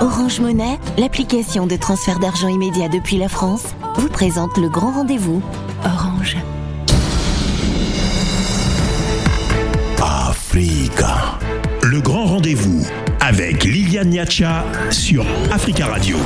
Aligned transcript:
Orange 0.00 0.40
Monnaie, 0.40 0.78
l'application 0.96 1.66
de 1.66 1.76
transfert 1.76 2.18
d'argent 2.18 2.48
immédiat 2.48 2.88
depuis 2.88 3.18
la 3.18 3.28
France, 3.28 3.64
vous 3.96 4.08
présente 4.08 4.56
le 4.56 4.70
grand 4.70 4.92
rendez-vous. 4.92 5.42
Orange. 5.84 6.38
Africa. 10.00 11.38
Le 11.82 12.00
grand 12.00 12.24
rendez-vous 12.24 12.86
avec 13.20 13.64
Liliane 13.64 14.08
Niacha 14.08 14.64
sur 14.90 15.26
Africa 15.52 15.86
Radio. 15.86 16.16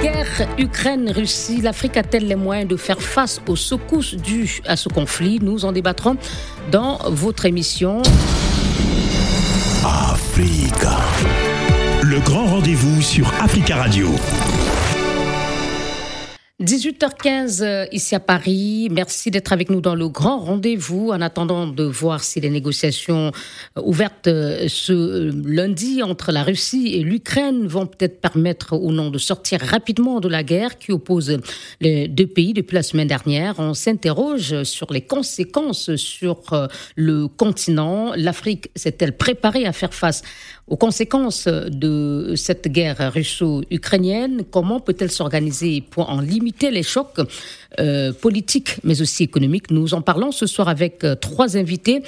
Guerre 0.00 0.46
Ukraine-Russie, 0.56 1.60
l'Afrique 1.60 1.96
a-t-elle 1.96 2.28
les 2.28 2.36
moyens 2.36 2.68
de 2.68 2.76
faire 2.76 3.02
face 3.02 3.40
aux 3.48 3.56
secousses 3.56 4.14
dues 4.14 4.62
à 4.64 4.76
ce 4.76 4.88
conflit? 4.88 5.40
Nous 5.42 5.64
en 5.64 5.72
débattrons 5.72 6.16
dans 6.70 6.98
votre 7.10 7.44
émission. 7.44 8.02
Africa. 9.84 10.98
Grand 12.24 12.46
rendez-vous 12.46 13.00
sur 13.00 13.32
Africa 13.40 13.76
Radio. 13.76 14.08
18h15 16.60 17.62
euh, 17.62 17.86
ici 17.92 18.16
à 18.16 18.20
Paris. 18.20 18.88
Merci 18.90 19.30
d'être 19.30 19.52
avec 19.52 19.70
nous 19.70 19.80
dans 19.80 19.94
le 19.94 20.08
grand 20.08 20.40
rendez-vous 20.40 21.10
en 21.10 21.20
attendant 21.20 21.68
de 21.68 21.84
voir 21.84 22.24
si 22.24 22.40
les 22.40 22.50
négociations 22.50 23.30
euh, 23.76 23.82
ouvertes 23.84 24.26
euh, 24.26 24.66
ce 24.66 25.30
lundi 25.46 26.02
entre 26.02 26.32
la 26.32 26.42
Russie 26.42 26.94
et 26.94 27.04
l'Ukraine 27.04 27.68
vont 27.68 27.86
peut-être 27.86 28.20
permettre 28.20 28.76
ou 28.76 28.90
non 28.90 29.10
de 29.10 29.18
sortir 29.18 29.60
rapidement 29.60 30.18
de 30.18 30.28
la 30.28 30.42
guerre 30.42 30.78
qui 30.78 30.90
oppose 30.90 31.38
les 31.80 32.08
deux 32.08 32.26
pays 32.26 32.54
depuis 32.54 32.74
la 32.74 32.82
semaine 32.82 33.06
dernière. 33.06 33.54
On 33.58 33.72
s'interroge 33.72 34.64
sur 34.64 34.92
les 34.92 35.02
conséquences 35.02 35.94
sur 35.94 36.40
le 36.96 37.28
continent. 37.28 38.14
L'Afrique 38.16 38.72
s'est-elle 38.74 39.16
préparée 39.16 39.64
à 39.64 39.72
faire 39.72 39.94
face 39.94 40.22
aux 40.68 40.76
conséquences 40.76 41.48
de 41.48 42.34
cette 42.36 42.68
guerre 42.68 43.12
russo-ukrainienne 43.12 44.44
Comment 44.50 44.80
peut-elle 44.80 45.10
s'organiser 45.10 45.80
pour 45.80 46.10
en 46.10 46.20
limiter 46.20 46.70
les 46.70 46.82
chocs 46.82 47.20
euh, 47.78 48.12
politiques, 48.12 48.76
mais 48.84 49.00
aussi 49.00 49.24
économiques? 49.24 49.70
Nous 49.70 49.94
en 49.94 50.02
parlons 50.02 50.32
ce 50.32 50.46
soir 50.46 50.68
avec 50.68 51.04
euh, 51.04 51.14
trois 51.14 51.56
invités. 51.56 52.02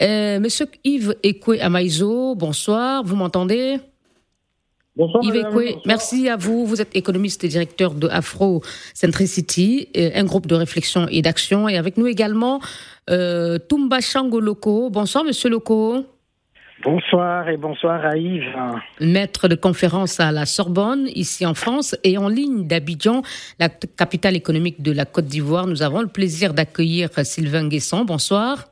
Euh, 0.00 0.38
Monsieur 0.38 0.66
Yves 0.84 1.14
Ekwe 1.22 1.60
Amaïzo, 1.60 2.34
bonsoir, 2.34 3.02
vous 3.04 3.16
m'entendez? 3.16 3.78
Bonsoir, 4.96 5.24
Yves 5.24 5.36
Ekwe, 5.36 5.76
merci 5.86 6.28
à 6.28 6.36
vous. 6.36 6.66
Vous 6.66 6.80
êtes 6.80 6.94
économiste 6.94 7.44
et 7.44 7.48
directeur 7.48 7.94
de 7.94 8.08
Afro 8.08 8.62
Centricity, 8.94 9.88
un 9.94 10.24
groupe 10.24 10.46
de 10.46 10.56
réflexion 10.56 11.06
et 11.08 11.22
d'action. 11.22 11.68
Et 11.68 11.76
avec 11.76 11.96
nous 11.96 12.06
également 12.06 12.60
euh, 13.08 13.58
Tumba 13.58 14.00
Chango 14.00 14.40
Loco. 14.40 14.90
Bonsoir, 14.90 15.24
Monsieur 15.24 15.50
Loco. 15.50 16.04
Bonsoir 16.90 17.50
et 17.50 17.58
bonsoir 17.58 18.02
à 18.02 18.16
Yves. 18.16 18.56
Maître 18.98 19.46
de 19.46 19.54
conférence 19.54 20.20
à 20.20 20.32
la 20.32 20.46
Sorbonne, 20.46 21.06
ici 21.14 21.44
en 21.44 21.52
France, 21.52 21.94
et 22.02 22.16
en 22.16 22.28
ligne 22.28 22.66
d'Abidjan, 22.66 23.20
la 23.58 23.68
capitale 23.68 24.36
économique 24.36 24.80
de 24.80 24.92
la 24.92 25.04
Côte 25.04 25.26
d'Ivoire. 25.26 25.66
Nous 25.66 25.82
avons 25.82 26.00
le 26.00 26.06
plaisir 26.06 26.54
d'accueillir 26.54 27.10
Sylvain 27.24 27.68
Guesson. 27.68 28.06
Bonsoir. 28.06 28.64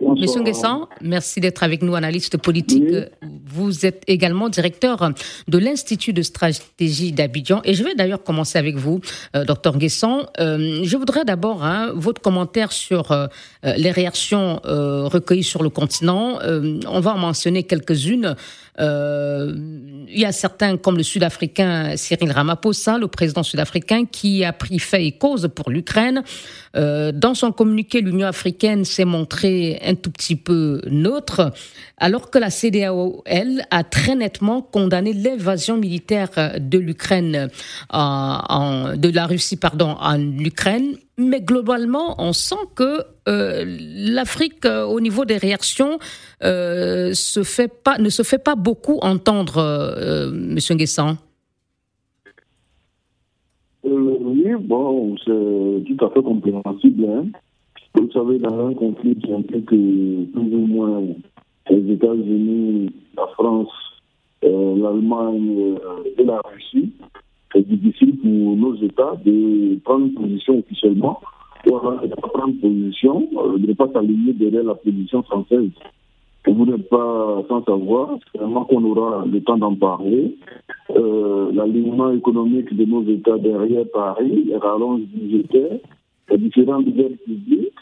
Monsieur 0.00 0.40
Nguessan, 0.40 0.86
merci 1.00 1.40
d'être 1.40 1.62
avec 1.62 1.82
nous, 1.82 1.94
analyste 1.94 2.36
politique. 2.36 2.82
Vous 3.46 3.86
êtes 3.86 4.02
également 4.06 4.48
directeur 4.48 5.10
de 5.46 5.58
l'Institut 5.58 6.12
de 6.12 6.22
stratégie 6.22 7.12
d'Abidjan. 7.12 7.60
Et 7.64 7.74
je 7.74 7.84
vais 7.84 7.94
d'ailleurs 7.94 8.22
commencer 8.22 8.58
avec 8.58 8.76
vous, 8.76 9.00
euh, 9.36 9.44
docteur 9.44 9.76
Nguessan. 9.76 10.26
Euh, 10.40 10.80
je 10.82 10.96
voudrais 10.96 11.24
d'abord 11.24 11.64
hein, 11.64 11.92
votre 11.94 12.20
commentaire 12.20 12.72
sur 12.72 13.12
euh, 13.12 13.26
les 13.62 13.90
réactions 13.90 14.60
recueillies 14.64 15.42
sur 15.44 15.62
le 15.62 15.70
continent. 15.70 16.38
on 16.42 17.00
va 17.00 17.14
en 17.14 17.18
mentionner 17.18 17.62
quelques-unes. 17.62 18.36
Il 18.78 20.20
y 20.20 20.24
a 20.24 20.32
certains, 20.32 20.76
comme 20.76 20.96
le 20.96 21.02
Sud-Africain 21.02 21.96
Cyril 21.96 22.32
Ramaphosa, 22.32 22.98
le 22.98 23.08
président 23.08 23.42
sud-africain, 23.42 24.04
qui 24.04 24.44
a 24.44 24.52
pris 24.52 24.78
fait 24.78 25.06
et 25.06 25.12
cause 25.12 25.48
pour 25.54 25.70
l'Ukraine. 25.70 26.22
dans 26.74 27.34
son 27.34 27.52
communiqué, 27.52 28.00
l'Union 28.00 28.26
africaine 28.26 28.84
s'est 28.84 29.04
montrée 29.04 29.80
un 29.84 29.94
tout 29.94 30.10
petit 30.10 30.36
peu 30.36 30.82
neutre, 30.90 31.52
alors 31.98 32.30
que 32.30 32.38
la 32.38 32.50
CDAO, 32.50 33.22
elle, 33.26 33.64
a 33.70 33.84
très 33.84 34.16
nettement 34.16 34.62
condamné 34.62 35.12
l'invasion 35.12 35.76
militaire 35.76 36.30
de 36.58 36.78
l'Ukraine, 36.78 37.48
en, 37.90 38.96
de 38.96 39.08
la 39.08 39.26
Russie, 39.26 39.56
pardon, 39.56 39.96
en 40.00 40.20
Ukraine. 40.38 40.96
Mais 41.16 41.40
globalement, 41.40 42.16
on 42.18 42.32
sent 42.32 42.66
que 42.74 42.98
euh, 43.28 43.64
l'Afrique, 43.78 44.66
euh, 44.66 44.84
au 44.84 45.00
niveau 45.00 45.24
des 45.24 45.36
réactions, 45.36 45.98
euh, 46.42 47.08
ne 47.08 47.12
se 47.14 47.42
fait 47.44 48.38
pas 48.42 48.54
beaucoup 48.56 48.98
entendre, 49.00 50.30
Monsieur 50.32 50.74
Nguessan. 50.74 51.16
oui, 53.84 54.54
bon, 54.60 55.16
c'est 55.18 55.84
tout 55.86 56.04
à 56.04 56.10
fait 56.10 56.22
compréhensible. 56.22 57.06
Hein. 57.08 57.26
Vous 57.94 58.10
savez, 58.10 58.38
dans 58.40 58.66
un 58.66 58.74
conflit 58.74 59.14
qui 59.16 59.32
implique 59.32 59.66
plus 59.66 60.54
ou 60.54 60.66
moins 60.66 61.00
les 61.70 61.92
États-Unis, 61.92 62.92
la 63.16 63.26
France, 63.34 63.70
l'Allemagne 64.42 65.76
et 66.18 66.24
la 66.24 66.40
Russie, 66.44 66.92
c'est 67.54 67.66
difficile 67.66 68.18
pour 68.18 68.56
nos 68.56 68.74
États 68.76 69.14
de 69.24 69.78
prendre 69.84 70.12
position 70.14 70.58
officiellement 70.58 71.20
ou 71.66 71.70
de 71.70 72.06
ne 72.08 72.14
pas 72.14 72.28
prendre 72.28 72.60
position, 72.60 73.28
euh, 73.38 73.58
de 73.58 73.66
ne 73.68 73.72
pas 73.72 73.88
s'aligner 73.92 74.32
derrière 74.34 74.64
la 74.64 74.74
position 74.74 75.22
française. 75.22 75.70
vous 76.46 76.66
n'êtes 76.66 76.88
pas 76.90 77.42
sans 77.48 77.64
savoir, 77.64 78.18
vraiment 78.34 78.64
qu'on 78.64 78.84
aura 78.84 79.24
le 79.24 79.40
temps 79.42 79.56
d'en 79.56 79.74
parler. 79.74 80.36
L'alignement 81.54 82.10
économique 82.10 82.74
de 82.76 82.84
nos 82.84 83.02
États 83.04 83.38
derrière 83.38 83.86
Paris, 83.92 84.44
les 84.46 84.56
rallonges 84.56 85.02
budgétaires, 85.02 85.78
les 86.30 86.38
différentes 86.38 86.86
aides 86.88 87.18
publiques, 87.24 87.72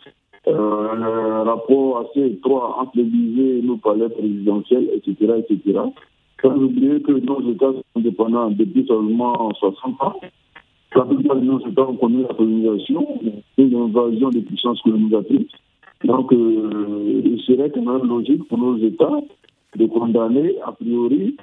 euh, 0.49 0.89
un 0.93 1.45
rapport 1.45 1.99
assez 2.01 2.27
étroit 2.27 2.77
entre 2.81 2.97
l'Élysée 2.97 3.59
et 3.59 3.63
nos 3.63 3.77
palais 3.77 4.09
présidentiels, 4.09 4.89
etc., 4.93 5.35
etc. 5.39 5.79
Sans 6.43 6.57
oublier 6.57 7.01
que 7.01 7.13
nos 7.13 7.41
États 7.53 7.73
sont 7.73 7.85
indépendants 7.97 8.51
depuis 8.51 8.85
seulement 8.87 9.53
60 9.55 10.03
ans. 10.03 10.17
La 10.95 11.05
plupart 11.05 11.37
de 11.37 11.45
nos 11.45 11.61
États 11.61 11.89
ont 11.89 11.97
connu 11.97 12.23
la 12.23 12.35
colonisation, 12.35 13.07
une 13.57 13.75
invasion 13.77 14.29
des 14.31 14.43
puissances 14.43 14.83
colonisatrices. 14.83 15.53
Donc, 16.05 16.33
euh, 16.33 17.23
il 17.25 17.41
serait 17.43 17.71
quand 17.71 17.83
même 17.83 18.09
logique 18.09 18.47
pour 18.49 18.59
nos 18.59 18.77
États 18.77 19.21
de 19.77 19.87
condamner, 19.87 20.57
a 20.67 20.73
priori, 20.73 21.37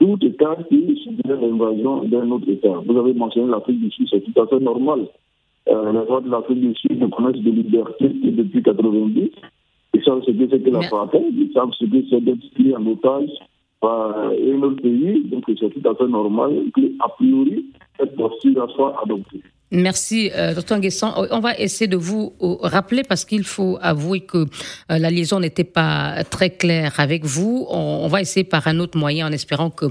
tout 0.00 0.18
État 0.22 0.56
qui 0.68 1.00
subirait 1.04 1.40
l'invasion 1.40 2.04
d'un 2.04 2.30
autre 2.30 2.48
État. 2.48 2.82
Vous 2.86 2.96
avez 2.96 3.12
mentionné 3.14 3.50
l'Afrique 3.50 3.80
du 3.80 3.90
Sud, 3.90 4.08
c'est 4.10 4.20
tout 4.20 4.40
à 4.40 4.46
fait 4.46 4.60
normal. 4.60 5.06
Euh, 5.68 5.92
les 5.92 6.24
de 6.24 6.30
l'Afrique 6.30 6.60
du 6.60 6.74
Sud 6.74 6.98
ne 7.00 7.06
connaissent 7.06 7.42
de 7.42 7.50
liberté 7.50 8.08
depuis 8.08 8.62
90. 8.62 9.30
Ils 9.94 10.04
savent 10.04 10.22
ce 10.26 10.30
que 10.30 10.48
c'est 10.50 10.62
que 10.62 10.70
l'apartheid, 10.70 11.34
ils 11.36 11.52
savent 11.52 11.72
ce 11.78 11.84
que 11.84 12.02
c'est 12.08 12.20
d'être 12.20 12.50
pris 12.54 12.74
en 12.74 12.86
otage 12.86 13.30
par 13.80 14.16
un 14.18 14.62
autre 14.62 14.82
pays. 14.82 15.24
Donc 15.30 15.44
c'est 15.46 15.70
tout 15.70 15.88
à 15.88 15.94
fait 15.94 16.08
normal 16.08 16.52
qu'a 16.74 17.08
priori, 17.08 17.66
cette 17.98 18.16
posture 18.16 18.70
soit 18.72 19.00
adoptée. 19.02 19.42
Merci, 19.70 20.30
euh, 20.34 20.54
Dr 20.54 20.78
Nguessan. 20.78 21.12
Euh, 21.18 21.26
on 21.30 21.40
va 21.40 21.54
essayer 21.58 21.88
de 21.88 21.96
vous 21.96 22.32
euh, 22.40 22.56
rappeler 22.62 23.02
parce 23.02 23.26
qu'il 23.26 23.44
faut 23.44 23.78
avouer 23.82 24.20
que 24.20 24.46
la 24.88 25.10
liaison 25.10 25.40
n'était 25.40 25.64
pas 25.64 26.24
très 26.24 26.50
claire 26.50 26.94
avec 26.98 27.26
vous. 27.26 27.66
On, 27.68 28.08
va 28.08 28.22
essayer 28.22 28.44
par 28.44 28.66
un 28.66 28.78
autre 28.78 28.96
moyen 28.96 29.26
en 29.28 29.32
espérant 29.32 29.68
que 29.68 29.86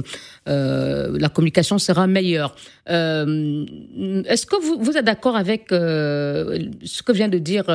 la 0.48 1.30
communication 1.30 1.78
sera 1.78 2.08
meilleure. 2.08 2.56
Est-ce 2.88 4.46
que 4.46 4.56
vous, 4.56 4.98
êtes 4.98 5.06
d'accord 5.06 5.36
avec 5.36 5.68
ce 5.70 7.04
que 7.04 7.12
vient 7.12 7.28
de 7.28 7.38
dire 7.38 7.66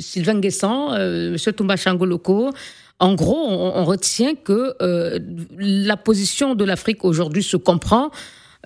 Sylvain 0.00 0.34
Nguessan, 0.34 0.96
M. 0.96 1.36
Toumba 1.54 1.76
Changoloko 1.76 2.50
en 2.98 3.14
gros, 3.14 3.48
on, 3.48 3.72
on 3.76 3.84
retient 3.84 4.34
que 4.34 4.74
la 5.58 5.96
position 5.96 6.54
de 6.54 6.64
l'Afrique 6.64 7.04
aujourd'hui 7.04 7.42
se 7.42 7.56
comprend. 7.56 8.10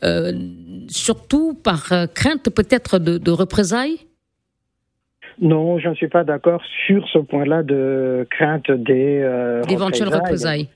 Euh, 0.04 0.32
surtout 0.88 1.54
par 1.54 1.90
euh, 1.90 2.06
crainte 2.06 2.50
peut-être 2.50 2.98
de, 2.98 3.30
représailles? 3.30 3.98
Non, 5.40 5.78
je 5.78 5.88
ne 5.88 5.94
suis 5.94 6.08
pas 6.08 6.22
d'accord 6.22 6.62
sur 6.86 7.06
ce 7.08 7.18
point-là 7.18 7.62
de 7.62 8.26
crainte 8.30 8.70
des 8.70 9.20
euh, 9.22 9.62
d'éventuelles 9.62 10.14
représailles. 10.14 10.68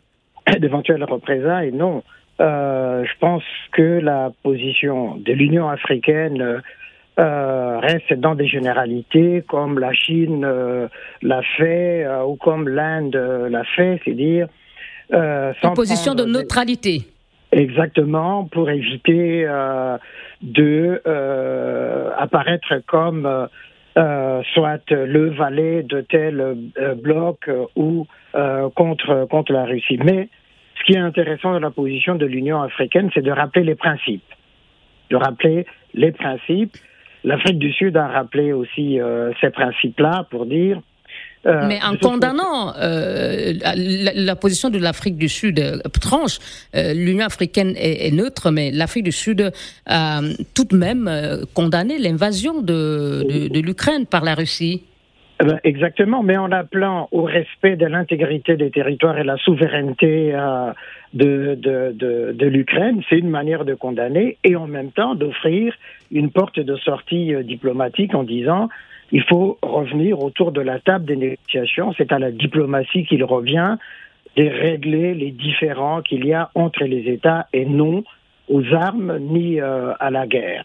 D'éventuelles 0.58 1.05
représailles, 1.05 1.73
non. 1.75 2.03
je 2.38 3.19
pense 3.20 3.43
que 3.73 4.00
la 4.00 4.32
position 4.43 5.17
de 5.17 5.32
l'Union 5.32 5.69
africaine 5.69 6.62
reste 7.20 8.14
dans 8.14 8.34
des 8.34 8.46
généralités 8.46 9.44
comme 9.49 9.78
la 9.78 9.93
Chine 9.93 10.46
l'a 11.22 11.43
fait 11.56 12.06
ou 12.26 12.37
comme 12.37 12.69
l'Inde 12.69 13.17
l'a 13.50 13.64
fait, 13.64 14.00
c'est 14.05 14.14
dire 14.14 14.49
une 15.12 15.75
position 15.75 16.14
de 16.14 16.25
neutralité. 16.25 17.02
Exactement, 17.52 18.44
pour 18.44 18.70
éviter 18.70 19.44
euh, 19.44 19.99
de 20.40 21.02
euh, 21.05 22.11
apparaître 22.17 22.81
comme 22.87 23.26
euh, 23.99 24.43
soit 24.55 24.88
le 24.90 25.31
valet 25.31 25.82
de 25.82 26.00
tel 26.00 26.56
bloc 27.02 27.50
ou 27.75 28.06
contre 28.76 29.26
contre 29.28 29.52
la 29.52 29.64
Russie. 29.64 29.99
Mais 30.05 30.28
ce 30.78 30.84
qui 30.84 30.93
est 30.93 31.00
intéressant 31.00 31.52
dans 31.52 31.58
la 31.58 31.72
position 31.72 32.14
de 32.14 32.25
l'Union 32.25 32.62
africaine, 32.62 33.11
c'est 33.12 33.22
de 33.22 33.32
rappeler 33.32 33.64
les 33.64 33.75
principes. 33.75 34.22
De 35.11 35.17
rappeler 35.17 35.67
les 35.94 36.12
principes. 36.12 36.76
L'Afrique 37.25 37.58
du 37.58 37.72
Sud 37.72 37.96
a 37.96 38.08
rappelé 38.08 38.52
aussi 38.52 39.00
euh, 39.00 39.32
ces 39.40 39.50
principes-là 39.50 40.26
pour 40.31 40.46
dire 40.46 40.81
euh, 41.46 41.67
Mais 41.67 41.78
en 41.82 41.96
condamnant 41.96 42.75
euh, 42.76 43.55
la, 44.14 44.37
position 44.37 44.69
de 44.69 44.78
l'Afrique 44.78 45.17
du 45.17 45.28
Sud 45.28 45.58
euh, 45.58 45.78
tranche, 46.00 46.38
l'Union 46.75 47.25
africaine 47.25 47.72
est, 47.76 48.14
neutre, 48.14 48.50
mais 48.50 48.70
l'Afrique 48.70 49.05
du 49.05 49.12
Sud 49.12 49.50
a 49.87 50.20
tout 50.55 50.64
de 50.64 50.76
même 50.76 51.11
condamné 51.55 51.99
l'invasion 51.99 52.61
de, 52.61 53.49
de, 53.49 53.61
l'Ukraine 53.61 54.05
par 54.05 54.22
la 54.22 54.34
Russie. 54.34 54.84
Eh 55.43 55.46
ben, 55.46 55.58
exactement, 55.64 56.22
mais 56.22 56.37
en 56.37 56.52
appelant 56.52 57.08
au 57.12 57.22
respect 57.22 57.76
de 57.76 57.87
l'intégrité 57.87 58.58
des 58.58 58.70
territoires 58.70 59.17
et 59.17 59.25
la 59.25 59.38
souveraineté 59.38 60.34
de 61.14 62.46
l'Ukraine, 62.46 63.00
c'est 63.08 63.17
une 63.17 63.31
manière 63.31 63.64
de 63.64 63.72
condamner 63.72 64.37
et 64.44 64.56
en 64.56 64.67
même 64.67 64.93
temps 64.93 65.14
d'offrir 65.14 65.75
une 66.11 66.31
porte 66.31 66.61
de 66.61 66.77
sortie 66.77 67.33
diplomatique 67.45 68.15
en 68.15 68.25
disant 68.25 68.69
il 69.12 69.23
faut 69.25 69.59
revenir 69.62 70.23
autour 70.23 70.53
de 70.53 70.61
la 70.61 70.79
table 70.79 71.05
des 71.05 71.17
négociations. 71.17 71.93
C'est 71.97 72.12
à 72.12 72.19
la 72.19 72.31
diplomatie 72.31 73.05
qu'il 73.05 73.25
revient 73.25 73.77
de 74.37 74.45
régler 74.45 75.15
les 75.15 75.33
différends 75.33 76.03
qu'il 76.03 76.25
y 76.25 76.33
a 76.33 76.51
entre 76.55 76.85
les 76.85 77.11
États 77.11 77.47
et 77.53 77.65
non 77.65 78.05
aux 78.49 78.75
armes 78.75 79.19
ni 79.19 79.61
euh, 79.61 79.93
à 79.99 80.11
la 80.11 80.27
guerre. 80.27 80.65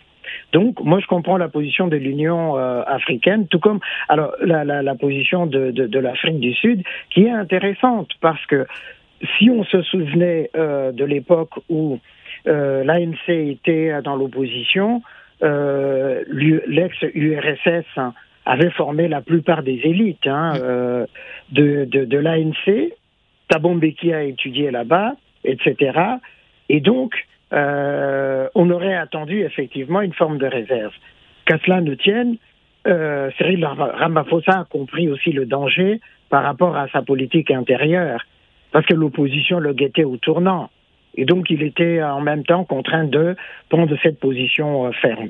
Donc, 0.54 0.80
moi, 0.84 1.00
je 1.00 1.08
comprends 1.08 1.38
la 1.38 1.50
position 1.50 1.88
de 1.88 1.98
l'Union 1.98 2.58
euh, 2.58 2.82
africaine, 2.86 3.48
tout 3.48 3.60
comme 3.60 3.80
alors 4.10 4.34
la, 4.42 4.96
position 4.96 5.46
de, 5.46 5.72
de, 5.72 6.00
l'Afrique 6.00 6.40
du 6.40 6.54
Sud, 6.54 6.84
qui 7.12 7.26
est 7.26 7.32
intéressante 7.32 8.10
parce 8.22 8.44
que 8.48 8.66
si 9.38 9.50
on 9.50 9.64
se 9.64 9.82
souvenait 9.84 10.50
euh, 10.56 10.92
de 10.92 11.06
l'époque 11.06 11.54
où 11.70 12.00
l'ANC 12.46 13.28
était 13.28 14.02
dans 14.04 14.16
l'opposition, 14.16 15.02
l'ex-URSS 15.42 16.96
avait 18.46 18.70
formé 18.72 19.08
la 19.08 19.22
plupart 19.22 19.64
des 19.64 19.80
élites 19.84 20.28
hein, 20.28 20.54
euh, 20.58 21.06
de, 21.52 21.86
de, 21.86 22.06
de 22.06 22.18
l'ANC. 22.18 22.94
Tabombeki 23.48 24.14
a 24.14 24.24
étudié 24.24 24.72
là-bas, 24.72 25.16
etc. 25.44 26.00
Et 26.70 26.80
donc, 26.80 27.14
euh, 27.54 28.48
on 28.56 28.70
aurait 28.70 28.96
attendu 28.96 29.42
effectivement 29.42 30.02
une 30.02 30.14
forme 30.14 30.38
de 30.38 30.46
réserve. 30.46 30.94
Qu'à 31.46 31.58
cela 31.66 31.82
ne 31.82 31.94
tienne, 31.96 32.38
euh, 32.88 33.30
Cyril 33.38 33.66
Ramaphosa 33.66 34.60
a 34.60 34.64
compris 34.66 35.10
aussi 35.10 35.32
le 35.32 35.46
danger 35.46 36.00
par 36.30 36.44
rapport 36.44 36.76
à 36.76 36.88
sa 36.90 37.02
politique 37.02 37.52
intérieure, 37.52 38.24
parce 38.72 38.86
que 38.86 38.94
l'opposition 38.94 39.60
le 39.60 39.74
guettait 39.74 40.04
au 40.04 40.18
tournant. 40.18 40.70
Et 41.18 41.26
donc, 41.26 41.50
il 41.50 41.64
était 41.64 42.02
en 42.04 42.22
même 42.22 42.44
temps 42.44 42.64
contraint 42.66 43.06
de 43.06 43.36
prendre 43.70 43.96
cette 44.04 44.20
position 44.20 44.88
euh, 44.88 44.92
ferme. 44.92 45.30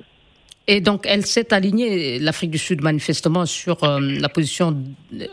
Et 0.68 0.82
donc, 0.82 1.06
elle 1.08 1.26
s'est 1.26 1.54
alignée, 1.54 2.20
l'Afrique 2.20 2.52
du 2.52 2.58
Sud, 2.58 2.82
manifestement, 2.82 3.46
sur 3.46 3.84
euh, 3.84 4.00
la 4.02 4.30
position 4.30 4.76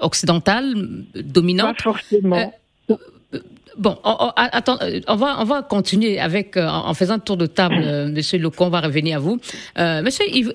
occidentale 0.00 0.74
dominante. 1.14 1.78
Pas 1.78 1.82
forcément. 1.82 2.52
Euh, 2.90 2.94
euh, 3.34 3.38
bon, 3.78 3.96
on, 4.04 4.30
attends, 4.36 4.78
on 5.08 5.16
va, 5.16 5.40
on 5.40 5.44
va 5.44 5.62
continuer 5.62 6.20
avec, 6.20 6.58
en 6.58 6.92
faisant 6.92 7.14
un 7.14 7.18
tour 7.18 7.38
de 7.38 7.46
table, 7.46 8.10
Monsieur 8.12 8.38
Lecon, 8.38 8.66
on 8.66 8.70
va 8.70 8.80
revenir 8.80 9.16
à 9.16 9.20
vous. 9.20 9.40
Monsieur 9.78 10.26
Yves 10.28 10.52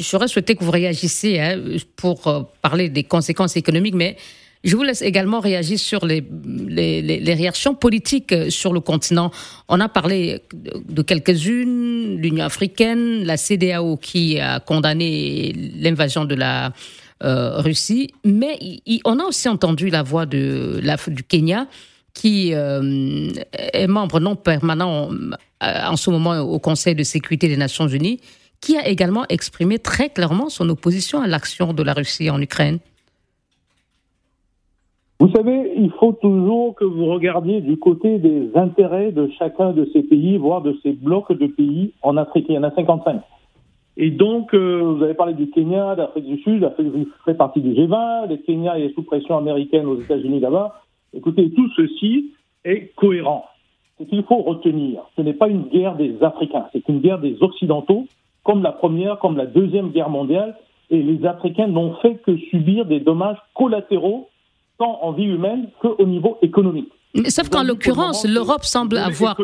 j'aurais 0.00 0.28
souhaité 0.28 0.54
que 0.54 0.64
vous 0.64 0.70
réagissiez 0.70 1.40
hein, 1.42 1.60
pour 1.96 2.48
parler 2.62 2.88
des 2.88 3.04
conséquences 3.04 3.56
économiques, 3.56 3.94
mais 3.94 4.16
je 4.66 4.76
vous 4.76 4.82
laisse 4.82 5.00
également 5.00 5.38
réagir 5.38 5.78
sur 5.78 6.04
les, 6.04 6.24
réactions 7.24 7.74
politiques 7.74 8.32
euh, 8.32 8.50
sur 8.50 8.72
le 8.72 8.80
continent. 8.80 9.30
On 9.68 9.80
a 9.80 9.88
parlé 9.88 10.42
de 10.52 11.02
quelques-unes, 11.02 12.16
l'Union 12.20 12.44
africaine, 12.44 13.24
la 13.24 13.36
CDAO 13.36 13.96
qui 13.96 14.40
a 14.40 14.58
condamné 14.58 15.52
l'invasion 15.78 16.24
de 16.24 16.34
la 16.34 16.72
euh, 17.22 17.60
Russie, 17.60 18.12
mais 18.24 18.58
on 19.04 19.20
a 19.20 19.24
aussi 19.24 19.48
entendu 19.48 19.88
la 19.88 20.02
voix 20.02 20.26
du 20.26 20.82
Kenya 21.28 21.68
qui 22.12 22.52
euh, 22.52 23.30
est 23.72 23.86
membre 23.86 24.20
non 24.20 24.36
permanent 24.36 25.10
en 25.60 25.96
ce 25.96 26.10
moment 26.10 26.40
au 26.40 26.58
Conseil 26.58 26.94
de 26.94 27.04
sécurité 27.04 27.46
des 27.46 27.56
Nations 27.56 27.86
Unies, 27.86 28.20
qui 28.60 28.76
a 28.76 28.88
également 28.88 29.24
exprimé 29.28 29.78
très 29.78 30.10
clairement 30.10 30.48
son 30.48 30.68
opposition 30.70 31.20
à 31.20 31.26
l'action 31.26 31.72
de 31.72 31.82
la 31.82 31.92
Russie 31.92 32.30
en 32.30 32.40
Ukraine. 32.40 32.78
Vous 35.18 35.30
savez, 35.30 35.72
il 35.76 35.90
faut 35.92 36.12
toujours 36.12 36.74
que 36.74 36.84
vous 36.84 37.06
regardiez 37.06 37.62
du 37.62 37.78
côté 37.78 38.18
des 38.18 38.50
intérêts 38.54 39.12
de 39.12 39.30
chacun 39.38 39.72
de 39.72 39.88
ces 39.94 40.02
pays, 40.02 40.36
voire 40.36 40.60
de 40.60 40.76
ces 40.82 40.92
blocs 40.92 41.32
de 41.32 41.46
pays 41.46 41.94
en 42.02 42.18
Afrique. 42.18 42.46
Il 42.50 42.54
y 42.54 42.58
en 42.58 42.62
a 42.62 42.70
55. 42.70 43.22
Et 43.96 44.10
donc, 44.10 44.52
euh, 44.52 44.82
vous 44.82 45.02
avez 45.02 45.14
parlé 45.14 45.32
du 45.32 45.48
Kenya, 45.48 45.96
d'Afrique 45.96 46.26
du 46.26 46.36
Sud, 46.42 46.60
l'Afrique 46.60 46.92
du 46.92 47.04
Sud 47.04 47.12
fait 47.24 47.34
partie 47.34 47.62
du 47.62 47.72
G20, 47.72 48.28
le 48.28 48.36
Kenya 48.36 48.78
est 48.78 48.94
sous 48.94 49.02
pression 49.04 49.38
américaine 49.38 49.86
aux 49.86 49.98
États-Unis 49.98 50.40
là-bas. 50.40 50.82
Écoutez, 51.14 51.50
tout 51.50 51.68
ceci 51.76 52.32
est 52.66 52.94
cohérent. 52.94 53.46
Ce 53.98 54.04
qu'il 54.04 54.22
faut 54.24 54.42
retenir, 54.42 55.00
ce 55.16 55.22
n'est 55.22 55.32
pas 55.32 55.48
une 55.48 55.62
guerre 55.62 55.96
des 55.96 56.22
Africains, 56.22 56.66
c'est 56.74 56.86
une 56.90 57.00
guerre 57.00 57.20
des 57.20 57.42
Occidentaux, 57.42 58.04
comme 58.44 58.62
la 58.62 58.72
première, 58.72 59.18
comme 59.18 59.38
la 59.38 59.46
deuxième 59.46 59.88
guerre 59.88 60.10
mondiale, 60.10 60.56
et 60.90 61.02
les 61.02 61.24
Africains 61.24 61.68
n'ont 61.68 61.94
fait 61.94 62.16
que 62.16 62.36
subir 62.36 62.84
des 62.84 63.00
dommages 63.00 63.38
collatéraux 63.54 64.28
tant 64.78 64.98
en 65.02 65.12
vie 65.12 65.24
humaine 65.24 65.68
qu'au 65.80 66.06
niveau 66.06 66.38
économique. 66.42 66.88
sauf 67.28 67.48
qu'en 67.48 67.62
l'occurrence, 67.62 68.26
l'Europe 68.26 68.64
semble 68.64 68.98
avoir 68.98 69.38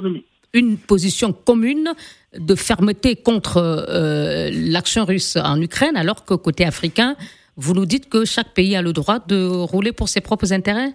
une 0.54 0.76
position 0.76 1.32
commune 1.32 1.92
de 2.38 2.54
fermeté 2.54 3.16
contre 3.16 3.56
euh, 3.58 4.50
l'action 4.52 5.04
russe 5.04 5.36
en 5.42 5.60
Ukraine, 5.60 5.96
alors 5.96 6.24
que 6.24 6.34
côté 6.34 6.64
africain, 6.64 7.16
vous 7.56 7.74
nous 7.74 7.86
dites 7.86 8.08
que 8.08 8.24
chaque 8.24 8.54
pays 8.54 8.76
a 8.76 8.82
le 8.82 8.92
droit 8.92 9.18
de 9.18 9.46
rouler 9.46 9.92
pour 9.92 10.08
ses 10.08 10.20
propres 10.20 10.52
intérêts? 10.52 10.94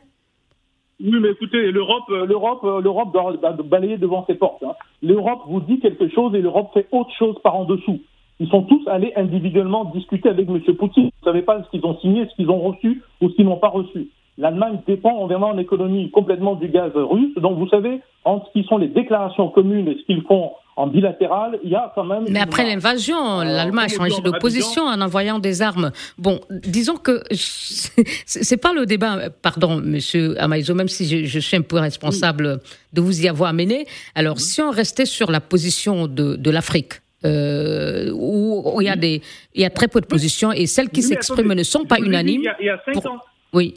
Oui, 1.00 1.20
mais 1.22 1.30
écoutez, 1.30 1.72
l'Europe, 1.72 2.10
l'Europe, 2.10 2.64
l'Europe 2.84 3.14
doit 3.14 3.52
balayer 3.64 3.98
devant 3.98 4.26
ses 4.26 4.34
portes. 4.34 4.64
Hein. 4.64 4.74
L'Europe 5.04 5.42
vous 5.48 5.62
dit 5.62 5.80
quelque 5.80 6.10
chose 6.10 6.34
et 6.34 6.42
l'Europe 6.42 6.72
fait 6.74 6.88
autre 6.92 7.12
chose 7.18 7.36
par 7.44 7.56
en 7.56 7.66
dessous. 7.66 8.00
Ils 8.40 8.50
sont 8.50 8.64
tous 8.64 8.88
allés 8.88 9.14
individuellement 9.16 9.86
discuter 9.86 10.30
avec 10.30 10.48
M. 10.48 10.60
Poutine. 10.76 11.06
Vous 11.06 11.12
ne 11.22 11.26
savez 11.26 11.42
pas 11.42 11.64
ce 11.64 11.70
qu'ils 11.70 11.86
ont 11.86 11.98
signé, 12.00 12.28
ce 12.28 12.36
qu'ils 12.36 12.50
ont 12.50 12.60
reçu 12.60 13.02
ou 13.22 13.30
ce 13.30 13.36
qu'ils 13.36 13.46
n'ont 13.46 13.58
pas 13.58 13.70
reçu. 13.70 14.10
L'Allemagne 14.38 14.80
dépend 14.86 15.26
vraiment 15.26 15.50
en 15.50 15.58
économie 15.58 16.12
complètement 16.12 16.56
du 16.56 16.68
gaz 16.68 16.92
russe. 16.96 17.34
Donc, 17.38 17.58
vous 17.58 17.68
savez, 17.70 18.02
entre 18.24 18.48
ce 18.48 18.60
qui 18.60 18.68
sont 18.68 18.78
les 18.78 18.88
déclarations 18.88 19.50
communes 19.50 19.88
et 19.88 19.98
ce 20.00 20.06
qu'ils 20.06 20.22
font 20.24 20.52
en 20.76 20.86
bilatéral, 20.86 21.60
il 21.64 21.72
y 21.72 21.76
a 21.76 21.92
quand 21.96 22.04
même. 22.04 22.26
Mais 22.30 22.40
après 22.40 22.64
l'invasion, 22.64 23.40
l'Allemagne 23.40 23.86
a 23.86 23.96
changé 23.96 24.22
de 24.22 24.30
position 24.38 24.84
en 24.84 25.02
envoyant 25.02 25.40
des 25.40 25.64
armes. 25.64 25.92
Bon, 26.20 26.40
disons 26.52 26.98
que 26.98 27.24
c'est 27.32 28.58
pas 28.58 28.74
le 28.74 28.86
débat, 28.86 29.32
pardon, 29.42 29.82
monsieur 29.84 30.40
Amaïzo, 30.40 30.76
même 30.76 30.88
si 30.88 31.26
je, 31.26 31.40
suis 31.40 31.58
un 31.58 31.64
peu 31.64 31.80
responsable 31.80 32.60
de 32.94 33.02
vous 33.02 33.26
y 33.26 33.28
avoir 33.28 33.50
amené. 33.50 33.86
Alors, 34.14 34.40
si 34.40 34.62
on 34.62 34.70
restait 34.70 35.08
sur 35.08 35.32
la 35.32 35.42
position 35.42 36.06
de, 36.06 36.36
de 36.36 36.52
l'Afrique, 36.52 36.94
euh, 37.26 38.12
où, 38.14 38.80
il, 38.80 38.86
y 38.86 38.90
a 38.90 38.96
des, 38.96 39.24
il 39.56 39.64
y 39.64 39.66
a 39.66 39.72
très 39.72 39.88
peu 39.88 40.00
de 40.00 40.06
positions 40.06 40.52
et 40.52 40.68
celles 40.68 40.90
qui 40.90 41.02
s'expriment 41.02 41.56
ne 41.56 41.64
sont 41.64 41.86
pas 41.86 41.98
unanimes. 41.98 42.42
Il 42.60 42.66
y 42.66 42.70
a, 42.70 42.80
il 42.88 42.98
ans. 43.00 43.18
Oui 43.52 43.74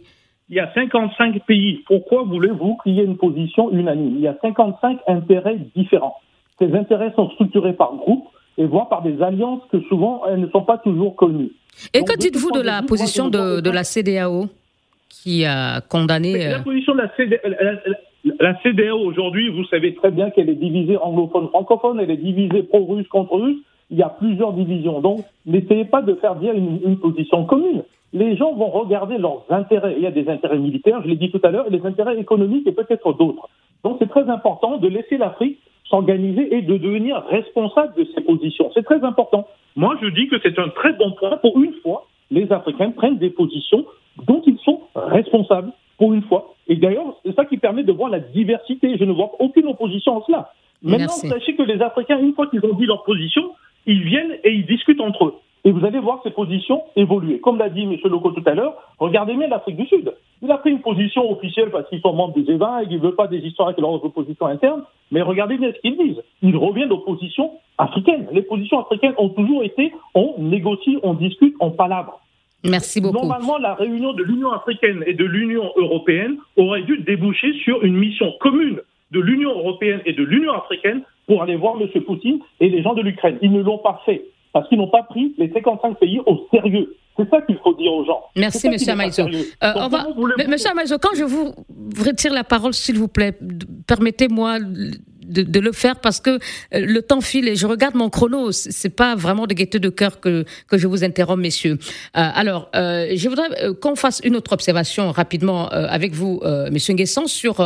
il 0.51 0.57
y 0.57 0.61
a 0.61 0.71
55 0.75 1.47
pays. 1.47 1.83
Pourquoi 1.87 2.25
voulez-vous 2.25 2.77
qu'il 2.83 2.95
y 2.95 3.01
ait 3.01 3.05
une 3.05 3.17
position 3.17 3.71
unanime? 3.71 4.17
Il 4.17 4.21
y 4.21 4.27
a 4.27 4.37
55 4.43 4.99
intérêts 5.07 5.59
différents. 5.77 6.17
Ces 6.59 6.75
intérêts 6.75 7.13
sont 7.15 7.31
structurés 7.31 7.73
par 7.73 7.95
groupe 7.95 8.27
et 8.59 8.67
voire 8.67 8.89
par 8.89 9.03
des 9.03 9.23
alliances 9.23 9.63
que 9.71 9.81
souvent 9.83 10.23
elles 10.29 10.41
ne 10.41 10.49
sont 10.49 10.63
pas 10.63 10.79
toujours 10.79 11.15
connues. 11.15 11.53
Et 11.95 12.03
que 12.03 12.19
dites-vous 12.19 12.51
de 12.51 12.61
la 12.61 12.83
position 12.83 13.29
de, 13.29 13.61
de, 13.61 13.71
la 13.71 13.85
CDAO 13.85 14.49
qui 15.09 15.45
a 15.45 15.81
condamné 15.83 16.49
La 16.49 16.59
euh, 16.59 16.63
position 16.63 16.95
de 16.95 17.03
la 18.41 18.61
CDAO, 18.63 18.99
aujourd'hui, 18.99 19.51
vous 19.51 19.65
savez 19.67 19.95
très 19.95 20.11
bien 20.11 20.31
qu'elle 20.31 20.51
est 20.51 20.57
divisée 20.57 20.99
anglophone-francophone, 20.99 22.01
elle 22.01 22.11
est 22.11 22.17
divisée 22.17 22.65
pro-russe 22.65 23.09
contre 23.09 23.37
russe. 23.37 23.59
Il 23.93 23.99
y 23.99 24.03
a 24.03 24.09
plusieurs 24.09 24.53
divisions. 24.53 25.01
Donc, 25.01 25.25
n'essayez 25.47 25.85
pas 25.85 26.03
de 26.03 26.15
faire 26.15 26.37
dire 26.37 26.53
une 26.55 26.99
position 26.99 27.45
commune 27.45 27.83
les 28.13 28.37
gens 28.37 28.55
vont 28.55 28.71
regarder 28.71 29.19
leurs 29.19 29.45
intérêts. 29.51 29.95
Il 29.97 30.03
y 30.03 30.07
a 30.07 30.11
des 30.11 30.29
intérêts 30.29 30.59
militaires, 30.59 31.01
je 31.03 31.09
l'ai 31.09 31.17
dit 31.17 31.31
tout 31.31 31.41
à 31.43 31.51
l'heure, 31.51 31.67
et 31.67 31.71
des 31.71 31.87
intérêts 31.87 32.19
économiques 32.19 32.67
et 32.67 32.73
peut-être 32.73 33.13
d'autres. 33.13 33.49
Donc 33.85 33.97
c'est 33.99 34.09
très 34.09 34.29
important 34.29 34.79
de 34.79 34.89
laisser 34.89 35.17
l'Afrique 35.17 35.59
s'organiser 35.85 36.55
et 36.55 36.63
de 36.63 36.77
devenir 36.77 37.23
responsable 37.29 37.95
de 37.97 38.07
ses 38.15 38.21
positions. 38.21 38.71
C'est 38.75 38.85
très 38.85 39.03
important. 39.03 39.47
Moi, 39.77 39.97
je 40.01 40.09
dis 40.09 40.29
que 40.29 40.37
c'est 40.43 40.59
un 40.59 40.69
très 40.69 40.93
bon 40.93 41.13
point. 41.13 41.37
Pour 41.39 41.61
une 41.61 41.75
fois, 41.83 42.07
les 42.31 42.51
Africains 42.53 42.91
prennent 42.93 43.19
des 43.19 43.31
positions 43.31 43.85
dont 44.27 44.43
ils 44.47 44.59
sont 44.59 44.83
responsables, 44.95 45.73
pour 45.99 46.15
une 46.15 46.23
fois. 46.23 46.55
Et 46.69 46.77
d'ailleurs, 46.77 47.17
c'est 47.25 47.35
ça 47.35 47.45
qui 47.45 47.59
permet 47.59 47.83
de 47.83 47.93
voir 47.93 48.09
la 48.09 48.21
diversité. 48.21 48.97
Je 48.97 49.05
ne 49.05 49.13
vois 49.13 49.33
aucune 49.41 49.67
opposition 49.67 50.19
en 50.19 50.23
cela. 50.23 50.53
Maintenant, 50.83 51.09
sachez 51.09 51.57
que 51.57 51.63
les 51.63 51.83
Africains, 51.83 52.19
une 52.19 52.35
fois 52.35 52.47
qu'ils 52.47 52.65
ont 52.65 52.75
dit 52.75 52.87
leur 52.87 53.03
position, 53.03 53.51
ils 53.87 54.03
viennent 54.03 54.39
et 54.45 54.53
ils 54.53 54.67
discutent 54.67 55.01
entre 55.01 55.27
eux. 55.27 55.35
Et 55.65 55.73
vous 55.73 55.85
allez 55.85 55.99
voir 55.99 56.21
ces 56.23 56.31
positions 56.31 56.83
évoluer. 56.97 57.41
Comme 57.41 57.59
l'a 57.59 57.69
dit 57.69 57.83
M. 57.83 57.97
Loco 58.05 58.31
tout 58.31 58.43
à 58.47 58.55
l'heure, 58.55 58.75
regardez 58.99 59.35
bien 59.35 59.49
l'Afrique 59.49 59.77
du 59.77 59.87
Sud. 59.87 60.13
Il 60.43 60.51
a 60.51 60.57
pris 60.57 60.71
une 60.71 60.81
position 60.81 61.31
officielle 61.31 61.71
parce 61.71 61.89
qu'ils 61.89 62.01
sont 62.01 62.15
membres 62.15 62.35
des 62.35 62.45
G20 62.45 62.85
et 62.85 62.87
qu'il 62.89 62.97
ne 62.97 63.03
veut 63.03 63.15
pas 63.15 63.27
des 63.27 63.39
histoires 63.39 63.69
avec 63.69 63.81
leurs 63.81 64.03
oppositions 64.03 64.47
internes. 64.47 64.85
Mais 65.11 65.21
regardez 65.21 65.59
bien 65.59 65.71
ce 65.73 65.81
qu'ils 65.81 65.99
disent. 65.99 66.23
Ils 66.41 66.57
reviennent 66.57 66.89
d'oppositions 66.89 67.53
africaines. 67.77 68.27
Les 68.33 68.43
positions 68.43 68.81
africaines 68.81 69.15
ont 69.19 69.29
toujours 69.29 69.63
été 69.63 69.93
on 70.15 70.35
négocie, 70.39 70.99
on 71.03 71.15
discute, 71.15 71.55
on 71.61 71.71
palabre. 71.71 72.21
Merci 72.65 73.01
beaucoup. 73.01 73.17
Normalement, 73.17 73.59
la 73.59 73.75
réunion 73.75 74.13
de 74.13 74.23
l'Union 74.23 74.53
africaine 74.53 75.03
et 75.07 75.15
de 75.15 75.25
l'Union 75.25 75.73
européenne 75.77 76.37
aurait 76.57 76.83
dû 76.83 76.99
déboucher 76.99 77.53
sur 77.65 77.83
une 77.85 77.97
mission 77.97 78.33
commune 78.41 78.81
de 79.11 79.21
l'Union 79.21 79.51
européenne 79.51 80.01
et 80.07 80.13
de 80.13 80.23
l'Union 80.23 80.53
africaine 80.53 81.03
pour 81.27 81.43
aller 81.43 81.57
voir 81.57 81.77
M. 81.81 81.89
Poutine 82.03 82.41
et 82.61 82.69
les 82.69 82.83
gens 82.83 82.95
de 82.95 83.03
l'Ukraine. 83.03 83.39
Ils 83.43 83.53
ne 83.53 83.63
l'ont 83.63 83.79
pas 83.79 84.03
fait 84.05 84.25
parce 84.53 84.69
qu'ils 84.69 84.79
n'ont 84.79 84.91
pas 84.91 85.03
pris 85.03 85.35
les 85.39 85.53
55 85.53 85.99
pays 85.99 86.21
au 86.27 86.47
sérieux. 86.51 86.97
C'est 87.17 87.29
ça 87.29 87.43
qu'il 87.43 87.59
faut 87.59 87.75
dire 87.75 87.93
aux 87.93 88.05
gens. 88.05 88.23
Merci, 88.37 88.67
M. 88.67 88.77
Amaïzo. 88.89 89.25
Euh, 89.63 89.73
Monsieur 90.49 90.71
Amaïzo, 90.71 90.99
quand 90.99 91.15
je 91.17 91.25
vous 91.25 91.53
retire 92.05 92.33
la 92.33 92.45
parole, 92.45 92.73
s'il 92.73 92.99
vous 92.99 93.09
plaît, 93.09 93.37
permettez-moi 93.87 94.59
de, 95.31 95.61
le 95.61 95.73
faire 95.73 95.97
parce 95.97 96.21
que 96.21 96.31
euh, 96.31 96.39
le 96.73 97.03
temps 97.03 97.21
file 97.21 97.49
et 97.49 97.57
je 97.57 97.67
regarde 97.67 97.95
mon 97.95 98.11
chrono. 98.11 98.53
C'est 98.53 98.95
pas 98.95 99.15
vraiment 99.15 99.47
de 99.47 99.55
gaieté 99.55 99.79
de 99.79 99.89
cœur 99.89 100.21
que, 100.21 100.45
que 100.69 100.79
je 100.79 100.87
vous 100.87 101.05
interromps, 101.05 101.41
messieurs. 101.41 101.79
Euh, 102.17 102.29
alors, 102.35 102.71
euh, 102.75 103.13
je 103.15 103.29
voudrais 103.29 103.49
qu'on 103.81 103.97
fasse 103.97 104.21
une 104.25 104.37
autre 104.37 104.53
observation 104.53 105.11
rapidement 105.11 105.69
avec 105.69 106.13
vous, 106.13 106.41
Monsieur 106.71 106.95
Nguesson, 106.95 107.27
sur 107.27 107.61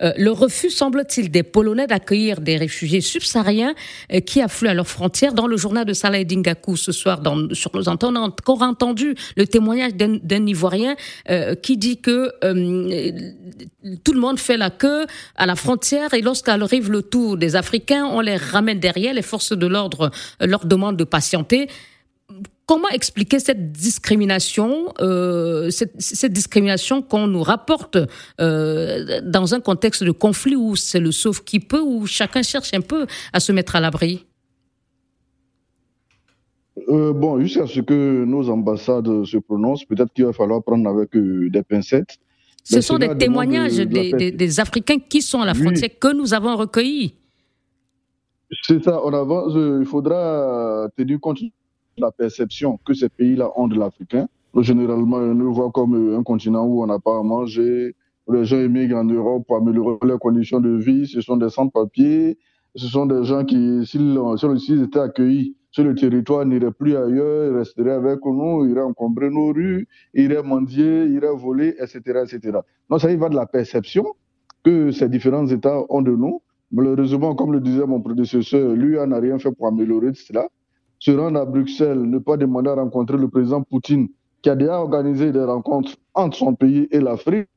le 0.00 0.30
refus, 0.30 0.70
semble-t-il, 0.70 1.30
des 1.30 1.42
Polonais 1.42 1.86
d'accueillir 1.86 2.40
des 2.40 2.56
réfugiés 2.56 3.00
subsahariens 3.00 3.74
qui 4.26 4.40
affluent 4.40 4.68
à 4.68 4.74
leurs 4.74 4.88
frontières. 4.88 5.34
Dans 5.34 5.46
le 5.46 5.56
journal 5.56 5.84
de 5.84 5.92
Salah 5.92 6.24
Dingaku 6.24 6.76
ce 6.76 6.92
soir, 6.92 7.20
sur 7.52 7.70
nos 7.74 7.88
antennes, 7.88 8.16
on 8.16 8.22
a 8.22 8.26
encore 8.26 8.62
entendu 8.62 9.14
le 9.36 9.46
témoignage 9.46 9.94
d'un 9.94 10.46
Ivoirien 10.46 10.96
qui 11.62 11.76
dit 11.76 11.98
que 12.00 12.32
tout 14.04 14.12
le 14.12 14.20
monde 14.20 14.38
fait 14.38 14.56
la 14.56 14.70
queue 14.70 15.06
à 15.36 15.46
la 15.46 15.56
frontière 15.56 16.12
et 16.14 16.22
lorsqu'arrive 16.22 16.90
le 16.90 17.02
tour 17.02 17.36
des 17.36 17.56
Africains, 17.56 18.06
on 18.06 18.20
les 18.20 18.36
ramène 18.36 18.80
derrière, 18.80 19.14
les 19.14 19.22
forces 19.22 19.52
de 19.52 19.66
l'ordre 19.66 20.10
euh, 20.42 20.46
leur 20.46 20.64
demandent 20.66 20.96
de 20.96 21.04
patienter. 21.04 21.68
Comment 22.70 22.88
expliquer 22.90 23.40
cette 23.40 23.72
discrimination, 23.72 24.94
euh, 25.00 25.70
cette, 25.70 26.32
discrimination 26.32 27.02
qu'on 27.02 27.26
nous 27.26 27.42
rapporte 27.42 27.98
euh, 28.40 29.20
dans 29.24 29.56
un 29.56 29.60
contexte 29.60 30.04
de 30.04 30.12
conflit 30.12 30.54
où 30.54 30.76
c'est 30.76 31.00
le 31.00 31.10
sauf 31.10 31.40
qui 31.40 31.58
peut, 31.58 31.80
où 31.80 32.06
chacun 32.06 32.42
cherche 32.42 32.72
un 32.72 32.80
peu 32.80 33.08
à 33.32 33.40
se 33.40 33.50
mettre 33.50 33.74
à 33.74 33.80
l'abri? 33.80 34.24
Bon, 36.86 37.40
jusqu'à 37.40 37.66
ce 37.66 37.80
que 37.80 38.24
nos 38.24 38.48
ambassades 38.48 39.24
se 39.24 39.38
prononcent, 39.38 39.84
peut-être 39.84 40.12
qu'il 40.12 40.26
va 40.26 40.32
falloir 40.32 40.62
prendre 40.62 40.88
avec 40.88 41.10
des 41.12 41.62
pincettes 41.64 42.20
ce 42.62 42.80
sont 42.80 42.98
des 42.98 43.16
témoignages 43.16 43.78
des, 43.78 44.60
Africains 44.60 44.98
qui 45.08 45.22
sont 45.22 45.40
à 45.40 45.46
la 45.46 45.54
frontière 45.54 45.90
que 45.98 46.14
nous 46.14 46.34
avons 46.34 46.56
recueillis. 46.56 47.14
C'est 48.62 48.82
ça, 48.84 49.00
on 49.04 49.12
avance. 49.12 49.54
Euh, 49.56 49.78
il 49.80 49.86
faudra 49.86 50.88
tenir 50.96 51.18
compte 51.20 51.40
la 51.98 52.10
perception 52.10 52.78
que 52.84 52.94
ces 52.94 53.08
pays-là 53.08 53.50
ont 53.56 53.68
de 53.68 53.78
l'Africain. 53.78 54.28
Généralement, 54.56 55.18
on 55.18 55.34
le 55.34 55.44
voit 55.46 55.70
comme 55.70 55.94
euh, 55.94 56.18
un 56.18 56.22
continent 56.22 56.64
où 56.64 56.82
on 56.82 56.86
n'a 56.86 56.98
pas 56.98 57.18
à 57.18 57.22
manger. 57.22 57.94
Les 58.28 58.44
gens 58.44 58.58
émigrent 58.58 58.98
en 58.98 59.04
Europe 59.04 59.44
pour 59.46 59.56
améliorer 59.56 59.98
leurs 60.02 60.18
conditions 60.18 60.60
de 60.60 60.70
vie. 60.70 61.06
Ce 61.06 61.20
sont 61.20 61.36
des 61.36 61.50
sans-papiers. 61.50 62.38
Ce 62.74 62.86
sont 62.86 63.06
des 63.06 63.24
gens 63.24 63.44
qui, 63.44 63.84
s'ils 63.86 64.82
étaient 64.82 64.98
accueillis 64.98 65.56
sur 65.70 65.84
le 65.84 65.94
territoire, 65.94 66.44
n'iraient 66.44 66.72
plus 66.72 66.96
ailleurs, 66.96 67.52
ils 67.52 67.56
resteraient 67.56 67.92
avec 67.92 68.18
nous, 68.24 68.66
iraient 68.66 68.82
encombrer 68.82 69.30
nos 69.30 69.52
rues, 69.52 69.86
iraient 70.14 70.42
mendier, 70.42 71.06
iraient 71.06 71.34
voler, 71.34 71.74
etc. 71.80 72.24
etc. 72.24 72.58
Donc 72.88 73.00
ça 73.00 73.10
y 73.10 73.16
va 73.16 73.28
de 73.28 73.36
la 73.36 73.46
perception 73.46 74.04
que 74.64 74.90
ces 74.90 75.08
différents 75.08 75.46
États 75.46 75.80
ont 75.88 76.02
de 76.02 76.12
nous. 76.12 76.42
Malheureusement, 76.72 77.34
comme 77.34 77.52
le 77.52 77.60
disait 77.60 77.86
mon 77.86 78.00
prédécesseur, 78.00 78.72
lui 78.74 78.96
n'a 78.96 79.18
rien 79.18 79.38
fait 79.38 79.50
pour 79.52 79.66
améliorer 79.66 80.12
cela. 80.14 80.48
Se 81.00 81.10
rendre 81.10 81.40
à 81.40 81.46
Bruxelles, 81.46 82.02
ne 82.02 82.18
pas 82.18 82.36
demander 82.36 82.68
à 82.68 82.74
rencontrer 82.74 83.16
le 83.16 83.28
président 83.28 83.62
Poutine, 83.62 84.08
qui 84.42 84.50
a 84.50 84.54
déjà 84.54 84.78
organisé 84.78 85.32
des 85.32 85.42
rencontres 85.42 85.96
entre 86.14 86.36
son 86.36 86.54
pays 86.54 86.88
et 86.90 87.00
l'Afrique, 87.00 87.48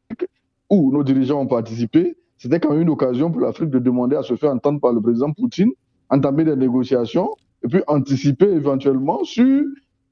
où 0.69 0.91
nos 0.93 1.03
dirigeants 1.03 1.41
ont 1.41 1.47
participé, 1.47 2.15
c'était 2.37 2.59
quand 2.59 2.71
même 2.71 2.81
une 2.81 2.89
occasion 2.89 3.31
pour 3.31 3.41
l'Afrique 3.41 3.69
de 3.69 3.79
demander 3.79 4.15
à 4.15 4.23
se 4.23 4.35
faire 4.35 4.51
entendre 4.51 4.79
par 4.79 4.93
le 4.93 5.01
président 5.01 5.31
Poutine, 5.33 5.71
entamer 6.09 6.45
des 6.45 6.55
négociations 6.55 7.29
et 7.63 7.67
puis 7.67 7.81
anticiper 7.87 8.49
éventuellement 8.49 9.23
sur, 9.25 9.63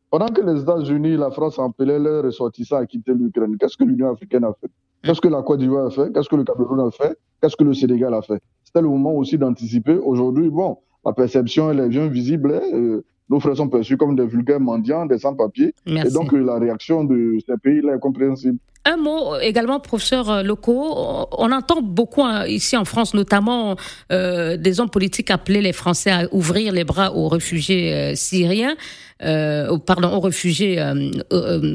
pendant 0.09 0.27
que 0.27 0.41
les 0.41 0.61
États-Unis, 0.61 1.15
la 1.15 1.31
France 1.31 1.57
appelaient 1.57 1.99
leurs 1.99 2.25
ressortissants 2.25 2.77
à 2.77 2.85
quitter 2.85 3.13
l'Ukraine, 3.13 3.55
qu'est-ce 3.57 3.77
que 3.77 3.85
l'Union 3.85 4.11
africaine 4.11 4.43
a 4.43 4.53
fait? 4.59 4.69
Qu'est-ce 5.03 5.21
que 5.21 5.29
la 5.29 5.41
Côte 5.41 5.59
d'Ivoire 5.59 5.87
a 5.87 5.89
fait? 5.89 6.11
Qu'est-ce 6.13 6.29
que 6.29 6.35
le 6.35 6.43
Cameroun 6.43 6.79
a 6.81 6.91
fait? 6.91 7.17
Qu'est-ce 7.41 7.55
que 7.55 7.63
le 7.63 7.73
Sénégal 7.73 8.13
a 8.13 8.21
fait? 8.21 8.41
C'était 8.65 8.81
le 8.81 8.89
moment 8.89 9.13
aussi 9.13 9.37
d'anticiper. 9.37 9.97
Aujourd'hui, 9.97 10.49
bon, 10.49 10.77
la 11.05 11.13
perception, 11.13 11.71
elle 11.71 11.79
est 11.79 11.89
bien 11.89 12.07
visible. 12.07 12.53
Hein, 12.53 12.61
euh, 12.73 13.03
nos 13.29 13.39
frères 13.39 13.55
sont 13.55 13.69
perçus 13.69 13.97
comme 13.97 14.15
des 14.15 14.25
vulgaires 14.25 14.59
mendiants, 14.59 15.05
des 15.05 15.19
sans-papiers. 15.19 15.73
Et 15.85 16.09
donc, 16.09 16.33
euh, 16.33 16.43
la 16.43 16.59
réaction 16.59 17.03
de 17.03 17.37
ces 17.47 17.57
pays-là 17.57 17.95
est 17.95 17.99
compréhensible. 17.99 18.57
Un 18.83 18.97
mot 18.97 19.37
également, 19.39 19.79
professeur 19.79 20.29
euh, 20.29 20.43
locaux. 20.43 21.27
On 21.37 21.51
entend 21.51 21.83
beaucoup 21.83 22.23
hein, 22.23 22.47
ici 22.47 22.75
en 22.75 22.85
France, 22.85 23.13
notamment 23.13 23.75
euh, 24.11 24.57
des 24.57 24.79
hommes 24.79 24.89
politiques 24.89 25.29
appeler 25.29 25.61
les 25.61 25.73
Français 25.73 26.09
à 26.09 26.27
ouvrir 26.31 26.73
les 26.73 26.83
bras 26.83 27.13
aux 27.13 27.27
réfugiés 27.27 27.93
euh, 27.93 28.15
syriens, 28.15 28.75
pardon, 29.19 30.15
aux 30.15 30.19
réfugiés 30.19 30.83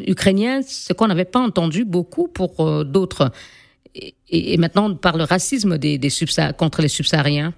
ukrainiens, 0.08 0.62
ce 0.66 0.92
qu'on 0.92 1.06
n'avait 1.06 1.24
pas 1.24 1.38
entendu 1.38 1.84
beaucoup 1.84 2.26
pour 2.26 2.84
d'autres. 2.84 3.30
Et, 4.28 4.56
maintenant, 4.58 4.90
on 4.90 4.96
parle 4.96 5.22
racisme 5.22 5.78
des, 5.78 5.96
des 5.96 6.08
contre 6.58 6.82
les 6.82 6.88
subsahariens. 6.88 7.54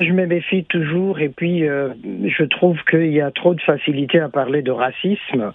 Je 0.00 0.12
me 0.12 0.26
méfie 0.26 0.64
toujours 0.64 1.20
et 1.20 1.28
puis 1.28 1.60
je 1.64 2.44
trouve 2.44 2.78
qu'il 2.88 3.12
y 3.12 3.20
a 3.20 3.30
trop 3.32 3.54
de 3.54 3.60
facilité 3.60 4.20
à 4.20 4.28
parler 4.28 4.62
de 4.62 4.70
racisme. 4.70 5.52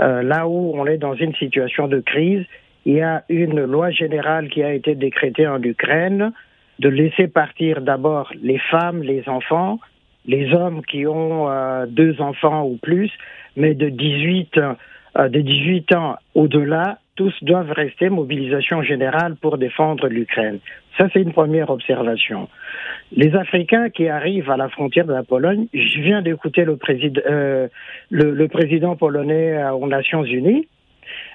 Euh, 0.00 0.22
là 0.22 0.48
où 0.48 0.72
on 0.74 0.86
est 0.86 0.98
dans 0.98 1.14
une 1.14 1.34
situation 1.34 1.86
de 1.86 2.00
crise, 2.00 2.44
il 2.84 2.94
y 2.94 3.00
a 3.00 3.24
une 3.28 3.64
loi 3.64 3.90
générale 3.90 4.48
qui 4.48 4.62
a 4.62 4.72
été 4.72 4.94
décrétée 4.94 5.46
en 5.46 5.62
Ukraine 5.62 6.32
de 6.80 6.88
laisser 6.88 7.28
partir 7.28 7.80
d'abord 7.80 8.32
les 8.42 8.58
femmes, 8.58 9.02
les 9.02 9.28
enfants, 9.28 9.78
les 10.26 10.52
hommes 10.52 10.82
qui 10.84 11.06
ont 11.06 11.48
euh, 11.48 11.86
deux 11.86 12.20
enfants 12.20 12.64
ou 12.64 12.76
plus, 12.76 13.10
mais 13.56 13.74
de 13.74 13.88
18, 13.88 14.58
euh, 14.58 15.28
de 15.28 15.40
18 15.40 15.94
ans 15.94 16.16
au-delà, 16.34 16.98
tous 17.14 17.32
doivent 17.42 17.70
rester 17.70 18.08
mobilisation 18.10 18.82
générale 18.82 19.36
pour 19.36 19.56
défendre 19.56 20.08
l'Ukraine. 20.08 20.58
Ça, 20.96 21.08
c'est 21.12 21.20
une 21.20 21.32
première 21.32 21.70
observation. 21.70 22.48
Les 23.12 23.34
Africains 23.34 23.90
qui 23.90 24.08
arrivent 24.08 24.50
à 24.50 24.56
la 24.56 24.68
frontière 24.68 25.06
de 25.06 25.12
la 25.12 25.22
Pologne, 25.22 25.66
je 25.72 26.00
viens 26.00 26.22
d'écouter 26.22 26.64
le, 26.64 26.76
président, 26.76 27.20
euh, 27.28 27.68
le, 28.10 28.46
président 28.48 28.96
polonais 28.96 29.56
euh, 29.56 29.72
aux 29.72 29.86
Nations 29.86 30.24
Unies 30.24 30.68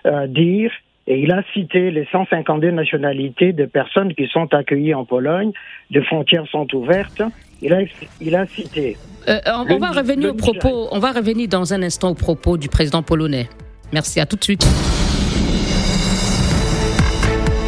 euh, 0.05 0.27
dire, 0.27 0.71
et 1.07 1.19
il 1.19 1.31
a 1.31 1.43
cité 1.53 1.91
les 1.91 2.07
152 2.11 2.71
nationalités 2.71 3.53
de 3.53 3.65
personnes 3.65 4.13
qui 4.13 4.27
sont 4.27 4.53
accueillies 4.53 4.93
en 4.93 5.05
Pologne, 5.05 5.51
les 5.89 6.03
frontières 6.03 6.47
sont 6.47 6.67
ouvertes. 6.75 7.21
Il 7.61 7.73
a, 7.73 7.81
il 8.21 8.35
a 8.35 8.45
cité. 8.45 8.95
on, 9.27 9.77
va 9.77 9.91
revenir 9.91 10.31
au 10.31 10.33
propos, 10.33 10.87
on 10.91 10.99
va 10.99 11.11
revenir 11.11 11.49
dans 11.49 11.73
un 11.73 11.83
instant 11.83 12.11
au 12.11 12.15
propos 12.15 12.57
du 12.57 12.69
président 12.69 13.03
polonais. 13.03 13.49
Merci, 13.91 14.19
à 14.19 14.25
tout 14.25 14.37
de 14.37 14.43
suite. 14.43 14.65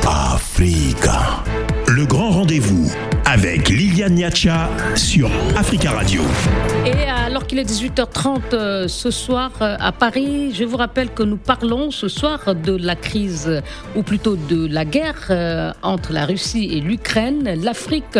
Africa. 0.06 1.44
Rendez-vous 2.42 2.92
avec 3.26 3.70
Liliane 3.70 4.16
Niacha 4.16 4.68
sur 4.96 5.30
Africa 5.56 5.92
Radio. 5.92 6.24
Et 6.88 7.08
alors 7.08 7.46
qu'il 7.46 7.60
est 7.60 7.70
18h30 7.70 8.42
euh, 8.54 8.88
ce 8.88 9.12
soir 9.12 9.52
euh, 9.62 9.78
à 9.80 9.92
Paris, 9.92 10.52
je 10.52 10.64
vous 10.64 10.78
rappelle 10.78 11.12
que 11.12 11.22
nous 11.22 11.38
parlons 11.38 11.92
ce 11.92 12.08
soir 12.08 12.56
de 12.56 12.76
la 12.76 12.96
crise, 12.96 13.62
ou 13.96 14.02
plutôt 14.02 14.38
de 14.38 14.66
la 14.66 14.86
guerre 14.86 15.28
euh, 15.30 15.72
entre 15.84 16.14
la 16.14 16.26
Russie 16.26 16.68
et 16.72 16.82
l'Ukraine. 16.82 17.60
L'Afrique 17.62 18.18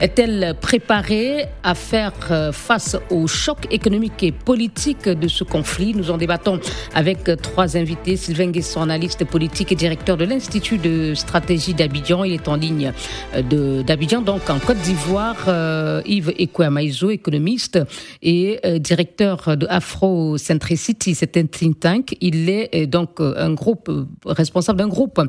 est-elle 0.00 0.54
préparée 0.60 1.46
à 1.64 1.74
faire 1.74 2.12
euh, 2.30 2.52
face 2.52 2.96
au 3.10 3.26
choc 3.26 3.66
économique 3.70 4.22
et 4.22 4.30
politique 4.30 5.08
de 5.08 5.26
ce 5.26 5.42
conflit? 5.42 5.92
Nous 5.94 6.10
en 6.10 6.16
débattons 6.16 6.60
avec 6.94 7.30
trois 7.42 7.76
invités. 7.76 8.16
Sylvain 8.16 8.50
Guesson, 8.50 8.82
analyste 8.82 9.24
politique 9.24 9.72
et 9.72 9.74
directeur 9.74 10.16
de 10.16 10.24
l'Institut 10.24 10.78
de 10.78 11.14
stratégie 11.14 11.74
d'Abidjan. 11.74 12.22
Il 12.22 12.34
est 12.34 12.46
en 12.46 12.54
ligne 12.54 12.92
euh, 13.34 13.82
d'Abidjan, 13.82 14.22
donc 14.22 14.48
en 14.48 14.60
Côte 14.60 14.78
d'Ivoire. 14.78 15.36
Euh, 15.48 16.00
Yves 16.06 16.32
Ekwamaïzo, 16.38 17.10
économiste 17.10 17.78
et 18.22 18.60
directeur 18.78 19.56
de 19.56 19.66
Afro-Centricity. 19.68 21.14
C'est 21.14 21.36
un 21.36 21.46
think 21.46 21.80
tank. 21.80 22.16
Il 22.20 22.48
est 22.48 22.86
donc 22.86 23.20
un 23.20 23.52
groupe, 23.52 23.90
responsable 24.24 24.78
d'un 24.78 24.88
groupe 24.88 25.20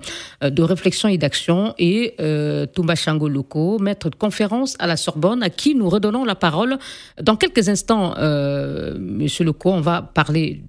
de 0.41 0.61
réflexion 0.61 1.09
et 1.09 1.17
d'action. 1.17 1.73
Et 1.79 2.15
Toumba 2.73 2.95
Changoloko, 2.95 3.79
maître 3.79 4.09
de 4.09 4.15
conférence 4.15 4.58
à 4.79 4.87
la 4.87 4.97
Sorbonne, 4.97 5.43
à 5.43 5.49
qui 5.49 5.75
nous 5.75 5.89
redonnons 5.89 6.25
la 6.25 6.35
parole. 6.35 6.77
Dans 7.21 7.35
quelques 7.35 7.69
instants, 7.69 8.15
euh, 8.17 8.97
Monsieur 8.99 9.45
Leco, 9.45 9.71
on 9.71 9.81
va 9.81 10.01
parler 10.01 10.63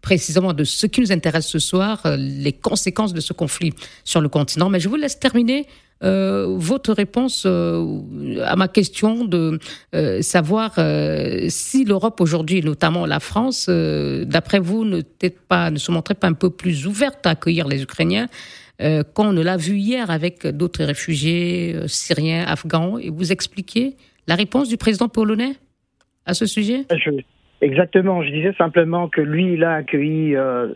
précisément 0.00 0.52
de 0.52 0.64
ce 0.64 0.86
qui 0.86 1.00
nous 1.00 1.12
intéresse 1.12 1.46
ce 1.46 1.58
soir, 1.58 2.02
les 2.18 2.52
conséquences 2.52 3.14
de 3.14 3.20
ce 3.20 3.32
conflit 3.32 3.72
sur 4.04 4.20
le 4.20 4.28
continent. 4.28 4.68
Mais 4.68 4.78
je 4.78 4.88
vous 4.88 4.96
laisse 4.96 5.18
terminer 5.18 5.66
votre 6.02 6.92
réponse 6.92 7.46
à 7.46 8.56
ma 8.56 8.68
question 8.68 9.24
de 9.24 9.58
savoir 10.20 10.72
si 11.48 11.84
l'Europe 11.86 12.20
aujourd'hui, 12.20 12.60
notamment 12.60 13.06
la 13.06 13.18
France, 13.18 13.70
d'après 13.70 14.58
vous, 14.58 14.84
ne, 14.84 15.00
pas, 15.48 15.70
ne 15.70 15.78
se 15.78 15.90
montrait 15.90 16.16
pas 16.16 16.26
un 16.26 16.34
peu 16.34 16.50
plus 16.50 16.86
ouverte 16.86 17.26
à 17.26 17.30
accueillir 17.30 17.66
les 17.66 17.82
Ukrainiens 17.82 18.28
euh, 18.84 19.02
qu'on 19.02 19.32
ne 19.32 19.42
l'a 19.42 19.56
vu 19.56 19.76
hier 19.76 20.10
avec 20.10 20.46
d'autres 20.46 20.84
réfugiés 20.84 21.74
euh, 21.74 21.86
syriens, 21.86 22.44
afghans, 22.46 22.98
et 22.98 23.10
vous 23.10 23.32
expliquez 23.32 23.94
la 24.26 24.34
réponse 24.34 24.68
du 24.68 24.76
président 24.76 25.08
polonais 25.08 25.52
à 26.26 26.34
ce 26.34 26.46
sujet? 26.46 26.84
Exactement, 27.60 28.22
je 28.22 28.30
disais 28.30 28.52
simplement 28.58 29.08
que 29.08 29.22
lui, 29.22 29.54
il 29.54 29.64
a 29.64 29.76
accueilli 29.76 30.36
euh, 30.36 30.68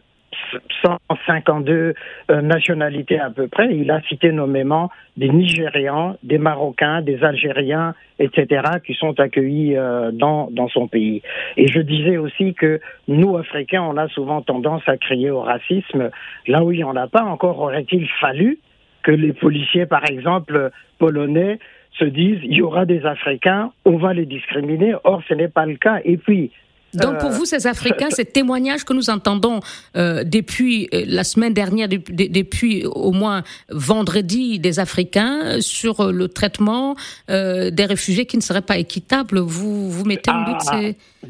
152 0.82 1.94
euh, 2.30 2.40
nationalités 2.42 3.18
à 3.18 3.30
peu 3.30 3.49
près. 3.49 3.75
Il 3.75 3.90
a 3.90 4.00
cité 4.02 4.32
nommément 4.32 4.90
des 5.16 5.28
Nigérians, 5.28 6.16
des 6.23 6.38
Marocains, 6.38 7.02
des 7.02 7.23
Algériens, 7.25 7.94
etc., 8.18 8.62
qui 8.85 8.94
sont 8.94 9.18
accueillis 9.20 9.76
euh, 9.76 10.11
dans, 10.12 10.49
dans 10.50 10.68
son 10.68 10.88
pays. 10.88 11.23
Et 11.56 11.66
je 11.68 11.80
disais 11.80 12.16
aussi 12.16 12.54
que 12.54 12.80
nous, 13.08 13.37
Africains, 13.37 13.82
on 13.82 13.97
a 13.97 14.08
souvent 14.08 14.42
tendance 14.42 14.82
à 14.87 14.97
crier 14.97 15.30
au 15.30 15.40
racisme. 15.40 16.11
Là 16.47 16.62
où 16.62 16.73
il 16.73 16.78
n'y 16.78 16.85
en 16.85 16.97
a 16.97 17.08
pas, 17.08 17.23
encore 17.23 17.58
aurait-il 17.61 18.08
fallu 18.20 18.58
que 19.02 19.12
les 19.12 19.32
policiers, 19.32 19.87
par 19.87 20.04
exemple, 20.08 20.70
polonais, 20.99 21.58
se 21.99 22.04
disent 22.04 22.40
il 22.42 22.54
y 22.54 22.62
aura 22.62 22.85
des 22.85 23.04
Africains, 23.04 23.73
on 23.85 23.97
va 23.97 24.12
les 24.12 24.26
discriminer. 24.26 24.94
Or, 25.04 25.23
ce 25.28 25.35
n'est 25.35 25.49
pas 25.49 25.66
le 25.66 25.76
cas. 25.76 26.00
Et 26.04 26.16
puis, 26.16 26.50
donc 26.95 27.18
pour 27.18 27.30
euh, 27.30 27.33
vous, 27.33 27.45
ces 27.45 27.66
Africains, 27.66 28.11
ces 28.11 28.25
témoignages 28.25 28.85
que 28.85 28.95
nous 28.95 29.11
entendons 29.11 29.61
euh, 29.97 30.25
depuis 30.25 30.88
euh, 30.95 31.04
la 31.07 31.23
semaine 31.23 31.52
dernière, 31.52 31.88
depuis, 31.88 32.87
au 32.87 33.12
moins 33.12 33.42
vendredi, 33.68 34.59
des 34.59 34.80
Africains 34.80 35.61
sur 35.61 36.12
le 36.12 36.28
traitement 36.28 36.95
des 37.28 37.85
réfugiés 37.85 38.26
qui 38.26 38.37
ne 38.37 38.42
serait 38.42 38.62
pas 38.62 38.78
équitable, 38.78 39.38
vous, 39.38 39.90
vous 39.90 40.04
mettez 40.04 40.30
en 40.30 40.45
doute, 40.45 40.62
ah, 40.71 40.80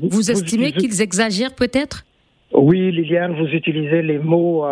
vous, 0.01 0.31
estimez 0.31 0.73
qu'ils 0.73 1.01
exagèrent 1.01 1.55
peut-être? 1.55 2.05
Oui, 2.53 2.93
Liliane, 2.93 3.35
vous 3.35 3.49
utilisez 3.49 4.03
les 4.03 4.19
mots, 4.19 4.65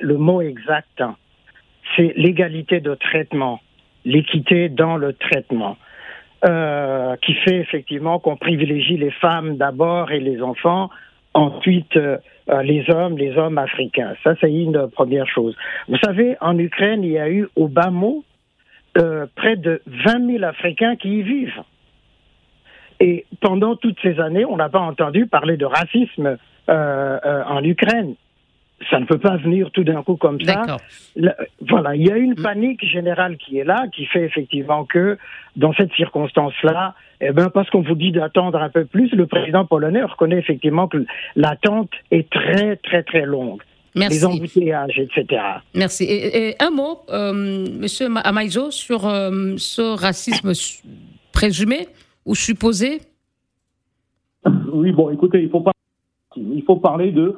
le 0.00 0.16
mot 0.16 0.40
exact. 0.40 1.02
C'est 1.96 2.12
l'égalité 2.16 2.80
de 2.80 2.94
traitement, 2.94 3.60
l'équité 4.04 4.68
dans 4.68 4.96
le 4.96 5.12
traitement. 5.12 5.76
Euh, 6.46 7.16
qui 7.22 7.32
fait 7.36 7.56
effectivement 7.56 8.18
qu'on 8.18 8.36
privilégie 8.36 8.98
les 8.98 9.12
femmes 9.12 9.56
d'abord 9.56 10.10
et 10.10 10.20
les 10.20 10.42
enfants, 10.42 10.90
ensuite 11.32 11.96
euh, 11.96 12.18
les 12.62 12.84
hommes, 12.90 13.16
les 13.16 13.34
hommes 13.38 13.56
africains. 13.56 14.12
Ça, 14.22 14.34
c'est 14.38 14.52
une 14.52 14.88
première 14.90 15.26
chose. 15.26 15.56
Vous 15.88 15.96
savez, 16.04 16.36
en 16.42 16.58
Ukraine, 16.58 17.02
il 17.02 17.12
y 17.12 17.18
a 17.18 17.30
eu 17.30 17.48
au 17.56 17.66
bas 17.68 17.88
mot 17.88 18.24
euh, 18.98 19.24
près 19.36 19.56
de 19.56 19.80
20 19.86 20.32
000 20.32 20.44
Africains 20.44 20.96
qui 20.96 21.20
y 21.20 21.22
vivent. 21.22 21.62
Et 23.00 23.24
pendant 23.40 23.76
toutes 23.76 23.98
ces 24.02 24.20
années, 24.20 24.44
on 24.44 24.56
n'a 24.56 24.68
pas 24.68 24.80
entendu 24.80 25.26
parler 25.26 25.56
de 25.56 25.64
racisme 25.64 26.36
en 26.68 27.64
Ukraine 27.64 28.16
ça 28.90 29.00
ne 29.00 29.06
peut 29.06 29.18
pas 29.18 29.36
venir 29.36 29.70
tout 29.70 29.84
d'un 29.84 30.02
coup 30.02 30.16
comme 30.16 30.40
ça. 30.40 30.78
voilà, 31.60 31.94
il 31.94 32.06
y 32.06 32.10
a 32.10 32.16
une 32.16 32.32
mm. 32.32 32.42
panique 32.42 32.84
générale 32.84 33.36
qui 33.36 33.58
est 33.58 33.64
là, 33.64 33.86
qui 33.94 34.06
fait 34.06 34.24
effectivement 34.24 34.84
que 34.84 35.18
dans 35.56 35.72
cette 35.74 35.92
circonstance-là, 35.92 36.94
eh 37.20 37.30
ben 37.30 37.48
parce 37.50 37.70
qu'on 37.70 37.82
vous 37.82 37.94
dit 37.94 38.12
d'attendre 38.12 38.60
un 38.60 38.68
peu 38.68 38.84
plus, 38.84 39.10
le 39.12 39.26
président 39.26 39.64
polonais 39.64 40.02
reconnaît 40.02 40.38
effectivement 40.38 40.88
que 40.88 41.04
l'attente 41.36 41.90
est 42.10 42.28
très 42.30 42.76
très 42.76 43.02
très 43.02 43.24
longue. 43.24 43.62
Merci. 43.94 44.16
Les 44.16 44.24
embouteillages, 44.24 44.98
etc. 44.98 45.40
Merci. 45.74 46.04
Et, 46.04 46.56
un 46.60 46.70
mot, 46.70 47.02
euh, 47.10 47.64
Monsieur 47.78 48.08
Amaizo, 48.24 48.72
sur 48.72 49.06
euh, 49.06 49.54
ce 49.56 49.96
racisme 49.96 50.52
présumé 51.32 51.86
ou 52.26 52.34
supposé? 52.34 53.02
Oui, 54.72 54.90
bon, 54.90 55.10
écoutez, 55.10 55.42
il 55.42 55.48
faut 55.48 55.60
pas, 55.60 55.70
il 56.36 56.62
faut 56.64 56.76
parler 56.76 57.12
de 57.12 57.36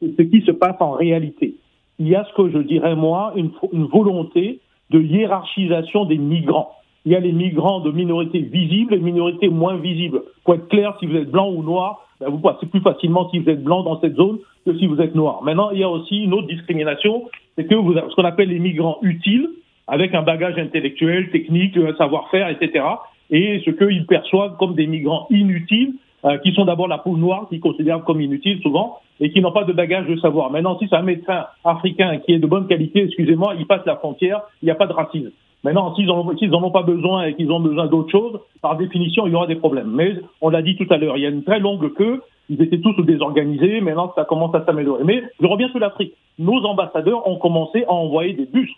ce 0.00 0.22
qui 0.22 0.42
se 0.42 0.50
passe 0.50 0.76
en 0.80 0.92
réalité. 0.92 1.54
Il 1.98 2.08
y 2.08 2.14
a 2.14 2.24
ce 2.24 2.32
que 2.34 2.50
je 2.50 2.58
dirais, 2.58 2.94
moi, 2.94 3.32
une, 3.36 3.50
volonté 3.86 4.60
de 4.90 5.00
hiérarchisation 5.00 6.04
des 6.04 6.18
migrants. 6.18 6.72
Il 7.04 7.12
y 7.12 7.16
a 7.16 7.20
les 7.20 7.32
migrants 7.32 7.80
de 7.80 7.90
minorités 7.90 8.40
visibles 8.40 8.94
et 8.94 8.98
minorités 8.98 9.48
moins 9.48 9.76
visibles. 9.76 10.22
Pour 10.44 10.54
être 10.54 10.68
clair, 10.68 10.96
si 11.00 11.06
vous 11.06 11.16
êtes 11.16 11.30
blanc 11.30 11.50
ou 11.50 11.62
noir, 11.62 12.06
ben 12.20 12.28
vous 12.28 12.38
passez 12.38 12.66
plus 12.66 12.80
facilement 12.80 13.30
si 13.30 13.38
vous 13.38 13.48
êtes 13.48 13.62
blanc 13.62 13.82
dans 13.82 14.00
cette 14.00 14.16
zone 14.16 14.38
que 14.66 14.76
si 14.78 14.86
vous 14.86 15.00
êtes 15.00 15.14
noir. 15.14 15.42
Maintenant, 15.42 15.70
il 15.70 15.78
y 15.78 15.84
a 15.84 15.88
aussi 15.88 16.24
une 16.24 16.34
autre 16.34 16.48
discrimination, 16.48 17.24
c'est 17.56 17.66
que 17.66 17.74
vous 17.74 17.96
avez 17.96 18.10
ce 18.10 18.14
qu'on 18.14 18.24
appelle 18.24 18.48
les 18.48 18.58
migrants 18.58 18.98
utiles, 19.02 19.48
avec 19.86 20.14
un 20.14 20.22
bagage 20.22 20.58
intellectuel, 20.58 21.30
technique, 21.30 21.76
un 21.76 21.94
savoir-faire, 21.96 22.48
etc. 22.50 22.84
Et 23.30 23.60
ce 23.64 23.70
qu'ils 23.70 24.06
perçoivent 24.06 24.56
comme 24.58 24.74
des 24.74 24.86
migrants 24.86 25.26
inutiles, 25.30 25.94
euh, 26.24 26.38
qui 26.38 26.52
sont 26.52 26.64
d'abord 26.64 26.88
la 26.88 26.98
peau 26.98 27.16
noire, 27.16 27.46
qui 27.48 27.60
considèrent 27.60 28.04
comme 28.04 28.20
inutiles 28.20 28.60
souvent, 28.62 28.98
et 29.20 29.30
qui 29.30 29.40
n'ont 29.40 29.52
pas 29.52 29.64
de 29.64 29.72
bagage 29.72 30.06
de 30.06 30.16
savoir. 30.16 30.50
Maintenant, 30.50 30.78
si 30.78 30.88
c'est 30.88 30.96
un 30.96 31.02
médecin 31.02 31.46
africain 31.64 32.18
qui 32.18 32.32
est 32.32 32.38
de 32.38 32.46
bonne 32.46 32.66
qualité, 32.66 33.04
excusez-moi, 33.04 33.54
il 33.58 33.66
passe 33.66 33.84
la 33.86 33.96
frontière, 33.96 34.42
il 34.62 34.66
n'y 34.66 34.70
a 34.70 34.74
pas 34.74 34.86
de 34.86 34.92
racisme. 34.92 35.30
Maintenant, 35.64 35.94
s'ils 35.96 36.06
n'en 36.06 36.62
ont 36.62 36.70
pas 36.70 36.82
besoin 36.82 37.24
et 37.24 37.34
qu'ils 37.34 37.50
ont 37.50 37.58
besoin 37.60 37.86
d'autre 37.86 38.10
chose, 38.10 38.38
par 38.62 38.76
définition, 38.76 39.26
il 39.26 39.32
y 39.32 39.34
aura 39.34 39.48
des 39.48 39.56
problèmes. 39.56 39.90
Mais 39.92 40.14
on 40.40 40.50
l'a 40.50 40.62
dit 40.62 40.76
tout 40.76 40.86
à 40.90 40.98
l'heure, 40.98 41.16
il 41.16 41.22
y 41.22 41.26
a 41.26 41.30
une 41.30 41.42
très 41.42 41.58
longue 41.58 41.92
queue. 41.94 42.22
Ils 42.48 42.62
étaient 42.62 42.80
tous 42.80 42.94
désorganisés. 43.02 43.80
Maintenant, 43.80 44.12
ça 44.14 44.24
commence 44.24 44.54
à 44.54 44.64
s'améliorer. 44.64 45.02
Mais 45.04 45.22
je 45.40 45.46
reviens 45.46 45.68
sur 45.68 45.80
l'Afrique. 45.80 46.14
Nos 46.38 46.64
ambassadeurs 46.64 47.26
ont 47.28 47.36
commencé 47.36 47.84
à 47.84 47.92
envoyer 47.92 48.34
des 48.34 48.46
bus. 48.46 48.70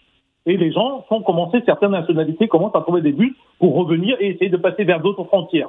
Et 0.47 0.57
les 0.57 0.73
gens 0.73 1.05
ont 1.11 1.21
commencé, 1.21 1.61
certaines 1.67 1.91
nationalités 1.91 2.49
commencent 2.49 2.75
à 2.75 2.81
trouver 2.81 3.03
des 3.03 3.13
bus 3.13 3.35
pour 3.59 3.77
revenir 3.77 4.17
et 4.19 4.31
essayer 4.31 4.49
de 4.49 4.57
passer 4.57 4.85
vers 4.85 5.01
d'autres 5.01 5.25
frontières. 5.25 5.69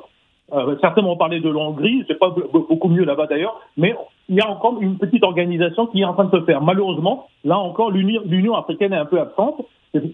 Euh, 0.53 0.75
certains 0.81 1.01
m'ont 1.01 1.15
parlé 1.15 1.39
de 1.39 1.49
l'Hongrie, 1.49 2.03
c'est 2.07 2.19
pas 2.19 2.33
beaucoup 2.51 2.89
mieux 2.89 3.05
là-bas 3.05 3.27
d'ailleurs, 3.27 3.59
mais 3.77 3.95
il 4.27 4.35
y 4.35 4.41
a 4.41 4.49
encore 4.49 4.81
une 4.81 4.97
petite 4.97 5.23
organisation 5.23 5.87
qui 5.87 6.01
est 6.01 6.05
en 6.05 6.13
train 6.13 6.25
de 6.25 6.37
se 6.37 6.43
faire. 6.43 6.61
Malheureusement, 6.61 7.27
là 7.45 7.57
encore, 7.57 7.91
l'Union 7.91 8.55
africaine 8.55 8.93
est 8.93 8.97
un 8.97 9.05
peu 9.05 9.19
absente. 9.19 9.61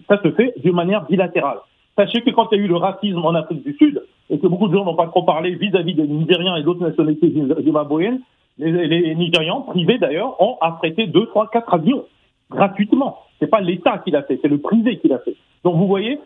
Ça 0.08 0.20
se 0.22 0.30
fait 0.32 0.54
de 0.62 0.70
manière 0.70 1.06
bilatérale. 1.06 1.58
Sachez 1.96 2.20
que 2.22 2.30
quand 2.30 2.48
il 2.52 2.58
y 2.58 2.60
a 2.60 2.64
eu 2.64 2.68
le 2.68 2.76
racisme 2.76 3.24
en 3.24 3.34
Afrique 3.34 3.64
du 3.64 3.74
Sud, 3.74 4.02
et 4.30 4.38
que 4.38 4.46
beaucoup 4.46 4.68
de 4.68 4.76
gens 4.76 4.84
n'ont 4.84 4.94
pas 4.94 5.06
trop 5.06 5.22
parlé 5.22 5.54
vis-à-vis 5.54 5.94
des 5.94 6.06
Nigériens 6.06 6.56
et 6.56 6.62
d'autres 6.62 6.82
nationalités 6.82 7.32
zimbabwéennes, 7.64 8.20
les, 8.58 8.86
les 8.86 9.14
Nigérians, 9.14 9.62
privés 9.62 9.98
d'ailleurs, 9.98 10.40
ont 10.40 10.58
affrété 10.60 11.06
deux, 11.06 11.26
trois, 11.26 11.48
quatre 11.48 11.72
avions 11.74 12.04
gratuitement. 12.50 13.18
C'est 13.38 13.46
pas 13.46 13.60
l'État 13.60 13.98
qui 13.98 14.10
l'a 14.10 14.22
fait, 14.22 14.38
c'est 14.42 14.48
le 14.48 14.58
privé 14.58 14.98
qui 14.98 15.08
l'a 15.08 15.18
fait. 15.18 15.36
Donc 15.64 15.76
vous 15.76 15.86
voyez, 15.86 16.18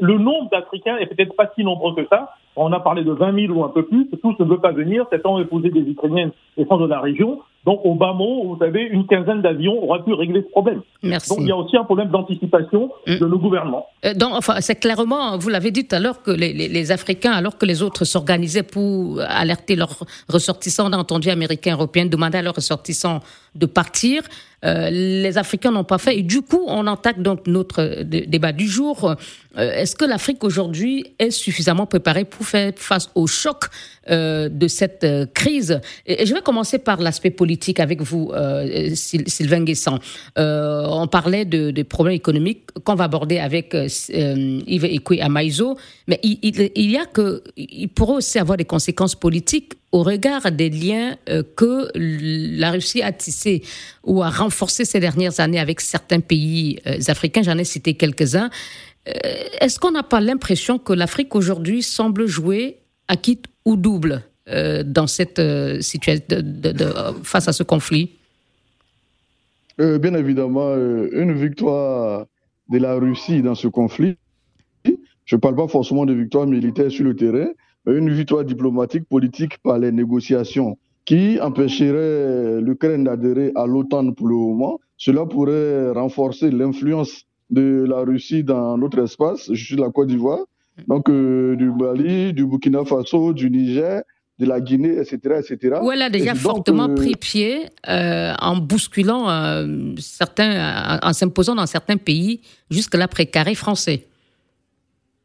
le 0.00 0.18
nombre 0.18 0.50
d'Africains 0.50 0.96
est 0.98 1.06
peut-être 1.06 1.34
pas 1.34 1.50
si 1.54 1.64
nombreux 1.64 1.94
que 1.94 2.06
ça. 2.08 2.34
On 2.56 2.72
a 2.72 2.80
parlé 2.80 3.04
de 3.04 3.12
20 3.12 3.46
000 3.46 3.52
ou 3.52 3.64
un 3.64 3.68
peu 3.68 3.84
plus. 3.84 4.08
Tous 4.22 4.34
ne 4.38 4.44
veulent 4.44 4.60
pas 4.60 4.72
venir. 4.72 5.06
Certains 5.10 5.30
ont 5.30 5.38
épousé 5.38 5.70
des 5.70 5.80
Ukrainiennes 5.80 6.32
et 6.56 6.64
de 6.64 6.86
la 6.86 7.00
région. 7.00 7.40
Donc, 7.66 7.80
au 7.84 7.94
bas 7.94 8.14
mot, 8.14 8.44
vous 8.44 8.58
savez, 8.58 8.82
une 8.84 9.06
quinzaine 9.06 9.42
d'avions 9.42 9.84
auraient 9.84 10.02
pu 10.02 10.14
régler 10.14 10.42
ce 10.42 10.50
problème. 10.50 10.80
Merci. 11.02 11.28
Donc, 11.28 11.40
il 11.42 11.48
y 11.48 11.52
a 11.52 11.56
aussi 11.56 11.76
un 11.76 11.84
problème 11.84 12.08
d'anticipation 12.08 12.90
mm. 13.06 13.18
de 13.18 13.26
nos 13.26 13.38
gouvernements. 13.38 13.86
Euh, 14.06 14.14
donc, 14.14 14.30
enfin, 14.32 14.60
c'est 14.60 14.76
clairement, 14.76 15.36
vous 15.36 15.50
l'avez 15.50 15.70
dit 15.70 15.86
tout 15.86 15.94
à 15.94 15.98
l'heure, 15.98 16.22
que 16.22 16.30
les, 16.30 16.54
les, 16.54 16.90
Africains, 16.90 17.32
alors 17.32 17.58
que 17.58 17.66
les 17.66 17.82
autres 17.82 18.04
s'organisaient 18.06 18.62
pour 18.62 19.20
alerter 19.20 19.76
leurs 19.76 20.04
ressortissants, 20.28 20.88
on 20.88 20.92
a 20.94 20.96
entendu 20.96 21.28
Américains, 21.28 21.74
Européens 21.74 22.06
demander 22.06 22.38
à 22.38 22.42
leurs 22.42 22.56
ressortissants 22.56 23.20
de 23.54 23.66
partir. 23.66 24.22
Euh, 24.64 24.90
les 24.90 25.38
Africains 25.38 25.70
n'ont 25.70 25.84
pas 25.84 25.98
fait. 25.98 26.18
Et 26.18 26.22
du 26.22 26.42
coup, 26.42 26.64
on 26.66 26.86
attaque 26.86 27.20
donc 27.22 27.46
notre 27.46 28.02
débat 28.02 28.52
du 28.52 28.66
jour. 28.66 29.14
Euh, 29.56 29.72
est-ce 29.72 29.96
que 29.96 30.04
l'Afrique 30.04 30.44
aujourd'hui 30.44 31.14
est 31.18 31.30
suffisamment 31.30 31.86
préparée 31.86 32.24
pour 32.24 32.46
faire 32.46 32.72
face 32.76 33.10
au 33.14 33.26
choc 33.26 33.64
euh, 34.10 34.48
de 34.48 34.68
cette 34.68 35.06
crise? 35.34 35.80
Et, 36.06 36.24
je 36.26 36.34
vais 36.34 36.40
commencer 36.40 36.78
par 36.78 37.00
l'aspect 37.00 37.30
politique 37.30 37.80
avec 37.80 38.00
vous, 38.02 38.32
Sylvain 38.94 39.64
Guessant. 39.64 39.98
on 40.36 41.06
parlait 41.06 41.44
de, 41.44 41.70
des 41.70 41.84
problèmes 41.84 42.16
économiques 42.16 42.70
qu'on 42.84 42.94
va 42.94 43.04
aborder 43.04 43.38
avec 43.38 43.74
Yves 43.74 44.84
Ekwe 44.84 45.20
Amaïzo, 45.20 45.76
mais 46.06 46.20
il, 46.22 46.38
il, 46.42 46.70
il, 46.74 46.90
y 46.90 46.98
a 46.98 47.06
que, 47.06 47.42
il 47.56 47.88
pourrait 47.88 48.16
aussi 48.16 48.38
avoir 48.38 48.56
des 48.56 48.64
conséquences 48.64 49.14
politiques 49.14 49.74
au 49.92 50.02
regard 50.02 50.52
des 50.52 50.70
liens 50.70 51.16
euh, 51.28 51.42
que 51.56 51.90
la 51.94 52.70
Russie 52.70 53.02
a 53.02 53.12
tissés 53.12 53.62
ou 54.04 54.22
a 54.22 54.30
renforcés 54.30 54.84
ces 54.84 55.00
dernières 55.00 55.40
années 55.40 55.58
avec 55.58 55.80
certains 55.80 56.20
pays 56.20 56.78
euh, 56.86 56.98
africains, 57.08 57.42
j'en 57.42 57.58
ai 57.58 57.64
cité 57.64 57.94
quelques-uns, 57.94 58.46
euh, 58.46 58.89
est-ce 59.06 59.78
qu'on 59.78 59.92
n'a 59.92 60.02
pas 60.02 60.20
l'impression 60.20 60.78
que 60.78 60.92
l'Afrique 60.92 61.34
aujourd'hui 61.34 61.82
semble 61.82 62.26
jouer 62.26 62.78
à 63.08 63.16
quitte 63.16 63.46
ou 63.64 63.76
double 63.76 64.22
dans 64.46 65.06
cette 65.06 65.40
situation 65.80 66.24
de, 66.28 66.74
face 67.22 67.48
à 67.48 67.52
ce 67.52 67.62
conflit? 67.62 68.10
Bien 69.78 70.14
évidemment, 70.14 70.74
une 70.76 71.32
victoire 71.32 72.26
de 72.68 72.78
la 72.78 72.94
Russie 72.94 73.42
dans 73.42 73.54
ce 73.54 73.68
conflit, 73.68 74.16
je 74.84 75.36
ne 75.36 75.40
parle 75.40 75.56
pas 75.56 75.68
forcément 75.68 76.04
de 76.06 76.12
victoire 76.12 76.46
militaire 76.46 76.90
sur 76.90 77.04
le 77.04 77.14
terrain, 77.16 77.48
une 77.86 78.12
victoire 78.12 78.44
diplomatique, 78.44 79.08
politique 79.08 79.58
par 79.58 79.78
les 79.78 79.92
négociations 79.92 80.76
qui 81.04 81.40
empêcherait 81.40 82.60
l'Ukraine 82.60 83.04
d'adhérer 83.04 83.52
à 83.54 83.66
l'OTAN 83.66 84.12
pour 84.12 84.28
le 84.28 84.34
moment. 84.34 84.78
Cela 84.96 85.24
pourrait 85.26 85.90
renforcer 85.92 86.50
l'influence 86.50 87.24
de 87.50 87.84
la 87.88 88.00
Russie 88.00 88.44
dans 88.44 88.78
notre 88.78 88.98
espace. 89.00 89.50
Je 89.52 89.64
suis 89.64 89.76
de 89.76 89.80
la 89.80 89.90
Côte 89.90 90.08
d'Ivoire, 90.08 90.40
donc 90.86 91.08
euh, 91.08 91.56
du 91.56 91.70
Mali, 91.70 92.32
du 92.32 92.46
Burkina 92.46 92.84
Faso, 92.84 93.32
du 93.32 93.50
Niger, 93.50 94.02
de 94.38 94.46
la 94.46 94.60
Guinée, 94.60 94.96
etc. 94.98 95.18
etc. 95.38 95.80
Où 95.82 95.92
elle 95.92 96.02
a 96.02 96.10
déjà 96.10 96.34
fortement 96.34 96.88
euh, 96.88 96.94
pris 96.94 97.14
pied 97.16 97.66
euh, 97.88 98.32
en 98.40 98.56
bousculant 98.56 99.26
certains, 99.98 100.98
en, 101.02 101.12
s'imposant 101.12 101.54
dans 101.54 101.66
certains 101.66 101.96
pays 101.96 102.40
jusque-là 102.70 103.08
précarés 103.08 103.54
français. 103.54 104.06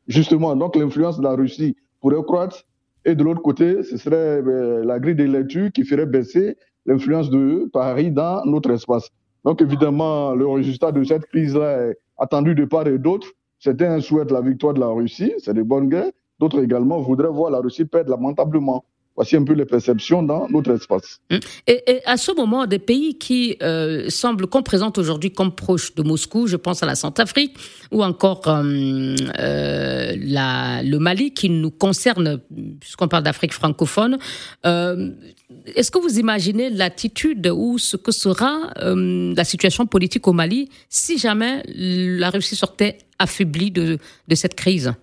Justement, 0.08 0.56
donc 0.56 0.76
l'influence 0.76 1.18
de 1.18 1.24
la 1.24 1.32
Russie 1.36 1.76
pourrait 2.02 2.22
croître. 2.24 2.64
Et 3.06 3.16
de 3.16 3.24
l'autre 3.24 3.42
côté, 3.42 3.84
ce 3.84 3.98
serait 3.98 4.42
la 4.84 5.00
grille 5.00 5.16
de 5.16 5.24
lecture 5.24 5.72
qui 5.72 5.86
ferait 5.86 6.08
baisser 6.08 6.58
l'influence 6.86 7.30
de 7.30 7.70
Paris 7.72 8.12
dans 8.12 8.44
notre 8.46 8.72
espace. 8.72 9.10
Donc 9.44 9.62
évidemment, 9.62 10.34
le 10.34 10.48
résultat 10.48 10.92
de 10.92 11.04
cette 11.04 11.26
crise-là 11.28 11.90
est 11.90 11.98
attendu 12.18 12.56
de 12.56 12.66
part 12.66 12.88
et 12.88 12.98
d'autre. 12.98 13.28
Certains 13.60 14.00
souhaitent 14.02 14.32
la 14.32 14.42
victoire 14.42 14.74
de 14.74 14.80
la 14.80 14.88
Russie, 14.88 15.34
c'est 15.40 15.54
des 15.54 15.64
bonnes 15.64 15.90
guerres. 15.90 16.12
D'autres 16.40 16.62
également 16.62 17.00
voudraient 17.00 17.30
voir 17.30 17.52
la 17.52 17.60
Russie 17.60 17.86
perdre 17.86 18.12
lamentablement. 18.12 18.86
Voici 19.16 19.38
un 19.38 19.46
peu 19.46 19.54
les 19.54 19.66
perceptions 19.66 20.24
dans 20.24 20.50
notre 20.50 20.72
espace. 20.72 21.22
Hum. 21.32 21.40
Et, 21.68 22.02
à 22.06 22.18
ce 22.18 22.34
moment, 22.34 22.68
des 22.68 22.80
pays 22.80 23.18
qui 23.18 23.56
euh, 23.62 24.10
semblent 24.10 24.48
qu'on 24.48 24.62
présente 24.62 24.98
aujourd'hui 24.98 25.32
comme 25.32 25.56
proches 25.56 25.96
de 25.96 26.04
Moscou, 26.04 26.48
je 26.48 26.58
pense 26.58 26.84
à 26.84 26.86
la 26.86 26.96
Centrafrique 26.96 27.56
ou 27.92 28.04
encore 28.04 28.42
euh, 28.48 29.16
euh, 29.40 30.16
le 30.18 30.98
Mali 30.98 31.34
qui 31.34 31.50
nous 31.50 31.72
concerne, 31.72 32.42
puisqu'on 32.82 33.08
parle 33.08 33.24
d'Afrique 33.24 33.54
francophone. 33.54 34.18
Est-ce 34.64 35.92
que 35.92 36.00
vous 36.00 36.20
imaginez 36.20 36.70
l'attitude 36.70 37.48
ou 37.48 37.78
ce 37.78 37.96
que 37.96 38.12
sera 38.12 38.74
la 38.76 39.44
situation 39.44 39.86
politique 39.86 40.28
au 40.28 40.34
Mali 40.34 40.70
si 40.90 41.18
jamais 41.18 41.64
la 41.68 42.30
Russie 42.30 42.56
sortait 42.56 42.98
affaiblie 43.20 43.72
de 43.72 44.00
cette 44.34 44.56
crise? 44.56 44.94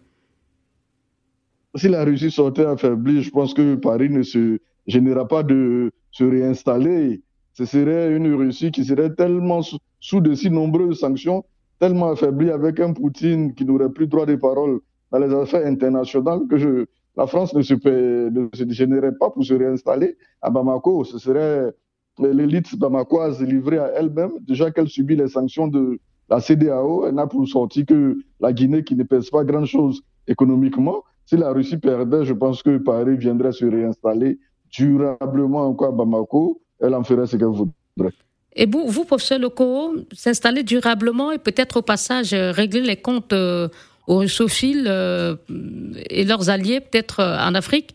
Si 1.74 1.88
la 1.88 2.04
Russie 2.04 2.30
sortait 2.30 2.66
affaiblie, 2.66 3.22
je 3.22 3.30
pense 3.30 3.54
que 3.54 3.74
Paris 3.76 4.10
ne 4.10 4.22
se 4.22 4.58
gênera 4.86 5.26
pas 5.26 5.42
de 5.42 5.90
se 6.10 6.24
réinstaller. 6.24 7.22
Ce 7.54 7.64
serait 7.64 8.14
une 8.14 8.32
Russie 8.34 8.70
qui 8.70 8.84
serait 8.84 9.14
tellement 9.14 9.60
sous, 9.62 10.20
de 10.20 10.34
si 10.34 10.50
nombreuses 10.50 11.00
sanctions, 11.00 11.44
tellement 11.78 12.10
affaiblie 12.10 12.50
avec 12.50 12.80
un 12.80 12.92
Poutine 12.92 13.54
qui 13.54 13.64
n'aurait 13.64 13.90
plus 13.90 14.06
droit 14.06 14.26
de 14.26 14.36
parole 14.36 14.80
dans 15.10 15.18
les 15.18 15.32
affaires 15.34 15.66
internationales 15.66 16.40
que 16.48 16.86
la 17.16 17.26
France 17.26 17.54
ne 17.54 17.62
se, 17.62 17.74
ne 17.74 18.48
se 18.54 18.68
gênerait 18.70 19.16
pas 19.18 19.30
pour 19.30 19.44
se 19.44 19.54
réinstaller 19.54 20.16
à 20.40 20.50
Bamako. 20.50 21.04
Ce 21.04 21.18
serait 21.18 21.72
l'élite 22.18 22.78
bamakoise 22.78 23.42
livrée 23.42 23.78
à 23.78 23.88
elle-même, 23.96 24.32
déjà 24.40 24.70
qu'elle 24.70 24.88
subit 24.88 25.16
les 25.16 25.28
sanctions 25.28 25.68
de 25.68 25.98
la 26.28 26.40
CDAO, 26.40 27.06
elle 27.06 27.14
n'a 27.14 27.26
pour 27.26 27.46
sortir 27.48 27.86
que 27.86 28.18
la 28.40 28.52
Guinée 28.52 28.84
qui 28.84 28.94
ne 28.94 29.02
pèse 29.02 29.30
pas 29.30 29.44
grand-chose 29.44 30.02
économiquement. 30.26 31.02
Si 31.26 31.36
la 31.36 31.52
Russie 31.52 31.78
perdait, 31.78 32.24
je 32.24 32.32
pense 32.32 32.62
que 32.62 32.78
Paris 32.78 33.16
viendrait 33.16 33.52
se 33.52 33.64
réinstaller 33.64 34.38
durablement 34.70 35.66
encore 35.66 35.88
à 35.88 35.92
Bamako. 35.92 36.60
Elle 36.80 36.94
en 36.94 37.04
ferait 37.04 37.26
ce 37.26 37.36
qu'elle 37.36 37.48
voudrait. 37.48 38.12
Et 38.54 38.66
vous, 38.66 38.86
vous, 38.86 39.04
professeur 39.04 39.38
Loco, 39.38 39.94
s'installer 40.12 40.62
durablement 40.62 41.32
et 41.32 41.38
peut-être 41.38 41.78
au 41.78 41.82
passage 41.82 42.34
euh, 42.34 42.50
régler 42.50 42.82
les 42.82 42.96
comptes 42.96 43.32
euh, 43.32 43.68
aux 44.06 44.18
russophiles 44.18 44.86
euh, 44.88 45.36
et 46.10 46.24
leurs 46.24 46.50
alliés, 46.50 46.80
peut-être 46.80 47.22
en 47.22 47.54
Afrique? 47.54 47.94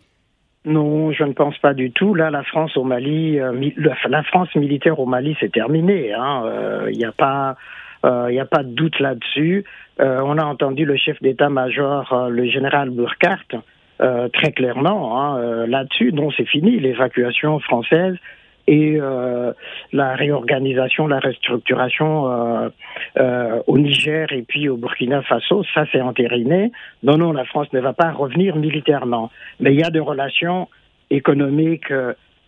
Non, 0.66 1.12
je 1.12 1.24
ne 1.24 1.34
pense 1.34 1.58
pas 1.60 1.74
du 1.74 1.92
tout. 1.92 2.16
Là, 2.16 2.32
la 2.32 2.44
France 2.44 2.76
au 2.76 2.84
Mali, 2.84 3.38
la 3.38 4.24
France 4.24 4.54
militaire 4.56 5.00
au 5.00 5.06
Mali, 5.06 5.38
c'est 5.40 5.52
terminé. 5.52 6.14
Hein. 6.14 6.44
Il 6.92 6.98
n'y 6.98 7.06
a 7.06 7.14
pas, 7.14 7.56
il 8.04 8.32
n'y 8.32 8.40
a 8.40 8.46
pas 8.46 8.64
de 8.64 8.74
doute 8.74 9.00
là-dessus. 9.00 9.64
Euh, 10.00 10.22
on 10.24 10.38
a 10.38 10.46
entendu 10.46 10.86
le 10.86 10.96
chef 10.96 11.22
d'état-major, 11.22 12.14
euh, 12.14 12.30
le 12.30 12.46
général 12.46 12.92
Burkhardt, 12.92 13.62
euh, 14.00 14.28
très 14.30 14.52
clairement 14.52 15.20
hein, 15.20 15.66
là-dessus. 15.66 16.14
Non, 16.14 16.30
c'est 16.32 16.46
fini, 16.46 16.80
l'évacuation 16.80 17.60
française 17.60 18.16
et 18.70 19.00
la 19.94 20.16
réorganisation, 20.16 21.08
la 21.08 21.20
restructuration 21.20 22.70
au 23.16 23.78
Niger 23.78 24.34
et 24.34 24.42
puis 24.42 24.68
au 24.68 24.76
Burkina 24.76 25.22
Faso, 25.22 25.64
ça 25.74 25.86
c'est 25.90 26.02
entériné. 26.02 26.74
Non, 27.02 27.18
non, 27.18 27.32
la 27.32 27.46
France 27.46 27.72
ne 27.72 27.80
va 27.80 27.94
pas 27.94 28.12
revenir 28.12 28.58
militairement. 28.58 29.32
Mais 29.62 29.74
il 29.74 29.80
y 29.80 29.86
a 29.86 29.90
des 29.90 30.02
relations 30.02 30.68
économiques 31.10 31.94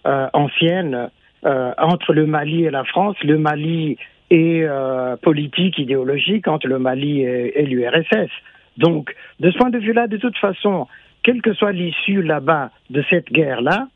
anciennes 0.04 1.10
entre 1.46 2.12
le 2.12 2.26
Mali 2.26 2.66
et 2.66 2.70
la 2.70 2.84
France. 2.84 3.16
Le 3.24 3.38
Mali 3.38 3.98
et 4.30 4.64
euh, 4.64 5.16
politique, 5.18 5.78
idéologique 5.78 6.48
entre 6.48 6.68
le 6.68 6.80
Mali 6.80 7.22
et, 7.22 7.66
l'URSS. 7.66 8.32
Donc, 8.78 9.16
de 9.40 9.52
ce 9.52 9.58
point 9.58 9.70
de 9.70 9.80
vue-là, 9.80 10.08
de 10.08 10.18
toute 10.18 10.38
façon, 10.38 10.88
quelle 11.24 11.42
que 11.42 11.54
soit 11.54 11.72
l'issue 11.72 12.22
là-bas 12.22 12.72
de 12.90 13.04
cette 13.10 13.32
guerre-là, 13.32 13.88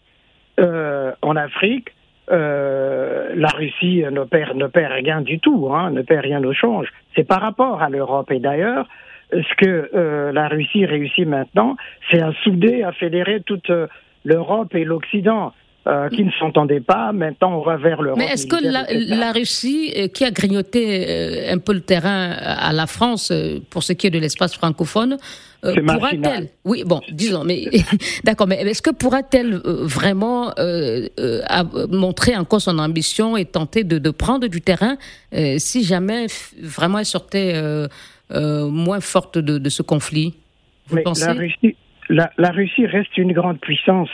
euh, 0.60 1.12
en 1.22 1.36
Afrique, 1.36 1.90
euh, 2.32 3.34
la 3.36 3.50
Russie 3.50 4.04
ne 4.10 4.24
perd, 4.24 4.56
ne 4.56 4.68
perd 4.68 4.94
rien 4.94 5.22
du 5.22 5.40
tout, 5.40 5.70
hein, 5.74 5.92
ne 5.92 6.02
perd 6.02 6.24
rien 6.24 6.44
au 6.44 6.54
change. 6.54 6.88
C'est 7.16 7.28
par 7.28 7.42
rapport 7.42 7.82
à 7.82 7.90
l'Europe. 7.90 8.32
Et 8.32 8.40
d'ailleurs, 8.40 8.88
ce 9.32 9.56
que 9.56 9.90
euh, 9.94 10.32
la 10.32 10.48
Russie 10.48 10.86
réussit 10.86 11.28
maintenant, 11.28 11.76
c'est 12.10 12.22
à 12.22 12.32
souder, 12.44 12.84
à 12.84 12.92
fédérer 12.92 13.42
toute 13.42 13.70
euh, 13.70 13.88
l'Europe 14.24 14.74
et 14.76 14.84
l'Occident. 14.84 15.54
Euh, 15.86 16.08
qui 16.08 16.24
ne 16.24 16.32
s'entendaient 16.32 16.80
pas. 16.80 17.12
Maintenant, 17.12 17.60
on 17.60 17.62
va 17.62 17.76
vers 17.76 18.02
l'Europe. 18.02 18.18
Mais 18.18 18.28
est-ce 18.32 18.48
que 18.48 18.56
la, 18.56 19.34
Russie, 19.34 19.92
euh, 19.98 20.08
qui 20.08 20.24
a 20.24 20.32
grignoté 20.32 21.06
euh, 21.10 21.54
un 21.54 21.58
peu 21.58 21.74
le 21.74 21.82
terrain 21.82 22.32
à 22.32 22.72
la 22.72 22.88
France 22.88 23.34
pour 23.70 23.84
ce 23.84 23.92
qui 23.92 24.08
est 24.08 24.10
de 24.10 24.18
l'espace 24.18 24.56
francophone, 24.56 25.18
pourra-t-elle 25.62 26.48
Oui, 26.64 26.86
bon, 26.86 27.02
disons, 27.12 27.44
mais 27.44 27.66
d'accord, 28.24 28.48
mais 28.48 28.62
est-ce 28.62 28.82
que 28.82 28.92
pourra-t-elle 28.92 29.56
vraiment 29.66 30.54
montrer 31.90 32.38
encore 32.38 32.62
son 32.62 32.80
ambition 32.80 33.36
et 33.36 33.44
tenter 33.44 33.84
de, 33.84 34.10
prendre 34.10 34.48
du 34.48 34.62
terrain 34.62 34.96
si 35.58 35.84
jamais 35.84 36.28
vraiment 36.62 37.00
elle 37.00 37.06
sortait 37.06 37.62
moins 38.32 39.02
forte 39.02 39.38
de, 39.38 39.70
ce 39.70 39.82
conflit? 39.82 40.34
Vous 40.88 41.02
pensez 41.04 41.26
la 41.26 41.34
Russie, 41.34 41.76
la 42.10 42.52
Russie 42.52 42.86
reste 42.86 43.18
une 43.18 43.34
grande 43.34 43.60
puissance 43.60 44.10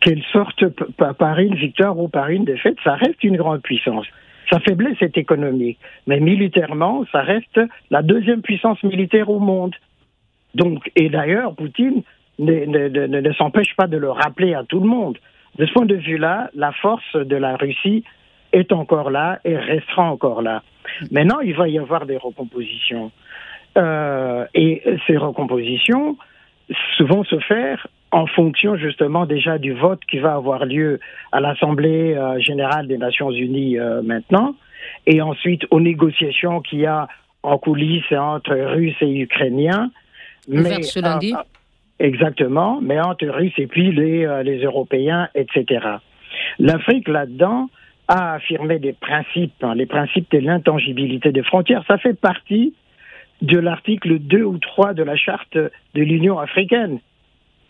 qu'elle 0.00 0.22
sorte 0.32 0.64
par 0.96 1.38
une 1.38 1.54
victoire 1.54 1.98
ou 1.98 2.08
par 2.08 2.28
une 2.28 2.44
défaite, 2.44 2.76
ça 2.82 2.94
reste 2.94 3.22
une 3.22 3.36
grande 3.36 3.62
puissance. 3.62 4.06
Sa 4.50 4.58
faiblesse 4.60 5.00
est 5.00 5.16
économique, 5.16 5.78
mais 6.06 6.18
militairement, 6.18 7.04
ça 7.12 7.20
reste 7.20 7.60
la 7.90 8.02
deuxième 8.02 8.42
puissance 8.42 8.82
militaire 8.82 9.30
au 9.30 9.38
monde. 9.38 9.74
Donc, 10.54 10.90
et 10.96 11.08
d'ailleurs, 11.08 11.54
Poutine 11.54 12.02
ne, 12.38 12.64
ne, 12.64 13.06
ne, 13.06 13.32
s'empêche 13.34 13.76
pas 13.76 13.86
de 13.86 13.96
le 13.96 14.10
rappeler 14.10 14.54
à 14.54 14.64
tout 14.64 14.80
le 14.80 14.88
monde. 14.88 15.18
De 15.56 15.66
ce 15.66 15.72
point 15.72 15.86
de 15.86 15.94
vue-là, 15.94 16.50
la 16.54 16.72
force 16.72 17.14
de 17.14 17.36
la 17.36 17.56
Russie 17.56 18.02
est 18.52 18.72
encore 18.72 19.10
là 19.10 19.38
et 19.44 19.56
restera 19.56 20.10
encore 20.10 20.42
là. 20.42 20.62
Maintenant, 21.12 21.40
il 21.40 21.54
va 21.54 21.68
y 21.68 21.78
avoir 21.78 22.06
des 22.06 22.16
recompositions. 22.16 23.12
Euh, 23.78 24.46
et 24.54 24.82
ces 25.06 25.16
recompositions 25.16 26.16
vont 27.00 27.22
se 27.24 27.38
faire 27.40 27.86
en 28.12 28.26
fonction 28.26 28.76
justement 28.76 29.26
déjà 29.26 29.58
du 29.58 29.72
vote 29.72 30.00
qui 30.10 30.18
va 30.18 30.34
avoir 30.34 30.64
lieu 30.64 31.00
à 31.32 31.40
l'Assemblée 31.40 32.14
euh, 32.14 32.40
générale 32.40 32.86
des 32.86 32.98
Nations 32.98 33.30
Unies 33.30 33.78
euh, 33.78 34.02
maintenant, 34.02 34.54
et 35.06 35.20
ensuite 35.22 35.62
aux 35.70 35.80
négociations 35.80 36.60
qu'il 36.60 36.80
y 36.80 36.86
a 36.86 37.08
en 37.42 37.58
coulisses 37.58 38.12
entre 38.12 38.54
Russes 38.54 39.00
et 39.00 39.20
Ukrainiens. 39.20 39.90
Mais, 40.48 40.82
ce 40.82 41.00
lundi. 41.00 41.32
Euh, 41.34 41.42
exactement, 41.98 42.80
mais 42.82 43.00
entre 43.00 43.26
Russes 43.28 43.58
et 43.58 43.66
puis 43.66 43.92
les, 43.92 44.42
les 44.44 44.64
Européens, 44.64 45.28
etc. 45.34 45.86
L'Afrique 46.58 47.08
là-dedans 47.08 47.68
a 48.08 48.34
affirmé 48.34 48.78
des 48.78 48.92
principes, 48.92 49.62
hein, 49.62 49.74
les 49.74 49.86
principes 49.86 50.30
de 50.32 50.38
l'intangibilité 50.38 51.30
des 51.30 51.42
frontières. 51.42 51.84
Ça 51.86 51.98
fait 51.98 52.18
partie 52.18 52.74
de 53.42 53.58
l'article 53.58 54.18
2 54.18 54.42
ou 54.42 54.58
3 54.58 54.94
de 54.94 55.02
la 55.02 55.16
charte 55.16 55.56
de 55.56 55.70
l'Union 56.02 56.38
africaine 56.38 56.98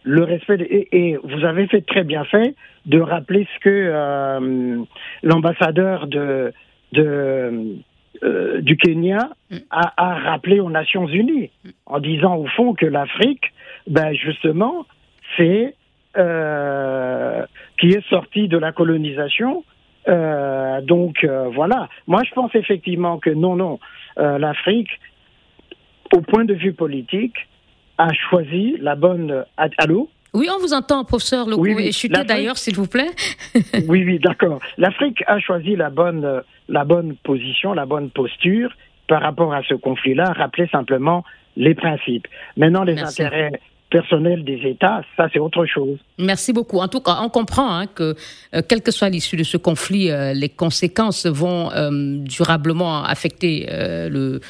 le 0.03 0.25
respect 0.25 0.57
et, 0.93 1.19
vous 1.23 1.45
avez 1.45 1.67
fait 1.67 1.83
très 1.83 2.05
bien 2.05 2.25
fait 2.25 2.55
de 2.87 3.01
rappeler 3.01 3.47
ce 3.55 3.61
que 3.61 3.69
euh, 3.69 4.83
l'ambassadeur 5.23 6.07
de, 6.07 6.53
de 6.93 7.77
euh, 8.23 8.61
du 8.61 8.77
Kenya 8.77 9.31
mm. 9.51 9.57
a, 9.71 9.93
a, 9.97 10.15
rappelé 10.31 10.61
aux 10.61 10.71
Nations 10.71 11.07
Unies 11.07 11.51
en 11.87 12.01
disant 12.01 12.37
au 12.37 12.47
fond 12.47 12.75
que 12.75 12.87
l'Afrique, 12.87 13.53
ben 13.87 14.13
justement, 14.15 14.87
c'est 15.37 15.75
euh, 16.19 17.47
qui 17.79 17.91
est 17.91 18.05
sortie 18.09 18.49
de 18.49 18.59
la 18.59 18.73
colonisation. 18.73 19.65
Euh, 20.09 20.81
donc 20.81 21.23
euh, 21.23 21.49
voilà. 21.55 21.89
Moi, 22.09 22.23
je 22.29 22.35
pense 22.35 22.53
effectivement 22.55 23.19
que 23.19 23.31
non, 23.31 23.55
non, 23.55 23.79
l'Afrique, 24.17 24.91
au 26.13 26.21
point 26.21 26.45
de 26.45 26.55
vue 26.55 26.73
politique, 26.73 27.49
a 28.01 28.13
choisi 28.13 28.77
la 28.81 28.95
bonne. 28.95 29.45
Allô 29.79 30.09
Oui, 30.33 30.49
on 30.55 30.59
vous 30.59 30.73
entend, 30.73 31.05
professeur 31.05 31.47
Leco. 31.47 31.61
Oui, 31.61 31.75
oui. 31.77 31.91
Et 32.05 32.25
d'ailleurs, 32.25 32.57
s'il 32.57 32.75
vous 32.75 32.87
plaît. 32.87 33.11
oui, 33.89 34.05
oui, 34.05 34.19
d'accord. 34.19 34.61
L'Afrique 34.79 35.23
a 35.27 35.39
choisi 35.39 35.77
la 35.77 35.91
bonne, 35.91 36.43
la 36.69 36.85
bonne 36.85 37.17
position, 37.17 37.75
la 37.75 37.85
bonne 37.85 38.11
posture 38.11 38.73
par 39.07 39.21
rapport 39.21 39.53
à 39.53 39.63
ce 39.63 39.75
conflit-là. 39.75 40.33
Rappeler 40.33 40.67
simplement 40.69 41.25
les 41.57 41.75
principes. 41.75 42.27
Maintenant, 42.57 42.85
les 42.85 42.99
intérêts 43.01 43.61
personnel 43.91 44.45
des 44.45 44.61
États, 44.65 45.03
ça 45.17 45.29
c'est 45.33 45.39
autre 45.39 45.67
chose. 45.67 45.99
Merci 46.19 46.53
beaucoup. 46.53 46.79
En 46.79 46.89
tout 46.89 47.01
cas, 47.01 47.19
on 47.23 47.29
comprend 47.29 47.77
hein, 47.77 47.87
que, 47.87 48.15
euh, 48.55 48.63
quelle 48.67 48.83
que 48.83 48.93
soit 48.93 49.11
l'issue 49.11 49.37
de 49.37 49.43
ce 49.43 49.57
conflit, 49.57 50.11
euh, 50.11 50.33
les 50.33 50.49
conséquences 50.49 51.27
vont 51.27 51.71
euh, 51.73 51.91
durablement 52.19 53.03
affecter 53.03 53.67
le, 53.71 54.41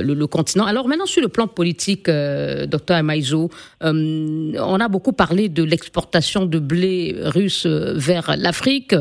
le, 0.00 0.26
continent. 0.26 0.64
Alors 0.64 0.88
maintenant, 0.88 1.06
sur 1.06 1.22
le 1.22 1.28
plan 1.28 1.46
politique, 1.46 2.06
docteur 2.06 2.96
Amaïzo, 2.96 3.50
on 3.80 4.80
a 4.80 4.88
beaucoup 4.88 5.12
parlé 5.12 5.48
de 5.48 5.62
l'exportation 5.62 6.46
de 6.46 6.58
blé 6.58 7.16
russe 7.18 7.66
vers 7.66 8.34
l'Afrique, 8.36 8.94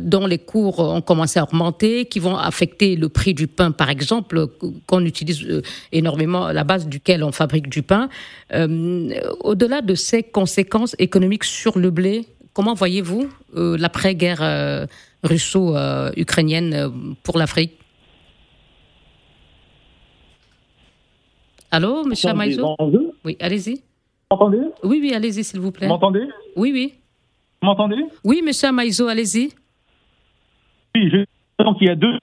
dont 0.00 0.26
les 0.26 0.38
cours 0.38 0.80
ont 0.80 1.00
commencé 1.00 1.38
à 1.38 1.44
augmenter, 1.44 2.06
qui 2.06 2.18
vont 2.18 2.36
affecter 2.36 2.96
le 2.96 3.08
prix 3.08 3.34
du 3.34 3.46
pain, 3.46 3.70
par 3.70 3.90
exemple, 3.90 4.46
qu'on 4.86 5.04
utilise 5.04 5.62
énormément, 5.92 6.50
la 6.52 6.64
base 6.64 6.86
duquel 6.86 7.22
on 7.22 7.32
fabrique 7.32 7.68
du 7.68 7.82
pain 7.82 8.08
au-delà 9.40 9.80
de 9.80 9.94
ces 9.94 10.22
conséquences 10.22 10.94
économiques 10.98 11.44
sur 11.44 11.78
le 11.78 11.90
blé, 11.90 12.26
comment 12.52 12.74
voyez-vous 12.74 13.28
euh, 13.56 13.76
l'après-guerre 13.78 14.42
euh, 14.42 14.86
russo-ukrainienne 15.22 16.74
euh, 16.74 16.88
pour 17.22 17.38
l'Afrique? 17.38 17.78
Allô, 21.70 22.04
monsieur 22.04 22.30
Amaïzo 22.30 22.74
Oui, 23.24 23.36
allez-y. 23.40 23.82
M'entendez 24.30 24.60
Oui, 24.84 24.98
oui, 25.00 25.12
allez-y, 25.14 25.44
s'il 25.44 25.60
vous 25.60 25.72
plaît. 25.72 25.86
Vous 25.86 25.92
m'entendez 25.92 26.26
Oui, 26.56 26.70
oui. 26.72 26.94
M'entendez 27.62 28.04
Oui, 28.24 28.42
monsieur 28.44 28.68
Amaïzo, 28.68 29.08
allez-y. 29.08 29.50
Oui, 30.94 31.10
je 31.10 31.24
pense 31.58 31.78
qu'il 31.78 31.88
y 31.88 31.90
a 31.90 31.96
deux 31.96 32.18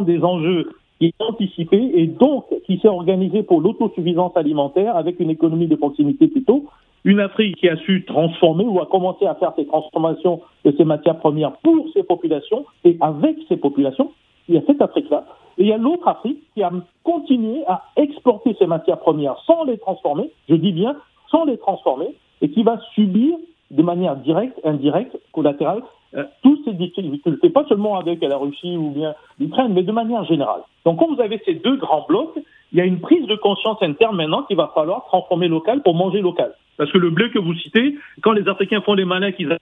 des 0.00 0.22
enjeux 0.22 0.70
qui 0.98 1.06
est 1.06 1.14
anticipé 1.20 1.76
et 1.94 2.06
donc 2.06 2.46
qui 2.66 2.78
s'est 2.78 2.88
organisé 2.88 3.42
pour 3.42 3.60
l'autosuffisance 3.60 4.36
alimentaire 4.36 4.96
avec 4.96 5.20
une 5.20 5.30
économie 5.30 5.66
de 5.66 5.76
proximité 5.76 6.28
plutôt. 6.28 6.66
Une 7.04 7.20
Afrique 7.20 7.56
qui 7.56 7.68
a 7.68 7.76
su 7.78 8.04
transformer 8.04 8.64
ou 8.64 8.80
a 8.80 8.86
commencé 8.86 9.26
à 9.26 9.34
faire 9.34 9.52
ses 9.56 9.66
transformations 9.66 10.40
de 10.64 10.72
ces 10.76 10.84
matières 10.84 11.18
premières 11.18 11.52
pour 11.58 11.88
ses 11.92 12.04
populations 12.04 12.64
et 12.84 12.96
avec 13.00 13.36
ses 13.48 13.56
populations. 13.56 14.12
Il 14.48 14.54
y 14.54 14.58
a 14.58 14.62
cette 14.66 14.80
Afrique-là. 14.80 15.26
Et 15.58 15.62
il 15.62 15.68
y 15.68 15.72
a 15.72 15.78
l'autre 15.78 16.08
Afrique 16.08 16.42
qui 16.54 16.62
a 16.62 16.70
continué 17.04 17.64
à 17.66 17.82
exporter 17.96 18.56
ces 18.58 18.66
matières 18.66 18.98
premières 18.98 19.36
sans 19.46 19.64
les 19.64 19.78
transformer, 19.78 20.30
je 20.48 20.54
dis 20.54 20.72
bien 20.72 20.96
sans 21.30 21.44
les 21.44 21.58
transformer, 21.58 22.14
et 22.40 22.50
qui 22.50 22.62
va 22.62 22.78
subir 22.94 23.36
de 23.70 23.82
manière 23.82 24.16
directe, 24.16 24.60
indirecte, 24.64 25.16
collatérale, 25.32 25.82
euh, 26.14 26.24
toutes 26.42 26.62
ces 26.64 26.72
difficultés, 26.72 27.48
pas 27.48 27.64
seulement 27.68 27.96
avec 27.96 28.20
la 28.20 28.36
Russie 28.36 28.76
ou 28.76 28.90
bien 28.90 29.14
l'Ukraine, 29.38 29.72
mais 29.72 29.82
de 29.82 29.92
manière 29.92 30.24
générale. 30.24 30.60
Donc 30.84 30.98
quand 30.98 31.14
vous 31.14 31.20
avez 31.20 31.40
ces 31.46 31.54
deux 31.54 31.76
grands 31.76 32.04
blocs, 32.06 32.38
il 32.72 32.78
y 32.78 32.80
a 32.80 32.84
une 32.84 33.00
prise 33.00 33.26
de 33.26 33.36
conscience 33.36 33.78
interne 33.82 34.16
maintenant 34.16 34.42
qu'il 34.42 34.56
va 34.56 34.70
falloir 34.74 35.06
transformer 35.06 35.48
local 35.48 35.82
pour 35.82 35.94
manger 35.94 36.20
local. 36.20 36.52
Parce 36.76 36.90
que 36.92 36.98
le 36.98 37.10
blé 37.10 37.30
que 37.30 37.38
vous 37.38 37.54
citez, 37.54 37.96
quand 38.22 38.32
les 38.32 38.46
Africains 38.46 38.82
font 38.82 38.94
les 38.94 39.04
malins, 39.04 39.32
qu'ils 39.32 39.56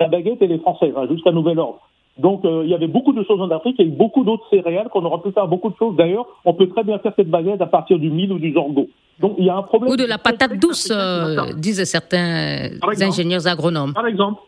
la 0.00 0.08
baguette 0.08 0.42
et 0.42 0.46
les 0.46 0.58
Français, 0.58 0.92
hein, 0.96 1.06
jusqu'à 1.10 1.32
nouvel 1.32 1.58
ordre. 1.58 1.80
Donc 2.18 2.44
euh, 2.44 2.62
il 2.64 2.70
y 2.70 2.74
avait 2.74 2.86
beaucoup 2.86 3.12
de 3.12 3.22
choses 3.24 3.40
en 3.40 3.50
Afrique 3.50 3.78
et 3.78 3.84
beaucoup 3.84 4.24
d'autres 4.24 4.48
céréales 4.48 4.88
qu'on 4.88 5.04
aurait 5.04 5.20
pu 5.22 5.32
faire 5.32 5.48
beaucoup 5.48 5.68
de 5.68 5.76
choses. 5.76 5.96
D'ailleurs, 5.96 6.26
on 6.44 6.54
peut 6.54 6.68
très 6.68 6.82
bien 6.82 6.98
faire 6.98 7.12
cette 7.16 7.28
baguette 7.28 7.60
à 7.60 7.66
partir 7.66 7.98
du 7.98 8.10
mil 8.10 8.32
ou 8.32 8.38
du 8.38 8.52
zorgo. 8.52 8.88
Donc 9.20 9.34
il 9.38 9.44
y 9.44 9.50
a 9.50 9.56
un 9.56 9.62
problème. 9.62 9.92
Ou 9.92 9.96
de 9.96 10.04
la 10.04 10.18
patate 10.18 10.58
douce, 10.58 10.90
euh, 10.90 11.52
disent 11.56 11.84
certains 11.84 12.70
ingénieurs 13.00 13.46
agronomes. 13.46 13.92
Par 13.92 14.06
exemple. 14.06 14.40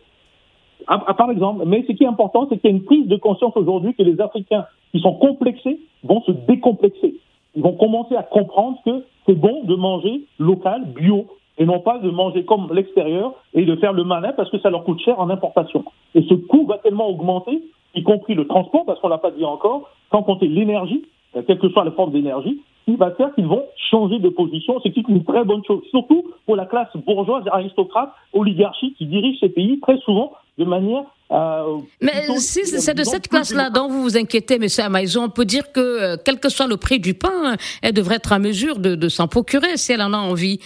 Ah, 0.86 1.04
ah, 1.06 1.14
par 1.14 1.30
exemple, 1.30 1.64
mais 1.66 1.84
ce 1.86 1.92
qui 1.92 2.04
est 2.04 2.06
important, 2.06 2.46
c'est 2.48 2.56
qu'il 2.56 2.70
y 2.70 2.72
a 2.72 2.76
une 2.76 2.84
prise 2.84 3.06
de 3.06 3.16
conscience 3.16 3.52
aujourd'hui 3.56 3.94
que 3.94 4.02
les 4.02 4.18
Africains 4.22 4.64
qui 4.92 5.00
sont 5.00 5.12
complexés 5.14 5.78
vont 6.02 6.22
se 6.22 6.32
décomplexer. 6.32 7.16
Ils 7.54 7.62
vont 7.62 7.72
commencer 7.72 8.16
à 8.16 8.22
comprendre 8.22 8.78
que 8.86 9.04
c'est 9.26 9.34
bon 9.34 9.64
de 9.64 9.74
manger 9.74 10.22
local, 10.38 10.86
bio, 10.96 11.26
et 11.58 11.66
non 11.66 11.80
pas 11.80 11.98
de 11.98 12.10
manger 12.10 12.44
comme 12.44 12.72
l'extérieur 12.72 13.34
et 13.54 13.64
de 13.64 13.76
faire 13.76 13.92
le 13.92 14.04
malin 14.04 14.32
parce 14.36 14.50
que 14.50 14.58
ça 14.58 14.70
leur 14.70 14.84
coûte 14.84 15.00
cher 15.00 15.18
en 15.18 15.30
importation. 15.30 15.84
Et 16.14 16.22
ce 16.22 16.34
coût 16.34 16.66
va 16.66 16.78
tellement 16.78 17.08
augmenter, 17.08 17.62
y 17.94 18.02
compris 18.02 18.34
le 18.34 18.46
transport, 18.46 18.84
parce 18.84 19.00
qu'on 19.00 19.08
l'a 19.08 19.18
pas 19.18 19.30
dit 19.30 19.44
encore, 19.44 19.90
sans 20.10 20.22
compter 20.22 20.46
l'énergie, 20.46 21.04
quelle 21.46 21.58
que 21.58 21.68
soit 21.68 21.84
la 21.84 21.90
forme 21.92 22.12
d'énergie, 22.12 22.60
qui 22.84 22.96
va 22.96 23.10
faire 23.10 23.34
qu'ils 23.34 23.46
vont 23.46 23.64
changer 23.90 24.18
de 24.18 24.30
position. 24.30 24.80
C'est 24.82 24.96
une 24.96 25.24
très 25.24 25.44
bonne 25.44 25.62
chose, 25.66 25.82
surtout 25.90 26.24
pour 26.46 26.56
la 26.56 26.64
classe 26.64 26.88
bourgeoise, 27.06 27.44
aristocrate, 27.52 28.10
oligarchie 28.32 28.94
qui 28.94 29.06
dirige 29.06 29.38
ces 29.40 29.50
pays 29.50 29.78
très 29.80 29.98
souvent 29.98 30.32
de 30.56 30.64
manière 30.64 31.04
euh, 31.30 31.78
Mais 32.00 32.26
si 32.38 32.64
c'est 32.64 32.94
de 32.94 33.04
cette 33.04 33.28
classe-là 33.28 33.68
dont 33.70 33.88
vous 33.88 34.02
vous 34.02 34.16
inquiétez, 34.16 34.54
M. 34.54 34.66
Amaïzo, 34.78 35.20
on 35.20 35.28
peut 35.28 35.44
dire 35.44 35.70
que, 35.72 35.80
euh, 35.80 36.16
quel 36.24 36.40
que 36.40 36.48
soit 36.48 36.66
le 36.66 36.78
prix 36.78 36.98
du 36.98 37.14
pain, 37.14 37.56
elle 37.82 37.92
devrait 37.92 38.16
être 38.16 38.32
à 38.32 38.38
mesure 38.38 38.78
de, 38.78 39.08
s'en 39.08 39.28
procurer 39.28 39.76
si 39.76 39.92
elle 39.92 40.02
en 40.02 40.12
a 40.12 40.18
envie. 40.18 40.58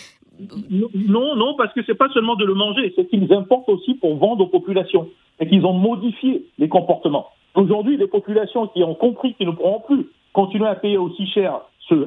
Non, 0.71 1.37
non, 1.37 1.55
parce 1.55 1.73
que 1.73 1.81
c'est 1.85 1.95
pas 1.95 2.09
seulement 2.11 2.37
de 2.37 2.45
le 2.45 2.55
manger, 2.55 2.93
c'est 2.97 3.09
qu'ils 3.09 3.33
importent 3.33 3.69
aussi 3.69 3.95
pour 3.95 4.17
vendre 4.17 4.45
aux 4.45 4.49
populations 4.49 5.09
et 5.41 5.49
qu'ils 5.49 5.65
ont 5.65 5.73
modifié 5.73 6.45
les 6.59 6.69
comportements. 6.69 7.29
Aujourd'hui, 7.55 7.97
les 7.97 8.07
populations 8.07 8.69
qui 8.69 8.83
ont 8.83 8.95
compris 8.95 9.35
qu'ils 9.35 9.47
ne 9.47 9.53
pourront 9.53 9.81
plus 9.81 10.07
continuer 10.33 10.67
à 10.67 10.75
payer 10.75 10.97
aussi 10.97 11.27
cher 11.27 11.61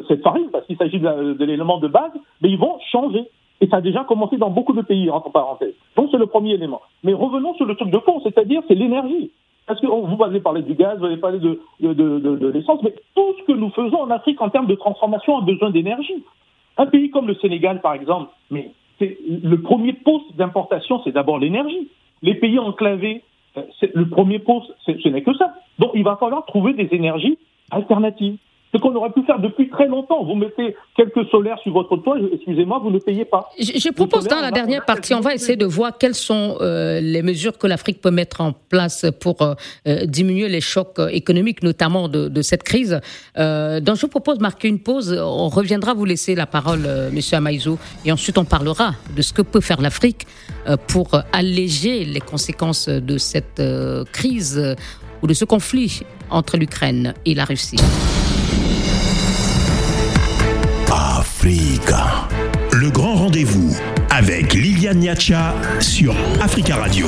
cette 0.08 0.24
farine, 0.24 0.50
parce 0.52 0.66
qu'il 0.66 0.78
s'agit 0.78 1.00
de, 1.00 1.44
l'élément 1.44 1.78
de 1.78 1.88
base, 1.88 2.12
mais 2.42 2.50
ils 2.50 2.58
vont 2.58 2.78
changer. 2.92 3.24
Et 3.62 3.68
ça 3.68 3.78
a 3.78 3.82
déjà 3.82 4.04
commencé 4.04 4.38
dans 4.38 4.50
beaucoup 4.50 4.74
de 4.74 4.82
pays, 4.82 5.10
entre 5.10 5.32
parenthèses. 5.32 5.76
Donc 5.96 6.10
c'est 6.12 6.18
le 6.18 6.26
premier 6.26 6.54
élément. 6.54 6.82
Mais 7.04 7.14
revenons 7.14 7.54
sur 7.56 7.66
le 7.66 7.76
truc 7.76 7.90
de 7.90 8.00
fond, 8.00 8.20
c'est-à-dire 8.24 8.62
c'est 8.68 8.76
l'énergie. 8.76 9.32
Parce 9.68 9.80
que 9.80 9.88
vous 9.88 10.24
avez 10.24 10.42
parlé 10.42 10.62
du 10.62 10.76
gaz, 10.76 11.00
vous 11.00 11.06
avez 11.06 11.18
parlé 11.18 11.40
de, 11.40 11.60
l'essence, 12.50 12.82
mais 12.84 12.94
tout 13.16 13.34
ce 13.40 13.44
que 13.46 13.54
nous 13.54 13.70
faisons 13.72 14.02
en 14.02 14.12
Afrique 14.12 14.42
en 14.42 14.50
termes 14.50 14.68
de 14.68 14.76
transformation 14.76 15.38
a 15.38 15.42
besoin 15.42 15.72
d'énergie. 15.72 16.24
Un 16.78 16.86
pays 16.88 17.10
comme 17.10 17.28
le 17.28 17.36
Sénégal, 17.36 17.82
par 17.82 17.94
exemple, 17.94 18.32
mais 18.52 18.72
le 19.00 19.58
premier 19.62 19.94
poste 19.94 20.36
d'importation, 20.36 21.02
c'est 21.04 21.12
d'abord 21.12 21.40
l'énergie. 21.40 21.90
Les 22.22 22.36
pays 22.36 22.60
enclavés, 22.60 23.24
euh, 23.58 23.62
le 23.94 24.08
premier 24.10 24.40
poste, 24.40 24.74
ce 24.86 25.08
n'est 25.10 25.22
que 25.22 25.34
ça. 25.36 25.56
Donc 25.80 25.92
il 25.94 26.04
va 26.04 26.18
falloir 26.18 26.46
trouver 26.46 26.74
des 26.74 26.88
énergies 26.92 27.38
alternatives 27.72 28.38
ce 28.76 28.82
qu'on 28.82 28.94
aurait 28.96 29.12
pu 29.12 29.24
faire 29.24 29.40
depuis 29.40 29.70
très 29.70 29.88
longtemps. 29.88 30.24
Vous 30.24 30.36
mettez 30.36 30.76
quelques 30.96 31.26
solaires 31.30 31.58
sur 31.64 31.72
votre 31.72 31.96
toit, 31.98 32.18
excusez-moi, 32.34 32.80
vous 32.84 32.92
ne 32.92 33.00
payez 33.00 33.26
pas. 33.26 33.50
Je, 33.58 33.92
propose 33.92 34.28
dans 34.28 34.42
la 34.42 34.52
dernière 34.52 34.84
partie, 34.86 35.14
on 35.14 35.22
va 35.22 35.34
essayer 35.34 35.56
de 35.56 35.66
voir 35.66 35.98
quelles 35.98 36.16
sont 36.16 36.58
euh, 36.60 37.00
les 37.00 37.22
mesures 37.22 37.58
que 37.58 37.68
l'Afrique 37.68 38.02
peut 38.02 38.12
mettre 38.12 38.42
en 38.42 38.52
place 38.54 39.06
pour 39.22 39.42
euh, 39.42 39.54
euh, 39.88 40.06
diminuer 40.06 40.50
les 40.50 40.62
chocs 40.62 41.00
économiques, 41.12 41.64
notamment 41.64 42.10
de, 42.10 42.42
cette 42.42 42.64
crise. 42.64 43.00
donc 43.36 43.96
je 43.96 44.02
vous 44.02 44.08
propose 44.08 44.38
de 44.38 44.44
marquer 44.44 44.68
une 44.68 44.80
pause. 44.80 45.18
On 45.20 45.48
reviendra 45.48 45.94
vous 45.94 46.06
laisser 46.06 46.36
la 46.36 46.46
parole, 46.46 46.82
Monsieur 47.12 47.38
Amaïzo, 47.38 47.78
et 48.06 48.12
ensuite 48.12 48.38
on 48.38 48.46
parlera 48.46 48.92
de 49.16 49.22
ce 49.22 49.34
que 49.34 49.42
peut 49.42 49.62
faire 49.62 49.82
l'Afrique 49.82 50.28
pour 50.88 51.10
alléger 51.32 52.04
les 52.04 52.20
conséquences 52.20 52.88
de 52.90 53.18
cette 53.18 53.62
crise 54.12 54.76
ou 55.24 55.28
de 55.28 55.34
ce 55.34 55.46
conflit 55.46 56.02
entre 56.30 56.58
l'Ukraine 56.58 57.14
et 57.26 57.34
la 57.34 57.46
Russie. 57.46 57.78
Africa. 60.92 62.28
Le 62.72 62.90
grand 62.90 63.16
rendez-vous 63.16 63.76
avec 64.10 64.54
Liliane 64.54 65.00
Niacha 65.00 65.54
sur 65.80 66.16
Africa 66.42 66.78
Radio. 66.78 67.06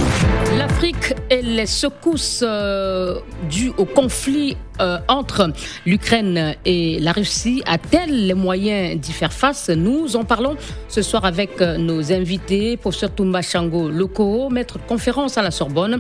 L'Afrique 0.58 1.14
et 1.30 1.42
les 1.42 1.66
secousses 1.66 2.44
euh, 2.46 3.20
dues 3.50 3.72
au 3.78 3.86
conflit 3.86 4.58
euh, 4.80 5.00
entre 5.08 5.52
l'Ukraine 5.86 6.56
et 6.66 7.00
la 7.00 7.14
Russie 7.14 7.64
a-t-elle 7.66 8.28
les 8.28 8.34
moyens 8.34 9.00
d'y 9.00 9.12
faire 9.12 9.34
face? 9.34 9.70
Nous 9.70 10.16
en 10.16 10.24
parlons 10.24 10.56
ce 10.88 11.02
soir 11.02 11.26
avec 11.26 11.62
euh, 11.62 11.78
nos 11.78 12.12
invités, 12.12 12.78
professeur 12.78 13.12
Toumba 13.12 13.42
Chango 13.42 13.90
Loko, 13.90 14.50
maître 14.50 14.78
conférence 14.86 15.38
à 15.38 15.42
la 15.42 15.52
Sorbonne. 15.52 16.00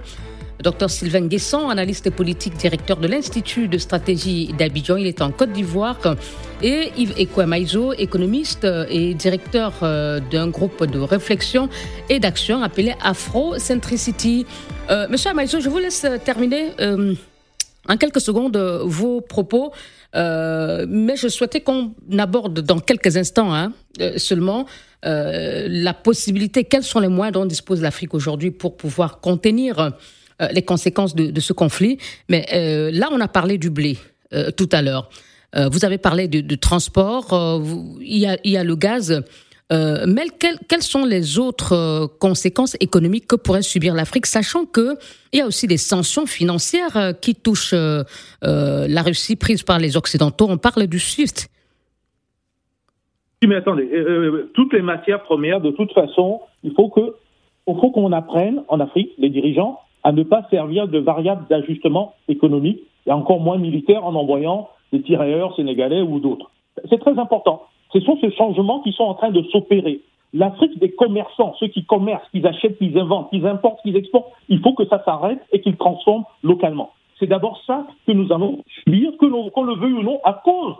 Docteur 0.64 0.90
Sylvain 0.90 1.28
Guesson, 1.28 1.70
analyste 1.70 2.10
politique, 2.10 2.56
directeur 2.58 2.98
de 2.98 3.08
l'Institut 3.08 3.68
de 3.68 3.78
stratégie 3.78 4.54
d'Abidjan. 4.58 4.98
Il 4.98 5.06
est 5.06 5.22
en 5.22 5.32
Côte 5.32 5.52
d'Ivoire. 5.52 6.00
Et 6.64 6.92
Yves 6.98 7.14
Ekwamaïzo, 7.18 7.94
économiste 7.94 8.66
et 8.90 9.14
directeur 9.14 9.74
euh, 9.84 10.20
d'un 10.32 10.48
groupe 10.48 10.84
de 10.86 11.00
réflexion 11.00 11.70
et 12.10 12.20
d'action 12.20 12.64
appelé 12.64 12.96
Afro-Centricity. 13.04 14.48
Euh, 14.90 15.08
monsieur 15.10 15.30
Amaïzo, 15.30 15.60
je 15.60 15.70
vous 15.70 15.78
laisse 15.78 16.08
terminer 16.26 16.72
euh, 16.82 17.14
en 17.88 17.98
quelques 17.98 18.22
secondes 18.22 18.58
vos 18.84 19.22
propos. 19.22 19.72
mais 20.16 21.16
je 21.16 21.28
souhaitais 21.28 21.62
qu'on 21.62 21.94
aborde 22.18 22.62
dans 22.62 22.80
quelques 22.80 23.16
instants 23.16 23.54
hein, 23.54 23.74
seulement 24.18 24.66
la 25.04 25.94
possibilité, 25.94 26.64
quels 26.64 26.84
sont 26.84 27.00
les 27.00 27.08
moyens 27.08 27.34
dont 27.34 27.46
dispose 27.46 27.82
l'Afrique 27.82 28.16
aujourd'hui 28.16 28.50
pour 28.50 28.76
pouvoir 28.76 29.20
contenir 29.20 29.94
les 30.52 30.62
conséquences 30.62 31.16
de, 31.16 31.40
ce 31.40 31.54
conflit. 31.54 31.98
Mais 32.30 32.46
euh, 32.54 32.92
là, 32.94 33.10
on 33.12 33.20
a 33.20 33.28
parlé 33.28 33.58
du 33.58 33.70
blé 33.70 33.98
euh, 34.34 34.52
tout 34.52 34.70
à 34.72 34.82
l'heure. 34.82 35.10
vous 35.72 35.86
avez 35.86 35.98
parlé 35.98 36.28
de, 36.28 36.56
transport. 36.56 37.26
il, 38.02 38.18
y 38.18 38.28
a, 38.28 38.38
il, 38.44 38.62
le 38.62 38.76
gaz. 38.76 39.24
mais 39.72 40.28
quelles, 40.68 40.84
sont 40.84 41.06
les 41.06 41.40
autres 41.40 42.08
conséquences 42.20 42.76
économiques 42.80 43.28
que 43.28 43.36
pourrait 43.36 43.64
subir 43.64 43.96
l'Afrique, 43.96 44.28
sachant 44.28 44.66
qu'il 44.66 44.98
y 45.34 45.42
a 45.42 45.48
aussi 45.48 45.66
des 45.66 45.78
sanctions 45.78 46.28
financières 46.28 47.14
qui 47.22 47.34
touchent 47.34 47.76
la 48.42 49.02
Russie 49.02 49.36
prises 49.36 49.64
par 49.64 49.80
les 49.80 49.98
Occidentaux 49.98 50.48
On 50.50 50.58
parle 50.58 50.86
du 50.88 51.00
SWIFT. 51.00 51.48
Oui, 53.42 53.48
mais 53.48 53.56
attendez, 53.56 53.90
toutes 54.54 54.74
les 54.74 54.82
matières 54.82 55.24
premières, 55.24 55.62
de 55.62 55.72
toute 55.72 55.94
façon, 55.94 56.42
il 56.64 56.74
faut 56.74 56.90
que, 56.90 57.16
faut 57.66 57.92
qu'on 57.92 58.12
apprenne 58.12 58.64
en 58.68 58.80
Afrique, 58.80 59.12
les 59.18 59.30
dirigeants, 59.30 59.80
à 60.08 60.14
ne 60.14 60.24
pas 60.24 60.44
servir 60.50 60.88
de 60.88 61.00
variable 61.00 61.46
d'ajustement 61.50 62.14
économique 62.30 62.80
et 63.08 63.12
encore 63.12 63.42
moins 63.42 63.58
militaire 63.58 64.06
en 64.06 64.16
envoyant 64.16 64.70
des 64.94 65.02
tirailleurs 65.02 65.54
sénégalais 65.58 66.00
ou 66.00 66.22
d'autres. 66.22 66.50
C'est 66.90 67.00
très 67.00 67.20
important. 67.20 67.64
Ce 67.92 68.00
sont 68.00 68.18
ces 68.22 68.32
changements 68.32 68.80
qui 68.80 68.94
sont 68.94 69.04
en 69.04 69.16
train 69.16 69.32
de 69.32 69.42
s'opérer. 69.52 70.00
L'Afrique 70.32 70.80
des 70.80 70.92
commerçants, 70.92 71.56
ceux 71.60 71.68
qui 71.68 71.84
commercent, 71.84 72.30
qui 72.32 72.46
achètent, 72.48 72.78
qui 72.78 72.98
inventent, 72.98 73.30
qui 73.32 73.46
importent, 73.46 73.82
qui 73.82 73.94
exportent, 73.98 74.32
il 74.48 74.62
faut 74.62 74.74
que 74.76 74.86
ça 74.86 75.04
s'arrête 75.04 75.42
et 75.52 75.60
qu'ils 75.60 75.76
transforment 75.76 76.24
localement. 76.42 76.92
C'est 77.20 77.28
d'abord 77.28 77.62
ça 77.68 77.86
que 78.06 78.14
nous 78.14 78.32
allons 78.32 78.64
subir, 78.86 79.12
que 79.20 79.26
l'on 79.26 79.52
le 79.62 79.76
veuille 79.76 79.92
ou 79.92 80.04
non, 80.04 80.22
à 80.24 80.32
cause 80.32 80.76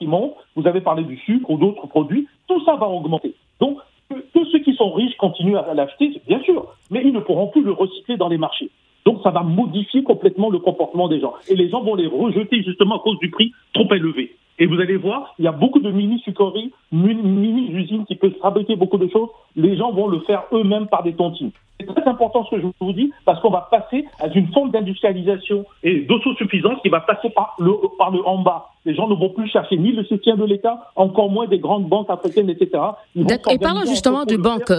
qui 0.00 0.08
monte. 0.08 0.34
Vous 0.56 0.66
avez 0.66 0.80
parlé 0.80 1.04
du 1.04 1.16
sucre 1.18 1.48
ou 1.48 1.58
d'autres 1.58 1.86
produits, 1.86 2.26
tout 2.48 2.60
ça 2.64 2.74
va 2.74 2.88
augmenter. 2.88 3.36
Donc, 3.60 3.78
tous 4.08 4.44
ceux 4.46 4.58
qui 4.60 4.74
sont 4.74 4.92
riches 4.92 5.16
continuent 5.16 5.56
à 5.56 5.74
l'acheter, 5.74 6.20
bien 6.26 6.40
sûr, 6.42 6.66
mais 6.90 7.02
ils 7.04 7.12
ne 7.12 7.20
pourront 7.20 7.48
plus 7.48 7.62
le 7.62 7.72
recycler 7.72 8.16
dans 8.16 8.28
les 8.28 8.38
marchés. 8.38 8.70
Donc 9.04 9.20
ça 9.22 9.30
va 9.30 9.42
modifier 9.42 10.02
complètement 10.02 10.50
le 10.50 10.58
comportement 10.58 11.08
des 11.08 11.20
gens. 11.20 11.34
Et 11.48 11.54
les 11.54 11.68
gens 11.68 11.82
vont 11.82 11.94
les 11.94 12.06
rejeter 12.06 12.62
justement 12.62 12.96
à 12.96 12.98
cause 13.00 13.18
du 13.18 13.30
prix 13.30 13.52
trop 13.72 13.92
élevé. 13.94 14.34
Et 14.58 14.66
vous 14.66 14.80
allez 14.80 14.96
voir, 14.96 15.34
il 15.38 15.44
y 15.44 15.48
a 15.48 15.52
beaucoup 15.52 15.78
de 15.78 15.90
mini-sucreries, 15.90 16.72
mini-usines 16.90 18.04
qui 18.06 18.16
peuvent 18.16 18.36
fabriquer 18.42 18.76
beaucoup 18.76 18.98
de 18.98 19.08
choses. 19.08 19.28
Les 19.54 19.76
gens 19.76 19.92
vont 19.92 20.08
le 20.08 20.20
faire 20.20 20.44
eux-mêmes 20.52 20.88
par 20.88 21.04
des 21.04 21.14
tontines. 21.14 21.52
C'est 21.80 21.86
très 21.86 22.08
important 22.08 22.44
ce 22.44 22.56
que 22.56 22.60
je 22.60 22.66
vous 22.80 22.92
dis, 22.92 23.12
parce 23.24 23.40
qu'on 23.40 23.50
va 23.50 23.68
passer 23.70 24.04
à 24.20 24.26
une 24.28 24.48
forme 24.52 24.70
d'industrialisation 24.72 25.64
et 25.82 26.00
d'autosuffisance 26.00 26.80
qui 26.82 26.88
va 26.88 27.00
passer 27.00 27.30
par 27.30 27.54
le, 27.60 27.72
par 27.96 28.10
le 28.10 28.26
en 28.26 28.38
bas. 28.42 28.70
Les 28.84 28.94
gens 28.94 29.06
ne 29.06 29.14
vont 29.14 29.30
plus 29.30 29.48
chercher 29.48 29.76
ni 29.76 29.92
le 29.92 30.02
soutien 30.04 30.36
de 30.36 30.44
l'État, 30.44 30.90
encore 30.96 31.30
moins 31.30 31.46
des 31.46 31.58
grandes 31.58 31.88
banques 31.88 32.08
africaines, 32.10 32.48
etc. 32.48 32.82
Et 33.14 33.58
parlons 33.58 33.84
justement 33.84 34.24
de 34.24 34.36
banques. 34.36 34.70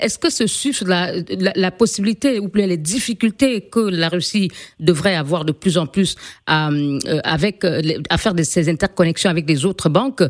Est-ce 0.00 0.18
que 0.18 0.30
ce 0.30 0.46
suffit 0.46 0.84
la, 0.86 1.12
la, 1.54 1.70
possibilité 1.70 2.40
ou 2.40 2.50
les 2.54 2.76
difficultés 2.76 3.60
que 3.60 3.80
la 3.80 4.08
Russie 4.08 4.50
devrait 4.78 5.14
avoir 5.14 5.44
de 5.44 5.52
plus 5.52 5.78
en 5.78 5.86
plus 5.86 6.16
à, 6.46 6.70
euh, 6.70 6.98
avec, 7.22 7.64
euh, 7.64 7.82
à 8.08 8.18
faire 8.18 8.34
de 8.34 8.42
ces 8.42 8.68
interconnexions 8.68 9.30
avec 9.30 9.48
les 9.48 9.66
autres 9.66 9.88
banques 9.88 10.22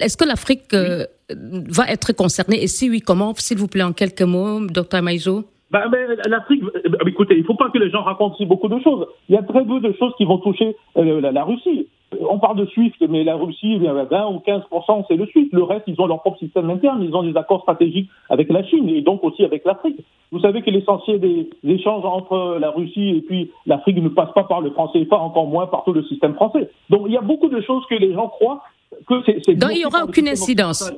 Est-ce 0.00 0.16
que 0.16 0.24
l'Afrique 0.24 0.74
euh, 0.74 1.06
va 1.30 1.88
être 1.88 2.12
concernée? 2.12 2.62
Et 2.62 2.68
si 2.68 2.90
oui, 2.90 3.00
comment? 3.00 3.34
S'il 3.36 3.58
vous 3.58 3.68
plaît, 3.68 3.84
en 3.84 3.92
quelques 3.92 4.22
mots, 4.22 4.60
docteur 4.66 5.02
Maïzo 5.02 5.44
bah, 5.70 5.84
L'Afrique, 6.28 6.62
bah, 6.62 6.98
écoutez, 7.06 7.34
il 7.34 7.40
ne 7.40 7.46
faut 7.46 7.54
pas 7.54 7.70
que 7.70 7.78
les 7.78 7.90
gens 7.90 8.02
racontent 8.02 8.36
si 8.36 8.46
beaucoup 8.46 8.68
de 8.68 8.78
choses. 8.80 9.06
Il 9.28 9.34
y 9.34 9.38
a 9.38 9.42
très 9.42 9.64
peu 9.64 9.80
de 9.80 9.92
choses 9.98 10.12
qui 10.16 10.24
vont 10.24 10.38
toucher 10.38 10.76
euh, 10.96 11.20
la, 11.20 11.44
Russie. 11.44 11.88
On 12.20 12.38
parle 12.38 12.58
de 12.58 12.66
SWIFT, 12.66 13.08
mais 13.08 13.24
la 13.24 13.34
Russie, 13.34 13.78
20 13.78 14.28
ou 14.28 14.38
15 14.38 14.62
c'est 15.08 15.16
le 15.16 15.26
SWIFT. 15.26 15.48
Le 15.52 15.64
reste, 15.64 15.84
ils 15.88 16.00
ont 16.00 16.06
leur 16.06 16.20
propre 16.20 16.38
système 16.38 16.70
interne. 16.70 17.02
Ils 17.02 17.14
ont 17.14 17.24
des 17.24 17.36
accords 17.36 17.62
stratégiques 17.62 18.08
avec 18.30 18.48
la 18.48 18.62
Chine 18.64 18.88
et 18.88 19.02
donc 19.02 19.24
aussi 19.24 19.44
avec 19.44 19.64
l'Afrique. 19.64 19.98
Vous 20.30 20.40
savez 20.40 20.62
que 20.62 20.70
l'essentiel 20.70 21.20
des 21.20 21.48
échanges 21.64 22.04
entre 22.04 22.58
la 22.60 22.70
Russie 22.70 23.16
et 23.16 23.20
puis 23.22 23.50
l'Afrique 23.66 23.96
ne 23.96 24.08
passe 24.08 24.32
pas 24.34 24.44
par 24.44 24.60
le 24.60 24.70
franc 24.70 24.88
CFA, 24.88 25.16
encore 25.16 25.46
moins 25.46 25.66
par 25.66 25.84
tout 25.84 25.92
le 25.92 26.04
système 26.04 26.34
français. 26.34 26.70
Donc 26.90 27.02
il 27.06 27.12
y 27.12 27.16
a 27.16 27.22
beaucoup 27.22 27.48
de 27.48 27.60
choses 27.60 27.84
que 27.90 27.94
les 27.94 28.12
gens 28.12 28.28
croient 28.28 28.62
que 29.08 29.14
c'est. 29.24 29.54
Donc 29.54 29.70
il 29.72 29.78
n'y 29.78 29.84
aura 29.84 30.04
aucune 30.04 30.28
incidence. 30.28 30.92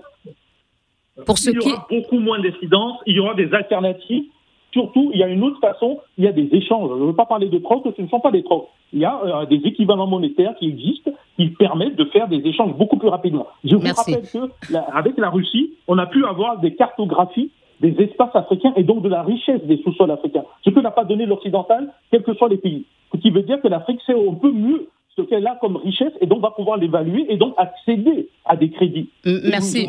Pour 1.26 1.38
ce 1.38 1.50
il 1.50 1.56
y 1.56 1.58
aura 1.58 1.86
beaucoup 1.90 2.20
moins 2.20 2.38
d'incidence. 2.40 2.98
Il 3.06 3.16
y 3.16 3.20
aura 3.20 3.34
des 3.34 3.52
alternatives 3.52 4.24
Surtout, 4.72 5.10
il 5.14 5.20
y 5.20 5.22
a 5.22 5.28
une 5.28 5.42
autre 5.42 5.58
façon, 5.60 5.98
il 6.18 6.24
y 6.24 6.28
a 6.28 6.32
des 6.32 6.48
échanges. 6.52 6.90
Je 6.90 7.02
ne 7.02 7.06
veux 7.06 7.14
pas 7.14 7.26
parler 7.26 7.48
de 7.48 7.58
trocs, 7.58 7.82
ce 7.96 8.02
ne 8.02 8.08
sont 8.08 8.20
pas 8.20 8.30
des 8.30 8.42
trocs. 8.42 8.68
Il 8.92 9.00
y 9.00 9.04
a 9.04 9.20
euh, 9.24 9.46
des 9.46 9.60
équivalents 9.64 10.06
monétaires 10.06 10.54
qui 10.58 10.68
existent, 10.68 11.10
qui 11.36 11.48
permettent 11.48 11.96
de 11.96 12.04
faire 12.06 12.28
des 12.28 12.46
échanges 12.46 12.74
beaucoup 12.74 12.98
plus 12.98 13.08
rapidement. 13.08 13.46
Je 13.64 13.76
vous 13.76 13.82
rappelle 13.82 14.22
qu'avec 14.70 15.16
la, 15.16 15.24
la 15.24 15.30
Russie, 15.30 15.74
on 15.86 15.98
a 15.98 16.06
pu 16.06 16.24
avoir 16.24 16.58
des 16.58 16.74
cartographies 16.74 17.50
des 17.80 17.94
espaces 18.02 18.34
africains 18.34 18.72
et 18.76 18.82
donc 18.82 19.02
de 19.02 19.08
la 19.08 19.22
richesse 19.22 19.62
des 19.64 19.76
sous-sols 19.78 20.10
africains. 20.10 20.44
Ce 20.64 20.70
que 20.70 20.80
n'a 20.80 20.90
pas 20.90 21.04
donné 21.04 21.26
l'Occidental, 21.26 21.92
quels 22.10 22.22
que 22.22 22.34
soient 22.34 22.48
les 22.48 22.56
pays. 22.56 22.84
Ce 23.12 23.18
qui 23.18 23.30
veut 23.30 23.42
dire 23.42 23.60
que 23.60 23.68
l'Afrique 23.68 24.00
sait 24.06 24.14
un 24.14 24.34
peu 24.34 24.50
mieux 24.50 24.88
ce 25.18 25.22
qu'elle 25.22 25.46
a 25.46 25.58
comme 25.60 25.76
richesse 25.76 26.12
et 26.20 26.26
donc 26.26 26.40
va 26.40 26.50
pouvoir 26.50 26.78
l'évaluer 26.78 27.26
et 27.28 27.36
donc 27.36 27.54
accéder 27.56 28.28
à 28.44 28.56
des 28.56 28.70
crédits. 28.70 29.10
Merci, 29.24 29.88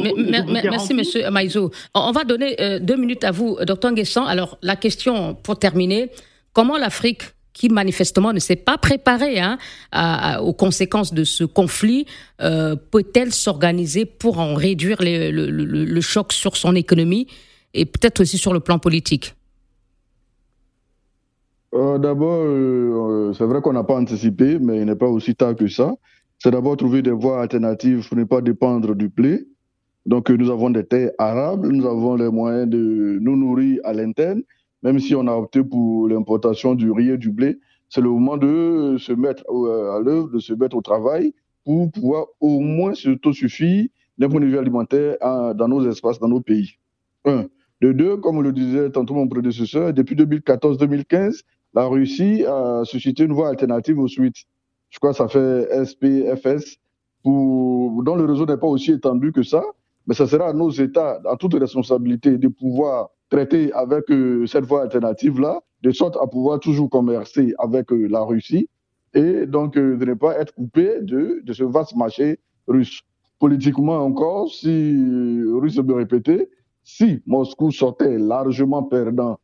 merci 0.52 0.94
Monsieur 0.94 1.30
Maïzo. 1.30 1.72
On 1.94 2.12
va 2.12 2.24
donner 2.24 2.60
euh, 2.60 2.80
deux 2.80 2.96
minutes 2.98 3.24
à 3.24 3.32
vous, 3.32 3.58
Docteur 3.66 3.92
Nguessan. 3.92 4.26
Alors 4.26 4.58
la 4.62 4.76
question 4.76 5.36
pour 5.36 5.58
terminer, 5.58 6.10
comment 6.54 6.78
l'Afrique 6.78 7.22
qui 7.54 7.70
manifestement 7.70 8.32
ne 8.32 8.40
s'est 8.40 8.56
pas 8.56 8.78
préparée 8.78 9.40
hein, 9.40 9.58
aux 10.42 10.54
conséquences 10.54 11.14
de 11.14 11.26
ce 11.26 11.44
conflit, 11.44 12.06
euh, 12.42 12.76
peut-elle 12.76 13.34
s'organiser 13.34 14.06
pour 14.06 14.40
en 14.40 14.54
réduire 14.54 14.98
le 15.02 16.02
choc 16.02 16.32
sur 16.32 16.56
son 16.56 16.74
économie 16.76 17.28
et 17.74 17.86
peut-être 17.86 18.22
aussi 18.22 18.38
sur 18.38 18.54
le 18.54 18.62
plan 18.62 18.80
politique? 18.80 19.34
Euh, 21.74 22.00
d'abord, 22.00 22.44
euh, 22.46 23.32
c'est 23.34 23.46
vrai 23.46 23.62
qu'on 23.62 23.74
n'a 23.74 23.84
pas 23.84 23.96
anticipé, 24.00 24.58
mais 24.60 24.80
il 24.80 24.86
n'est 24.86 24.96
pas 24.96 25.08
aussi 25.08 25.36
tard 25.36 25.56
que 25.56 25.68
ça. 25.68 25.96
C'est 26.40 26.52
d'abord 26.52 26.78
trouver 26.78 27.02
des 27.02 27.12
voies 27.12 27.42
alternatives 27.42 28.08
pour 28.08 28.18
ne 28.18 28.24
pas 28.24 28.42
dépendre 28.42 28.96
du 28.96 29.10
blé. 29.10 29.48
Donc, 30.06 30.30
nous 30.30 30.50
avons 30.50 30.70
des 30.70 30.86
terres 30.86 31.12
arables, 31.20 31.70
nous 31.70 31.86
avons 31.86 32.16
les 32.16 32.30
moyens 32.30 32.68
de 32.70 33.20
nous 33.22 33.36
nourrir 33.36 33.82
à 33.84 33.94
l'interne, 33.94 34.42
même 34.82 35.00
si 35.00 35.14
on 35.14 35.28
a 35.28 35.34
opté 35.34 35.64
pour 35.64 36.08
l'importation 36.08 36.74
du 36.74 36.92
riz 36.92 37.10
et 37.10 37.18
du 37.18 37.30
blé. 37.30 37.60
C'est 37.90 38.02
le 38.02 38.10
moment 38.10 38.38
de 38.38 38.96
se 38.98 39.12
mettre 39.12 39.44
euh, 39.50 39.98
à 39.98 40.00
l'œuvre, 40.00 40.30
de 40.30 40.40
se 40.40 40.54
mettre 40.54 40.76
au 40.76 40.82
travail 40.82 41.34
pour 41.66 41.92
pouvoir 41.92 42.28
au 42.40 42.60
moins 42.62 42.96
s'autosuffire 42.96 43.88
d'un 44.18 44.30
point 44.30 44.40
de 44.40 44.46
vue 44.46 44.58
alimentaire 44.58 45.18
dans 45.56 45.68
nos 45.68 45.88
espaces, 45.88 46.20
dans 46.20 46.28
nos 46.28 46.42
pays. 46.42 46.72
Un. 47.26 47.48
De 47.82 47.94
deux, 47.94 48.18
comme 48.18 48.42
le 48.42 48.52
disait 48.52 48.90
tantôt 48.90 49.14
mon 49.14 49.28
prédécesseur, 49.28 49.94
depuis 49.94 50.16
2014-2015, 50.16 51.44
la 51.74 51.86
Russie 51.86 52.46
a 52.46 52.82
suscité 52.84 53.24
une 53.24 53.34
voie 53.34 53.50
alternative 53.50 54.00
au 54.00 54.08
SWIFT. 54.08 54.46
Je 54.90 54.98
crois 54.98 55.12
que 55.12 55.18
ça 55.18 55.28
fait 55.28 55.86
SPFS, 55.86 56.78
dont 57.24 58.16
le 58.16 58.26
réseau 58.26 58.46
n'est 58.46 58.58
pas 58.58 58.68
aussi 58.68 58.92
étendu 58.92 59.32
que 59.32 59.44
ça, 59.44 59.64
mais 60.08 60.16
ça 60.16 60.26
sera 60.26 60.50
à 60.50 60.54
nos 60.54 60.72
États, 60.72 61.22
à 61.26 61.36
toute 61.38 61.54
responsabilité, 61.54 62.38
de 62.38 62.48
pouvoir 62.48 63.10
traiter 63.30 63.72
avec 63.74 64.10
euh, 64.10 64.48
cette 64.48 64.66
voie 64.66 64.82
alternative-là, 64.84 65.60
de 65.84 65.92
sorte 65.92 66.18
à 66.20 66.26
pouvoir 66.26 66.60
toujours 66.60 66.90
commercer 66.90 67.54
avec 67.60 67.92
euh, 67.92 68.08
la 68.08 68.22
Russie 68.22 68.68
et 69.14 69.46
donc 69.46 69.78
euh, 69.78 69.98
de 69.98 70.06
ne 70.06 70.14
pas 70.16 70.40
être 70.40 70.54
coupé 70.56 71.02
de, 71.02 71.42
de 71.44 71.54
ce 71.54 71.64
vaste 71.64 71.96
marché 71.96 72.40
russe. 72.68 73.02
Politiquement 73.38 73.98
encore, 73.98 74.52
si, 74.52 75.44
russe 75.54 75.78
me 75.78 75.94
répéter, 75.94 76.50
si 76.84 77.22
Moscou 77.28 77.72
sortait 77.72 78.18
largement 78.18 78.84
perdant 78.84 79.38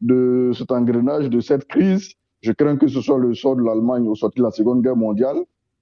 de 0.00 0.52
cet 0.54 0.70
engrenage, 0.72 1.28
de 1.28 1.40
cette 1.40 1.66
crise. 1.66 2.12
Je 2.42 2.52
crains 2.52 2.76
que 2.76 2.88
ce 2.88 3.00
soit 3.00 3.18
le 3.18 3.34
sort 3.34 3.56
de 3.56 3.62
l'Allemagne 3.62 4.08
au 4.08 4.14
sortir 4.14 4.44
de 4.44 4.48
la 4.48 4.52
Seconde 4.52 4.82
Guerre 4.82 4.96
mondiale, 4.96 5.36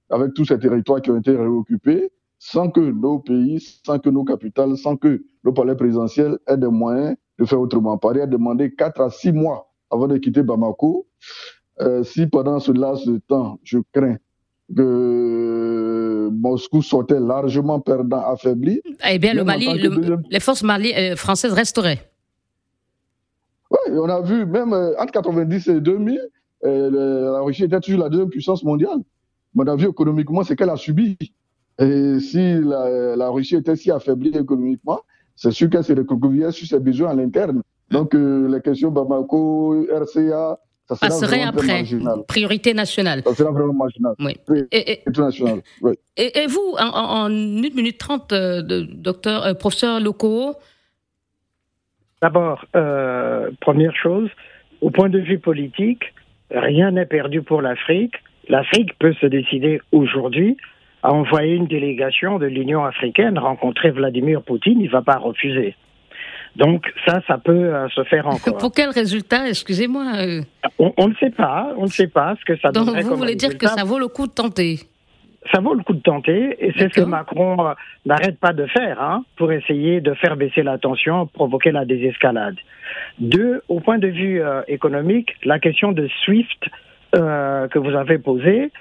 avec 0.09 0.33
tous 0.33 0.45
ces 0.45 0.59
territoires 0.59 1.01
qui 1.01 1.11
ont 1.11 1.17
été 1.17 1.31
réoccupés, 1.31 2.11
sans 2.37 2.69
que 2.69 2.79
nos 2.79 3.19
pays, 3.19 3.59
sans 3.85 3.99
que 3.99 4.09
nos 4.09 4.23
capitales, 4.23 4.77
sans 4.77 4.95
que 4.95 5.23
nos 5.43 5.53
palais 5.53 5.75
présidentiels 5.75 6.37
aient 6.47 6.57
des 6.57 6.67
moyens 6.67 7.15
de 7.37 7.45
faire 7.45 7.59
autrement. 7.59 7.97
Paris 7.97 8.21
a 8.21 8.27
demandé 8.27 8.73
4 8.73 9.01
à 9.01 9.09
6 9.09 9.31
mois 9.31 9.71
avant 9.91 10.07
de 10.07 10.17
quitter 10.17 10.43
Bamako. 10.43 11.07
Euh, 11.81 12.03
si 12.03 12.27
pendant 12.27 12.59
ce 12.59 12.71
laps 12.71 13.05
de 13.07 13.19
temps, 13.19 13.59
je 13.63 13.79
crains 13.93 14.17
que 14.75 16.29
Moscou 16.31 16.81
sortait 16.81 17.19
largement 17.19 17.79
perdant, 17.79 18.21
affaibli. 18.31 18.81
Eh 19.09 19.17
bien, 19.17 19.33
le 19.33 19.43
Mali, 19.43 19.67
les 20.29 20.39
forces 20.39 20.63
mali, 20.63 20.93
euh, 20.95 21.15
françaises 21.15 21.53
resteraient. 21.53 21.99
Oui, 23.71 23.77
on 23.91 24.09
a 24.09 24.21
vu, 24.21 24.45
même 24.45 24.73
euh, 24.73 24.99
entre 24.99 25.11
90 25.11 25.67
et 25.67 25.81
2000, 25.81 26.19
euh, 26.65 27.31
la 27.33 27.41
Russie 27.41 27.65
était 27.65 27.79
toujours 27.79 28.01
la 28.01 28.09
deuxième 28.09 28.29
puissance 28.29 28.63
mondiale. 28.63 28.97
Mais 29.53 29.63
on 29.63 29.67
a 29.67 29.75
vu 29.75 29.87
économiquement 29.87 30.43
ce 30.43 30.53
qu'elle 30.53 30.69
a 30.69 30.75
subi. 30.75 31.17
Et 31.79 32.19
si 32.19 32.55
la, 32.61 33.29
Russie 33.29 33.55
était 33.55 33.75
si 33.75 33.91
affaiblie 33.91 34.35
économiquement, 34.35 34.99
c'est 35.35 35.51
sûr 35.51 35.69
qu'elle 35.69 35.83
se 35.83 35.93
recroquevillait 35.93 36.51
sur 36.51 36.67
ses 36.67 36.79
besoins 36.79 37.11
à 37.11 37.13
l'interne. 37.13 37.61
Donc, 37.89 38.13
euh, 38.13 38.47
les 38.49 38.61
questions 38.61 38.91
Bamako, 38.91 39.85
RCA, 39.89 40.59
ça 40.87 40.95
sera 40.95 41.11
serait 41.11 41.43
après. 41.43 41.67
Marginal. 41.67 42.23
Priorité 42.27 42.73
nationale. 42.73 43.21
Ça 43.23 43.35
sera 43.35 43.51
vraiment 43.51 43.73
marginal. 43.73 44.15
Oui. 44.19 44.35
Et, 44.71 45.03
et, 46.17 46.47
vous, 46.47 46.75
en, 46.79 47.25
1 47.25 47.29
minute 47.29 47.97
30, 47.99 48.33
docteur, 48.33 49.55
professeur 49.57 49.99
Loco, 49.99 50.55
D'abord, 52.21 52.65
euh, 52.75 53.49
première 53.61 53.95
chose, 53.95 54.29
au 54.81 54.89
point 54.89 55.09
de 55.09 55.19
vue 55.19 55.39
politique, 55.39 56.13
rien 56.51 56.91
n'est 56.91 57.05
perdu 57.05 57.41
pour 57.41 57.61
l'Afrique. 57.61 58.15
L'Afrique 58.47 58.97
peut 58.99 59.13
se 59.13 59.25
décider 59.25 59.81
aujourd'hui 59.91 60.57
a 61.03 61.13
envoyé 61.13 61.55
une 61.55 61.67
délégation 61.67 62.39
de 62.39 62.45
l'Union 62.45 62.83
africaine 62.83 63.37
rencontrer 63.37 63.91
Vladimir 63.91 64.41
Poutine, 64.41 64.81
il 64.81 64.87
ne 64.87 64.91
va 64.91 65.01
pas 65.01 65.17
refuser. 65.17 65.75
Donc 66.55 66.91
ça, 67.05 67.21
ça 67.27 67.37
peut 67.37 67.51
euh, 67.51 67.87
se 67.89 68.03
faire 68.03 68.27
encore. 68.27 68.57
Pour 68.57 68.71
quel 68.73 68.89
résultat 68.89 69.47
Excusez-moi. 69.47 70.05
Euh. 70.17 70.41
On, 70.77 71.07
ne 71.07 71.13
sait 71.15 71.29
pas, 71.29 71.73
on 71.77 71.83
ne 71.83 71.89
sait 71.89 72.07
pas 72.07 72.35
ce 72.39 72.45
que 72.45 72.59
ça 72.59 72.71
Donc 72.71 72.89
vous 72.89 73.15
voulez 73.15 73.35
dire 73.35 73.57
que 73.57 73.67
ça 73.67 73.83
vaut 73.83 73.99
le 73.99 74.07
coup 74.07 74.27
de 74.27 74.33
tenter 74.33 74.79
ça 75.53 75.61
vaut 75.61 75.73
le 75.73 75.83
coup 75.83 75.93
de 75.93 76.01
tenter, 76.01 76.55
et 76.59 76.73
c'est 76.77 76.93
ce 76.93 77.01
que 77.01 77.05
Macron 77.05 77.67
euh, 77.67 77.73
n'arrête 78.05 78.39
pas 78.39 78.53
de 78.53 78.65
faire, 78.65 79.01
hein, 79.01 79.23
pour 79.37 79.51
essayer 79.51 80.01
de 80.01 80.13
faire 80.13 80.35
baisser 80.35 80.63
la 80.63 80.77
tension, 80.77 81.27
provoquer 81.27 81.71
la 81.71 81.85
désescalade. 81.85 82.55
Deux, 83.19 83.61
au 83.69 83.79
point 83.79 83.99
de 83.99 84.07
vue 84.07 84.41
économique, 84.67 85.35
la 85.43 85.59
question 85.59 85.91
de 85.91 86.07
SWIFT 86.23 86.69
que 87.13 87.77
vous 87.77 87.95
avez 87.95 88.17
posée, 88.17 88.71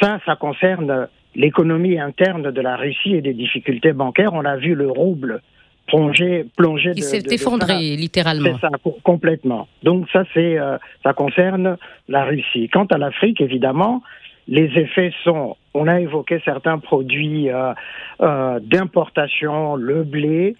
ça, 0.00 0.20
ça 0.24 0.36
concerne 0.36 1.08
l'économie 1.34 1.98
interne 1.98 2.50
de 2.50 2.60
la 2.60 2.76
Russie 2.76 3.14
et 3.14 3.22
des 3.22 3.34
difficultés 3.34 3.92
bancaires. 3.92 4.32
On 4.32 4.44
a 4.44 4.56
vu 4.56 4.74
le 4.74 4.90
rouble 4.90 5.42
plonger, 5.86 6.46
plonger 6.56 6.92
qui 6.92 7.02
s'est 7.02 7.22
effondré 7.30 7.96
littéralement. 7.96 8.58
C'est 8.60 8.68
ça, 8.68 8.70
complètement. 9.02 9.68
Donc 9.82 10.06
ça, 10.12 10.24
c'est, 10.34 10.58
euh, 10.58 10.78
ça 11.02 11.12
concerne 11.12 11.76
la 12.08 12.24
Russie. 12.24 12.68
Quant 12.68 12.86
à 12.86 12.98
l'Afrique, 12.98 13.40
évidemment, 13.40 14.02
les 14.50 14.66
effets 14.78 15.12
sont, 15.24 15.56
on 15.72 15.86
a 15.86 16.00
évoqué 16.00 16.40
certains 16.44 16.78
produits 16.78 17.48
euh, 17.48 17.72
euh, 18.20 18.60
d'importation, 18.62 19.76
le 19.76 20.02
blé. 20.04 20.56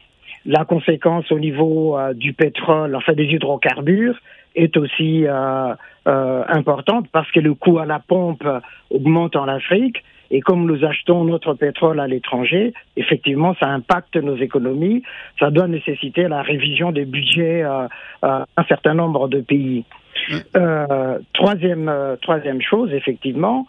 La 0.47 0.65
conséquence 0.65 1.31
au 1.31 1.39
niveau 1.39 1.99
du 2.15 2.33
pétrole, 2.33 2.97
enfin 2.97 3.13
des 3.13 3.27
hydrocarbures, 3.27 4.19
est 4.55 4.75
aussi 4.79 5.27
importante 6.07 7.09
parce 7.13 7.31
que 7.31 7.41
le 7.41 7.53
coût 7.53 7.79
à 7.79 7.85
la 7.85 7.99
pompe 7.99 8.49
augmente 8.89 9.37
en 9.37 9.47
Afrique 9.49 10.03
et 10.31 10.41
comme 10.41 10.65
nous 10.65 10.85
achetons 10.85 11.25
notre 11.25 11.55
pétrole 11.55 11.99
à 11.99 12.07
l'étranger, 12.07 12.73
effectivement, 12.97 13.55
ça 13.59 13.67
impacte 13.67 14.17
nos 14.17 14.37
économies. 14.37 15.03
Ça 15.39 15.51
doit 15.51 15.67
nécessiter 15.67 16.29
la 16.29 16.43
révision 16.43 16.93
des 16.93 17.05
budgets 17.05 17.63
euh, 17.65 17.89
à 18.23 18.47
un 18.57 18.65
certain 18.65 18.95
nombre 18.95 19.29
de 19.29 19.41
pays. 19.41 19.85
Euh, 20.57 21.19
troisième, 21.33 21.89
euh, 21.89 22.17
troisième 22.17 22.61
chose, 22.63 22.93
effectivement, 22.93 23.67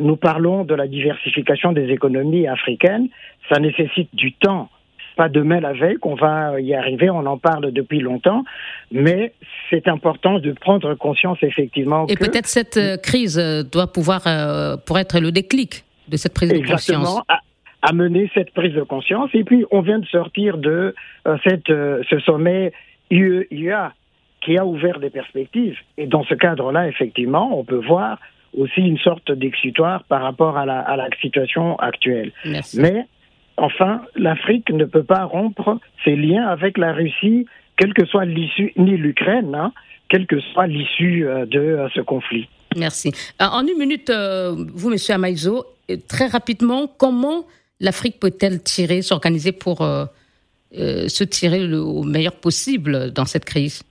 nous 0.00 0.16
parlons 0.16 0.64
de 0.64 0.74
la 0.74 0.86
diversification 0.86 1.72
des 1.72 1.90
économies 1.90 2.46
africaines. 2.46 3.08
Ça 3.50 3.60
nécessite 3.60 4.08
du 4.14 4.32
temps 4.32 4.70
pas 5.16 5.28
demain 5.28 5.60
la 5.60 5.72
veille 5.72 5.96
qu'on 5.96 6.14
va 6.14 6.60
y 6.60 6.74
arriver, 6.74 7.10
on 7.10 7.26
en 7.26 7.38
parle 7.38 7.72
depuis 7.72 8.00
longtemps, 8.00 8.44
mais 8.90 9.32
c'est 9.70 9.88
important 9.88 10.38
de 10.38 10.52
prendre 10.52 10.94
conscience 10.94 11.38
effectivement. 11.42 12.06
Et 12.08 12.16
peut-être 12.16 12.46
cette 12.46 12.76
euh, 12.76 12.96
crise 12.96 13.38
euh, 13.38 13.62
doit 13.62 13.92
pouvoir 13.92 14.22
euh, 14.26 14.76
pour 14.76 14.98
être 14.98 15.20
le 15.20 15.32
déclic 15.32 15.84
de 16.08 16.16
cette 16.16 16.34
prise 16.34 16.50
de 16.50 16.66
conscience. 16.66 17.20
amener 17.82 18.30
cette 18.34 18.52
prise 18.52 18.74
de 18.74 18.82
conscience. 18.82 19.30
Et 19.34 19.44
puis 19.44 19.64
on 19.70 19.80
vient 19.80 19.98
de 19.98 20.06
sortir 20.06 20.58
de 20.58 20.94
cette, 21.44 21.68
ce 21.68 22.18
sommet 22.24 22.72
UE-IA 23.10 23.92
qui 24.44 24.56
a 24.58 24.66
ouvert 24.66 25.00
des 25.00 25.10
perspectives. 25.10 25.76
Et 25.96 26.06
dans 26.06 26.24
ce 26.24 26.34
cadre-là, 26.34 26.88
effectivement, 26.88 27.58
on 27.58 27.64
peut 27.64 27.82
voir 27.84 28.18
aussi 28.56 28.80
une 28.80 28.98
sorte 28.98 29.32
d'exutoire 29.32 30.04
par 30.04 30.22
rapport 30.22 30.56
à 30.56 30.66
la, 30.66 30.80
à 30.80 30.96
la 30.96 31.08
situation 31.20 31.76
actuelle. 31.76 32.32
Merci. 32.44 32.80
Mais 32.80 33.06
Enfin, 33.56 34.02
l'Afrique 34.16 34.70
ne 34.70 34.84
peut 34.84 35.04
pas 35.04 35.24
rompre 35.24 35.78
ses 36.04 36.16
liens 36.16 36.46
avec 36.46 36.76
la 36.76 36.92
Russie, 36.92 37.46
quelle 37.76 37.94
que 37.94 38.04
soit 38.06 38.24
l'issue, 38.24 38.72
ni 38.76 38.96
l'Ukraine, 38.96 39.54
hein, 39.54 39.72
quelle 40.08 40.26
que 40.26 40.40
soit 40.40 40.66
l'issue 40.66 41.26
euh, 41.26 41.46
de 41.46 41.60
euh, 41.60 41.88
ce 41.94 42.00
conflit. 42.00 42.48
Merci. 42.76 43.12
Euh, 43.40 43.44
en 43.44 43.64
une 43.66 43.78
minute, 43.78 44.10
vous, 44.10 44.90
Monsieur 44.90 45.14
Amaïzo, 45.14 45.64
très 46.08 46.26
rapidement, 46.26 46.88
comment 46.88 47.46
l'Afrique 47.78 48.18
peut-elle 48.18 48.62
tirer, 48.62 49.02
s'organiser 49.02 49.52
pour 49.52 49.86
se 50.72 51.24
tirer 51.24 51.60
le, 51.60 51.78
au 51.78 52.02
meilleur 52.02 52.32
possible 52.32 53.12
dans 53.12 53.26
cette 53.26 53.44
crise? 53.44 53.82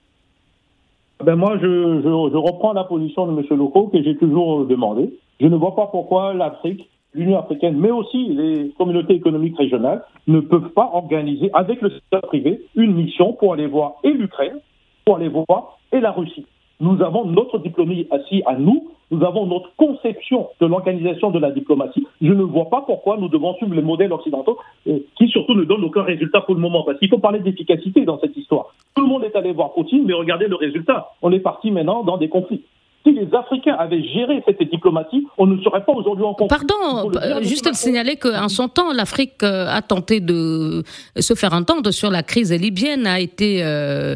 Ben 1.24 1.36
moi, 1.36 1.58
je, 1.62 2.02
je, 2.02 2.38
reprends 2.38 2.74
la 2.74 2.84
position 2.84 3.28
de 3.28 3.40
M. 3.40 3.46
Loco 3.58 3.88
que 3.88 4.02
j'ai 4.02 4.18
toujours 4.18 4.66
demandé. 4.66 5.14
Je 5.40 5.48
ne 5.48 5.56
vois 5.56 5.76
pas 5.76 5.88
pourquoi 5.88 6.34
l'Afrique 6.34 6.90
l'Union 7.14 7.40
africaine, 7.40 7.78
mais 7.78 7.92
aussi 7.92 8.30
les 8.30 8.72
communautés 8.78 9.14
économiques 9.14 9.58
régionales, 9.58 10.04
ne 10.28 10.40
peuvent 10.40 10.70
pas 10.70 10.90
organiser 10.94 11.50
avec 11.54 11.82
le 11.82 11.90
secteur 11.92 12.22
privé 12.22 12.62
une 12.76 12.96
mission 12.96 13.34
pour 13.34 13.54
aller 13.54 13.68
voir 13.68 13.96
et 14.04 14.12
l'Ukraine, 14.12 14.60
pour 15.06 15.18
aller 15.18 15.30
voir 15.30 15.78
et 15.92 16.00
la 16.00 16.12
Russie. 16.12 16.46
Nous 16.84 17.02
avons 17.02 17.24
notre 17.24 17.60
diplomatie 17.60 18.08
assis 18.12 18.44
à 18.46 18.56
nous, 18.56 18.90
nous 19.10 19.24
avons 19.24 19.46
notre 19.46 19.74
conception 19.78 20.50
de 20.60 20.66
l'organisation 20.66 21.32
de 21.32 21.40
la 21.40 21.52
diplomatie. 21.52 22.06
Je 22.22 22.34
ne 22.34 22.44
vois 22.44 22.70
pas 22.70 22.84
pourquoi 22.86 23.16
nous 23.16 23.30
devons 23.30 23.56
suivre 23.56 23.74
les 23.74 23.82
modèles 23.82 24.12
occidentaux 24.12 24.58
euh, 24.88 25.00
qui 25.18 25.30
surtout 25.30 25.54
ne 25.54 25.64
donnent 25.64 25.86
aucun 25.86 26.04
résultat 26.04 26.42
pour 26.42 26.56
le 26.56 26.60
moment. 26.62 26.84
Parce 26.84 27.00
qu'il 27.00 27.08
faut 27.08 27.20
parler 27.20 27.40
d'efficacité 27.40 28.04
dans 28.04 28.20
cette 28.20 28.36
histoire. 28.36 28.74
Tout 28.96 29.04
le 29.04 29.08
monde 29.08 29.24
est 29.24 29.34
allé 29.34 29.54
voir 29.54 29.72
Poutine, 29.72 30.04
mais 30.06 30.14
regardez 30.14 30.48
le 30.48 30.58
résultat. 30.58 31.12
On 31.22 31.32
est 31.32 31.40
parti 31.40 31.72
maintenant 31.72 32.04
dans 32.04 32.18
des 32.18 32.28
conflits. 32.28 32.64
Si 33.06 33.14
les 33.14 33.28
Africains 33.34 33.76
avaient 33.80 34.04
géré 34.04 34.44
cette 34.46 34.62
diplomatie, 34.70 35.26
on 35.38 35.46
ne 35.46 35.62
serait 35.62 35.86
pas 35.86 35.94
aujourd'hui 35.94 36.26
en 36.26 36.34
conflit. 36.34 36.58
Pardon, 36.58 37.12
euh, 37.16 37.42
juste 37.44 37.74
signaler 37.74 38.18
qu'en 38.18 38.50
son 38.50 38.68
temps, 38.68 38.92
l'Afrique 38.94 39.44
euh, 39.44 39.68
a 39.68 39.82
tenté 39.82 40.20
de 40.20 40.84
se 41.18 41.34
faire 41.34 41.54
entendre 41.54 41.92
sur 41.92 42.10
la 42.12 42.24
crise 42.24 42.54
libyenne, 42.54 43.08
a 43.08 43.22
été 43.22 43.62
euh, 43.62 44.16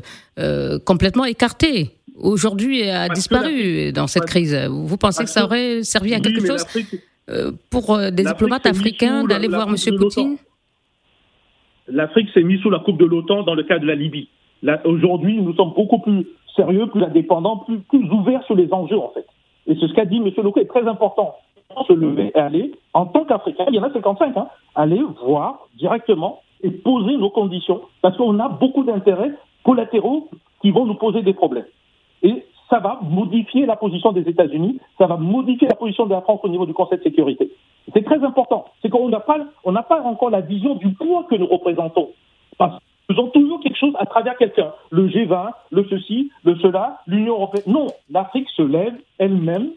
complètement 0.86 1.26
écartée. 1.26 1.97
Aujourd'hui, 2.20 2.90
a 2.90 3.10
disparu 3.10 3.92
dans 3.94 4.08
cette 4.08 4.26
crise. 4.26 4.56
Vous 4.70 4.98
pensez 4.98 5.24
que 5.24 5.30
ça 5.30 5.46
aurait 5.46 5.84
servi 5.84 6.14
à 6.14 6.20
quelque 6.20 6.46
chose 6.46 6.66
pour 7.70 7.98
des 7.98 8.24
diplomates 8.24 8.66
africains 8.66 9.24
d'aller 9.24 9.48
voir 9.48 9.68
M. 9.68 9.76
Poutine? 9.98 10.38
L'Afrique 11.88 12.30
s'est 12.34 12.44
mise 12.44 12.60
sous 12.62 12.70
la 12.70 12.80
coupe 12.80 12.98
de 12.98 13.06
l'OTAN 13.06 13.44
dans 13.44 13.56
le 13.56 13.64
cas 13.64 13.80
de 13.80 13.86
la 13.86 13.96
Libye. 13.96 14.30
Aujourd'hui, 14.84 15.42
nous 15.42 15.54
sommes 15.54 15.74
beaucoup 15.76 16.00
plus 16.00 16.26
sérieux, 16.56 16.88
plus 16.88 17.04
indépendant, 17.04 17.58
plus, 17.58 17.80
plus 17.80 18.10
ouvert 18.10 18.44
sur 18.46 18.56
les 18.56 18.74
enjeux, 18.74 18.98
en 18.98 19.12
fait. 19.14 19.26
Et 19.68 19.76
c'est 19.80 19.88
ce 19.88 19.94
qu'a 19.94 20.06
dit 20.06 20.18
M. 20.18 20.26
Leco 20.26 20.60
est 20.60 20.66
très 20.66 20.88
important. 20.88 21.36
Se 21.88 21.94
lever 21.94 22.32
et 22.34 22.40
aller, 22.40 22.72
en 22.94 23.06
tant 23.06 23.26
qu'Africain, 23.26 23.66
il 23.68 23.76
y 23.76 23.80
en 23.80 23.84
a 23.84 23.94
55, 23.94 24.36
hein, 24.36 24.48
aller 24.74 25.02
voir 25.24 25.68
directement 25.78 26.42
et 26.64 26.72
poser 26.72 27.18
nos 27.18 27.30
conditions, 27.30 27.82
parce 28.02 28.18
qu'on 28.18 28.40
a 28.40 28.50
beaucoup 28.50 28.84
d'intérêts 28.84 29.32
collatéraux 29.64 30.30
qui 30.62 30.72
vont 30.72 30.86
nous 30.86 30.96
poser 30.96 31.22
des 31.22 31.34
problèmes. 31.34 31.68
Et 32.24 32.46
ça 32.70 32.80
va 32.80 33.00
modifier 33.02 33.66
la 33.66 33.76
position 33.76 34.12
des 34.12 34.28
États-Unis, 34.28 34.80
ça 34.98 35.08
va 35.08 35.18
modifier 35.18 35.68
la 35.68 35.76
position 35.76 36.06
de 36.06 36.12
la 36.12 36.22
France 36.22 36.42
au 36.44 36.50
niveau 36.50 36.66
du 36.66 36.74
Conseil 36.74 36.98
de 36.98 37.04
sécurité. 37.04 37.50
C'est 37.94 38.04
très 38.04 38.24
important. 38.24 38.66
C'est 38.82 38.90
qu'on 38.90 39.08
n'a 39.10 39.22
pas, 39.22 39.40
on 39.64 39.72
n'a 39.72 39.84
pas 39.84 40.02
encore 40.02 40.30
la 40.30 40.42
vision 40.42 40.76
du 40.76 40.90
poids 40.90 41.26
que 41.30 41.36
nous 41.36 41.48
représentons. 41.48 42.10
Parce 42.58 42.80
faisons 43.10 43.28
toujours 43.28 43.60
quelque 43.62 43.78
chose 43.78 43.94
à 44.00 44.06
travers 44.06 44.38
quelqu'un. 44.38 44.72
Le 44.92 45.08
G20, 45.08 45.52
le 45.72 45.86
ceci, 45.90 46.32
le 46.44 46.56
cela, 46.58 47.02
l'Union 47.08 47.34
européenne. 47.36 47.64
Non, 47.68 47.88
l'Afrique 48.10 48.50
se 48.56 48.62
lève 48.62 48.96
elle-même, 49.18 49.70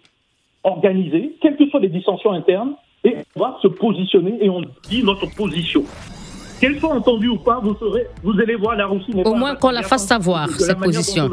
organisée, 0.64 1.36
quelles 1.40 1.56
que 1.56 1.68
soient 1.68 1.80
les 1.80 1.88
dissensions 1.88 2.32
internes, 2.32 2.74
et 3.04 3.16
on 3.36 3.40
va 3.40 3.58
se 3.62 3.68
positionner 3.68 4.44
et 4.44 4.50
on 4.50 4.62
dit 4.88 5.02
notre 5.02 5.26
position. 5.34 5.82
Qu'elle 6.60 6.78
soit 6.78 6.92
entendue 6.92 7.28
ou 7.28 7.38
pas, 7.38 7.58
vous, 7.60 7.74
serez, 7.76 8.06
vous 8.22 8.38
allez 8.38 8.56
voir 8.56 8.76
la 8.76 8.86
Russie. 8.86 9.12
Au 9.24 9.34
moins 9.34 9.54
qu'on 9.54 9.70
la 9.70 9.82
fasse 9.82 10.06
savoir, 10.06 10.48
cette 10.50 10.78
position. 10.78 11.30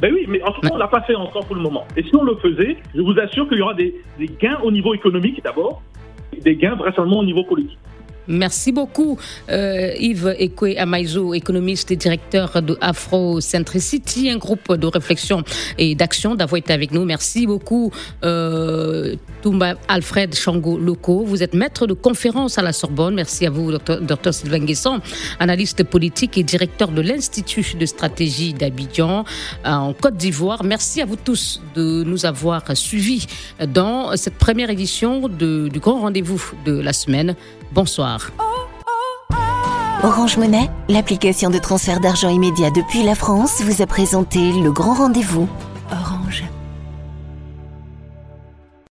Ben 0.00 0.12
oui, 0.12 0.26
mais 0.28 0.42
en 0.42 0.52
tout 0.52 0.60
cas, 0.60 0.68
on 0.72 0.74
ne 0.74 0.80
l'a 0.80 0.88
pas 0.88 1.02
fait 1.02 1.14
encore 1.14 1.46
pour 1.46 1.56
le 1.56 1.62
moment. 1.62 1.84
Et 1.96 2.02
si 2.02 2.14
on 2.14 2.22
le 2.22 2.36
faisait, 2.36 2.76
je 2.94 3.00
vous 3.00 3.18
assure 3.18 3.48
qu'il 3.48 3.58
y 3.58 3.62
aura 3.62 3.74
des, 3.74 3.94
des 4.18 4.26
gains 4.26 4.58
au 4.62 4.70
niveau 4.70 4.94
économique 4.94 5.42
d'abord, 5.42 5.82
des 6.42 6.56
gains 6.56 6.74
vraisemblablement 6.74 7.20
au 7.20 7.24
niveau 7.24 7.44
politique. 7.44 7.78
Merci 8.28 8.72
beaucoup, 8.72 9.18
euh, 9.50 9.92
Yves 9.98 10.34
Ekwe 10.38 10.76
Amaizo, 10.78 11.34
économiste 11.34 11.90
et 11.90 11.96
directeur 11.96 12.60
de 12.62 12.76
Afrocentricity, 12.80 14.30
un 14.30 14.36
groupe 14.36 14.74
de 14.74 14.86
réflexion 14.86 15.44
et 15.78 15.94
d'action, 15.94 16.34
d'avoir 16.34 16.58
été 16.58 16.72
avec 16.72 16.90
nous. 16.92 17.04
Merci 17.04 17.46
beaucoup, 17.46 17.92
euh, 18.24 19.14
Toumba 19.42 19.74
Alfred 19.88 20.34
Chango 20.34 20.78
Loco. 20.78 21.24
Vous 21.24 21.42
êtes 21.42 21.54
maître 21.54 21.86
de 21.86 21.92
conférence 21.92 22.58
à 22.58 22.62
la 22.62 22.72
Sorbonne. 22.72 23.14
Merci 23.14 23.46
à 23.46 23.50
vous, 23.50 23.70
docteur, 23.70 24.34
Sylvain 24.34 24.64
Guesson, 24.64 25.00
analyste 25.38 25.84
politique 25.84 26.36
et 26.36 26.42
directeur 26.42 26.88
de 26.88 27.02
l'Institut 27.02 27.76
de 27.78 27.86
stratégie 27.86 28.54
d'Abidjan 28.54 29.24
en 29.64 29.92
Côte 29.92 30.16
d'Ivoire. 30.16 30.64
Merci 30.64 31.00
à 31.00 31.04
vous 31.04 31.16
tous 31.16 31.62
de 31.74 32.02
nous 32.02 32.26
avoir 32.26 32.76
suivis 32.76 33.26
dans 33.68 34.16
cette 34.16 34.34
première 34.34 34.70
édition 34.70 35.28
du 35.28 35.78
grand 35.78 36.00
rendez-vous 36.00 36.42
de 36.64 36.72
la 36.72 36.92
semaine. 36.92 37.36
Bonsoir. 37.72 38.30
Orange 40.02 40.36
Monnaie, 40.36 40.70
l'application 40.88 41.50
de 41.50 41.58
transfert 41.58 42.00
d'argent 42.00 42.28
immédiat 42.28 42.70
depuis 42.70 43.02
la 43.02 43.14
France, 43.14 43.60
vous 43.62 43.82
a 43.82 43.86
présenté 43.86 44.52
le 44.52 44.70
grand 44.70 44.94
rendez-vous. 44.94 45.48